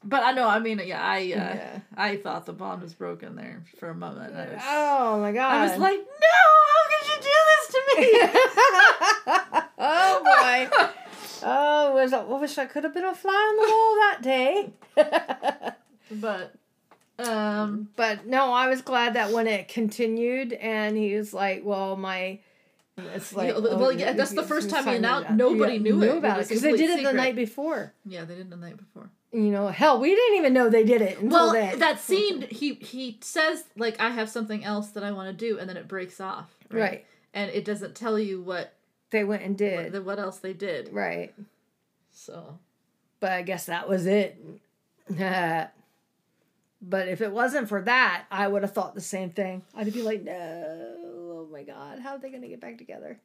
[0.04, 1.78] But I know, I mean, yeah, I uh, Yeah.
[1.96, 4.34] I thought the bond was broken there for a moment.
[4.34, 5.54] Was, Oh my god.
[5.54, 9.62] I was like, no, how could you do this to me?
[9.78, 10.86] oh boy.
[11.46, 15.74] Oh, was I wish I could have been a fly on the wall that day.
[16.20, 16.54] but,
[17.18, 21.96] um, but no, I was glad that when it continued and he was like, "Well,
[21.96, 22.40] my."
[22.96, 26.08] It's like, Yeah, well, oh, yeah, that's the first time he announced- nobody knew it.
[26.08, 27.92] It about it because they did it the night before.
[28.04, 29.10] yeah, they did it the night before.
[29.32, 31.80] You know, hell, we didn't even know they did it until Well, then.
[31.80, 35.58] that scene, he he says like, I have something else that I want to do,
[35.58, 36.54] and then it breaks off.
[36.70, 36.80] Right.
[36.80, 37.06] right.
[37.32, 38.74] And it doesn't tell you what
[39.10, 40.92] They went and did the, what else they did.
[40.92, 41.34] right,
[42.12, 42.58] So
[43.18, 44.38] but I guess that was it.
[46.80, 49.62] but if it wasn't for that, I would have thought the same thing.
[49.74, 51.23] I'd be like, no,
[51.54, 53.18] my god, how are they gonna get back together?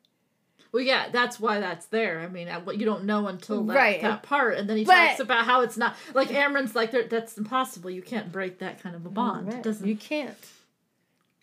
[0.72, 2.20] Well, yeah, that's why that's there.
[2.20, 2.48] I mean,
[2.78, 4.02] you don't know until that, Right.
[4.02, 7.38] that part, and then he But- talks about how it's not like Amren's like that's
[7.38, 7.90] impossible.
[7.90, 9.52] You can't break that kind of a bond.
[9.54, 9.88] It doesn't.
[9.88, 10.38] You can't.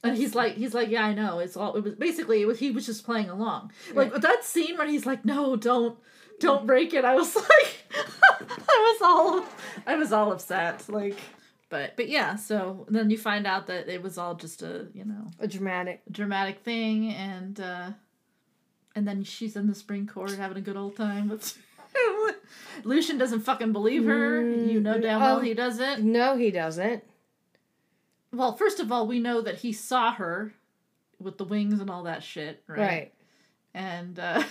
[0.05, 1.41] and he's like, he's like, yeah, I know.
[1.41, 1.75] It's all.
[1.77, 3.73] It was basically it was, he was just playing along.
[3.93, 5.99] Like that scene where he's like, no, don't,
[6.39, 7.05] don't break it.
[7.05, 7.75] I was like,
[8.69, 9.45] I was all,
[9.87, 10.85] I was all upset.
[10.89, 11.17] Like,
[11.69, 12.37] but but yeah.
[12.37, 16.03] So then you find out that it was all just a you know A dramatic.
[16.11, 17.91] dramatic thing and uh
[18.95, 21.59] and then she's in the spring court having a good old time with
[22.85, 24.43] Lucien doesn't fucking believe her.
[24.49, 25.41] You know damn well Oh.
[25.41, 26.03] he doesn't.
[26.05, 27.03] No, he doesn't.
[28.33, 30.53] Well, first of all, we know that he saw her
[31.19, 32.79] with the wings and all that shit, right?
[32.79, 33.13] Right.
[33.75, 34.43] And uh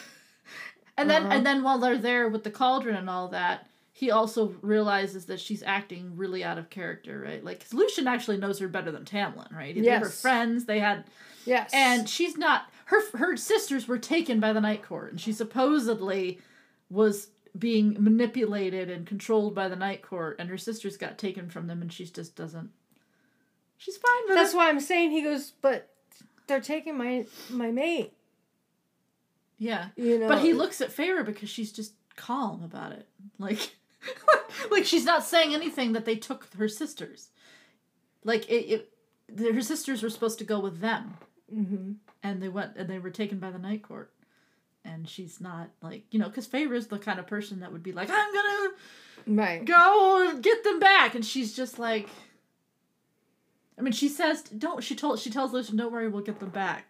[0.98, 1.34] and then Uh-huh.
[1.36, 3.68] and then while they're there with the cauldron and all that,
[3.98, 7.42] he also realizes that she's acting really out of character, right?
[7.42, 9.74] Like 'cause Lucien actually knows her better than Tamlin, right?
[9.74, 9.86] Yes.
[9.86, 10.66] They were friends.
[10.66, 11.06] They had
[11.46, 11.70] Yes.
[11.74, 16.40] and she's not her her sisters were taken by the night court and she supposedly
[16.90, 21.68] was being manipulated and controlled by the night court and her sisters got taken from
[21.68, 22.70] them and she just doesn't
[23.78, 24.58] she's fine with that's it.
[24.58, 25.88] why I'm saying he goes, but
[26.48, 28.12] they're taking my my mate.
[29.58, 30.28] yeah You know.
[30.28, 33.08] but he looks at Feyre because she's just calm about it.
[33.40, 33.76] Like
[34.72, 37.30] like she's not saying anything that they took her sisters.
[38.24, 38.90] Like it,
[39.30, 41.18] it her sisters were supposed to go with them.
[41.54, 41.92] Mm-hmm.
[42.24, 44.12] And they went and they were taken by the night court.
[44.84, 47.92] And she's not like, you know, cuz Feyre's the kind of person that would be
[47.92, 48.72] like, "I'm going to
[49.28, 49.66] Right.
[49.66, 52.08] go get them back." And she's just like
[53.78, 55.20] I mean, she says, "Don't." She told.
[55.20, 56.86] She tells Lucien, "Don't worry, we'll get them back."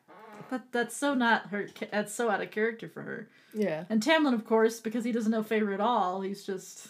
[0.49, 1.67] But that's so not her.
[1.91, 3.29] That's so out of character for her.
[3.53, 3.85] Yeah.
[3.89, 6.89] And Tamlin, of course, because he doesn't know Feyre at all, he's just,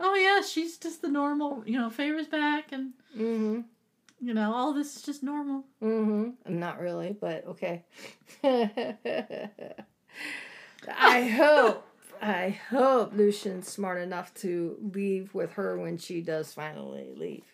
[0.00, 1.62] oh yeah, she's just the normal.
[1.66, 3.60] You know, Feyre's back, and Mm-hmm.
[4.20, 5.64] you know, all this is just normal.
[5.82, 6.58] Mm-hmm.
[6.58, 7.84] Not really, but okay.
[10.88, 11.82] I hope.
[12.22, 17.44] I hope Lucien's smart enough to leave with her when she does finally leave.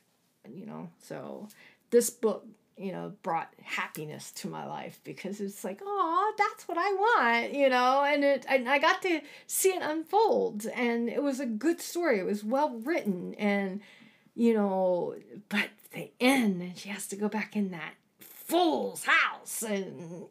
[0.49, 1.49] You know, so
[1.91, 2.47] this book,
[2.77, 7.55] you know, brought happiness to my life because it's like, oh, that's what I want,
[7.55, 11.47] you know, and it, and I got to see it unfold, and it was a
[11.47, 12.19] good story.
[12.19, 13.81] It was well written, and
[14.35, 15.17] you know,
[15.49, 20.27] but the end, and she has to go back in that fool's house, and no,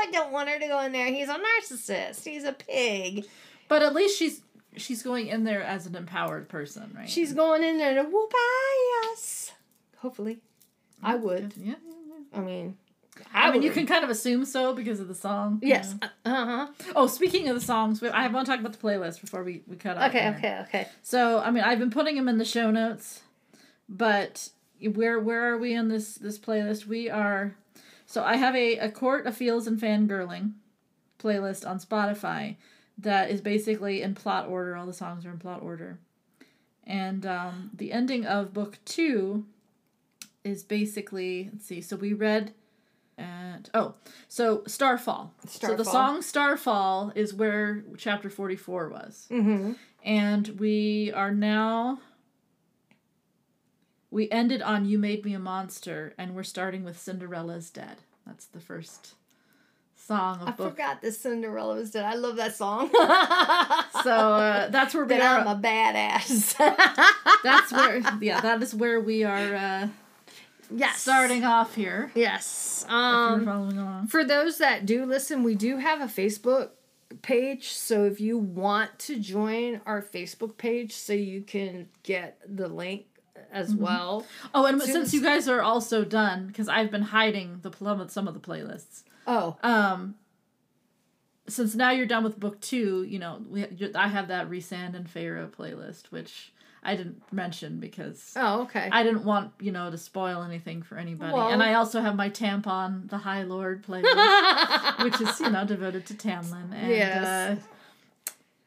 [0.00, 1.06] I don't want her to go in there.
[1.06, 2.24] He's a narcissist.
[2.24, 3.24] He's a pig.
[3.68, 4.42] But at least she's
[4.76, 7.08] she's going in there as an empowered person, right?
[7.08, 8.32] She's going in there to whoop
[9.12, 9.52] ass.
[9.98, 10.38] Hopefully,
[11.02, 11.54] I would.
[11.56, 11.74] Yeah.
[12.32, 12.76] I mean,
[13.34, 15.58] I, mean, you can kind of assume so because of the song.
[15.62, 15.94] you Yes.
[16.00, 16.08] know.
[16.24, 16.66] Uh huh.
[16.94, 19.62] Oh, speaking of the songs, we- I want to talk about the playlist before we,
[19.66, 20.10] we cut off.
[20.10, 20.20] Okay.
[20.22, 20.34] here.
[20.38, 20.58] Okay.
[20.62, 20.88] Okay.
[21.02, 23.22] So, I mean, I've been putting them in the show notes,
[23.88, 24.50] but
[24.80, 26.86] where where are we in this this playlist?
[26.86, 27.56] We are.
[28.06, 30.52] So I have a a court of feels and fangirling
[31.18, 32.56] playlist on Spotify
[32.98, 34.76] that is basically in plot order.
[34.76, 35.98] All the songs are in plot order,
[36.86, 39.44] and um, the ending of book two
[40.48, 41.80] is basically let's see.
[41.80, 42.52] So we read.
[43.16, 43.94] And oh,
[44.28, 45.34] so Starfall.
[45.46, 45.92] So the Starfall.
[45.92, 49.72] song Starfall is where chapter 44 was Mm-hmm.
[50.04, 51.98] and we are now
[54.10, 57.96] we ended on you made me a monster and we're starting with cinderella's dead
[58.26, 59.14] that's the first
[59.96, 62.04] song of I book forgot that Cinderella was dead.
[62.04, 62.88] I love that song.
[64.02, 66.56] so uh, that's where we that are I'm a badass.
[67.42, 69.88] that's where yeah that is where we are uh,
[70.70, 71.00] yes.
[71.00, 72.84] starting off here Yes.
[72.88, 73.44] Um.
[73.44, 76.70] following along For those that do listen, we do have a Facebook
[77.22, 77.70] page.
[77.72, 83.06] So if you want to join our Facebook page so you can get the link
[83.52, 83.82] as Mm-hmm.
[83.82, 84.26] well.
[84.54, 88.10] oh and since you guys are also done because i've been hiding the plum of
[88.10, 90.16] some of the playlists Oh, um
[91.48, 93.64] since now you're done with book two you know we
[93.94, 96.52] i have that Rhysand and Feyre playlist which
[96.82, 98.88] i didn't mention because oh, okay.
[98.92, 102.16] i didn't want you know to spoil anything for anybody Well- and i also have
[102.16, 107.26] my tampon the high lord playlist which is you know devoted to tamlin and Yes.
[107.26, 107.56] uh,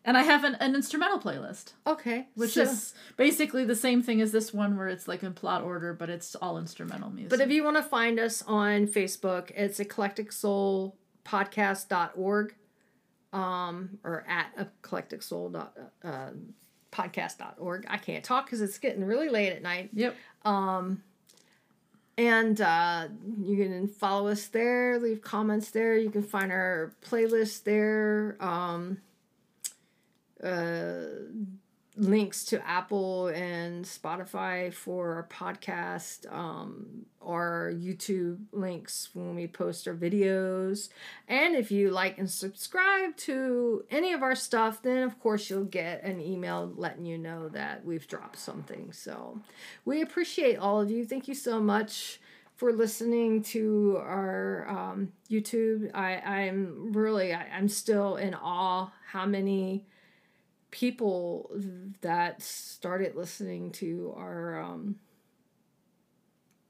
[0.04, 2.28] and i have an, an instrumental playlist okay.
[2.36, 5.62] which so- is basically the same thing as this one where it's like in plot
[5.62, 9.52] order but it's all instrumental music But if you want to find us on Facebook,
[9.56, 12.56] it's eclectic soul podcast.org
[13.34, 16.32] um, or at eclectic soul dot, uh,
[16.92, 17.86] podcast.org.
[17.90, 19.90] I can't talk because it's getting really late at night.
[19.94, 20.16] yep
[20.46, 21.04] Um,
[22.18, 23.08] and uh,
[23.42, 25.98] you can follow us there, leave comments there.
[25.98, 28.38] You can find our playlist there.
[28.40, 28.98] Um,
[30.44, 31.06] uh,
[31.98, 39.88] links to Apple and Spotify for our podcast, um, our YouTube links when we post
[39.88, 40.90] our videos.
[41.28, 45.66] And if you like and subscribe to any of our stuff, then of course you'll
[45.66, 48.94] get an email letting you know that we've dropped something.
[48.94, 49.42] So
[49.84, 51.06] we appreciate all of you.
[51.06, 52.22] Thank you so much
[52.56, 55.92] for listening to our um, YouTube.
[55.94, 59.88] I, I'm really, I, I'm still in awe how many
[60.72, 61.52] people
[62.02, 64.96] that started listening to our um,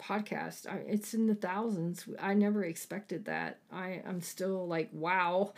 [0.02, 0.68] podcast.
[0.68, 2.06] I, it's in the thousands.
[2.20, 3.60] I never expected that.
[3.72, 5.54] I I'm still like wow.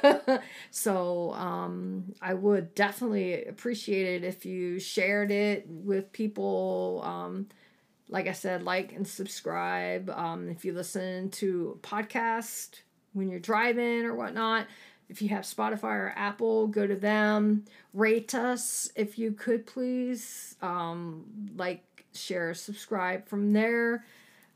[0.70, 7.02] so um, I would definitely appreciate it if you shared it with people.
[7.04, 7.48] Um,
[8.08, 10.10] like I said, like and subscribe.
[10.10, 12.80] Um, if you listen to podcast
[13.12, 14.66] when you're driving or whatnot,
[15.08, 17.64] if you have Spotify or Apple, go to them.
[17.92, 20.56] Rate us if you could, please.
[20.62, 21.24] Um,
[21.56, 21.82] like,
[22.12, 24.04] share, subscribe from there.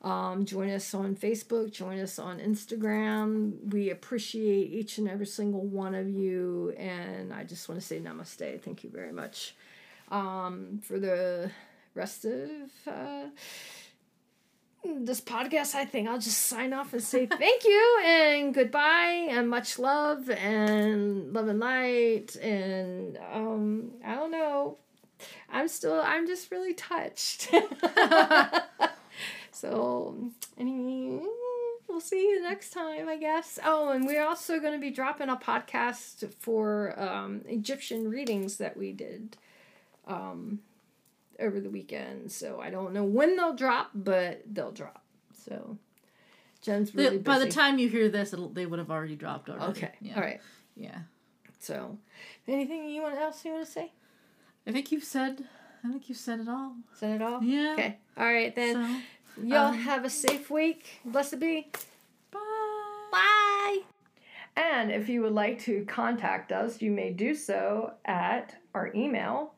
[0.02, 3.72] Um, join us on Facebook, join us on Instagram.
[3.72, 6.72] We appreciate each and every single one of you.
[6.78, 8.60] And I just want to say namaste.
[8.62, 9.56] Thank you very much.
[10.10, 11.50] Um, for the
[11.94, 12.40] rest of
[12.86, 13.24] uh,
[14.84, 19.48] this podcast, I think I'll just sign off and say thank you and goodbye and
[19.48, 24.78] much love and love and light and um I don't know.
[25.50, 27.50] I'm still I'm just really touched.
[29.52, 31.20] so any
[31.88, 33.58] we'll see you next time, I guess.
[33.64, 38.76] Oh, and we're also going to be dropping a podcast for um, Egyptian readings that
[38.76, 39.36] we did
[40.06, 40.60] um,
[41.40, 42.30] over the weekend.
[42.32, 45.02] So I don't know when they'll drop, but they'll drop.
[45.32, 45.78] So
[46.62, 49.48] Jen's really The- by the time you hear this, it'll, they would have already dropped
[49.48, 49.70] already.
[49.72, 49.92] Okay.
[50.00, 50.14] Yeah.
[50.16, 50.40] All right.
[50.76, 50.98] Yeah.
[51.58, 51.98] So
[52.46, 53.92] anything you want else you want to say?
[54.66, 55.44] I think you've said.
[55.84, 56.74] I think you've said it all.
[56.94, 57.42] Said it all?
[57.42, 57.72] Yeah.
[57.74, 57.96] Okay.
[58.16, 58.74] All right then.
[59.36, 61.00] So, Y'all um, have a safe week.
[61.04, 61.68] Blessed be.
[62.32, 62.38] bye.
[63.12, 63.78] Bye.
[64.56, 69.54] And if you would like to contact us, you may do so at our email,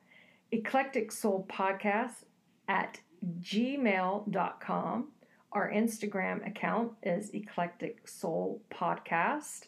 [0.52, 2.24] eclectic soul podcast
[2.68, 3.00] at
[3.40, 5.08] gmail.com.
[5.52, 9.66] Our Instagram account is Eclectic Soul Podcast.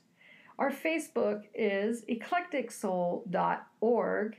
[0.58, 4.36] Our Facebook is eclecticsoul.org.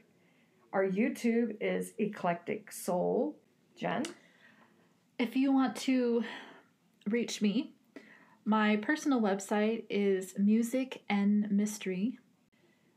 [0.71, 3.35] Our YouTube is Eclectic Soul.
[3.77, 4.05] Jen?
[5.19, 6.23] If you want to
[7.07, 7.73] reach me,
[8.45, 12.19] my personal website is Music and Mystery.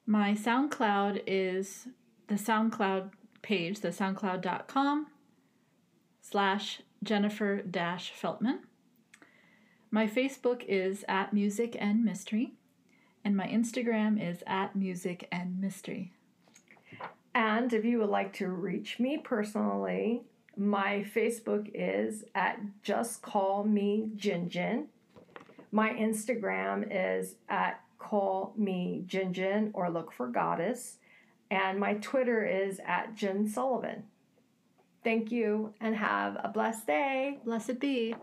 [0.06, 1.88] My SoundCloud is
[2.28, 3.10] the SoundCloud
[3.42, 5.06] page, the soundcloud.com
[6.20, 8.60] slash Jennifer dash Feltman.
[9.90, 12.54] My Facebook is at Music and Mystery,
[13.24, 16.12] and my Instagram is at Music and Mystery.
[17.34, 20.22] And if you would like to reach me personally,
[20.56, 24.86] my Facebook is at Just Call Me Jin Jin.
[25.70, 30.96] My Instagram is at Call Me Jin Jin or look for Goddess.
[31.50, 34.04] And my Twitter is at Jen Sullivan.
[35.04, 37.38] Thank you and have a blessed day.
[37.44, 38.14] Blessed be.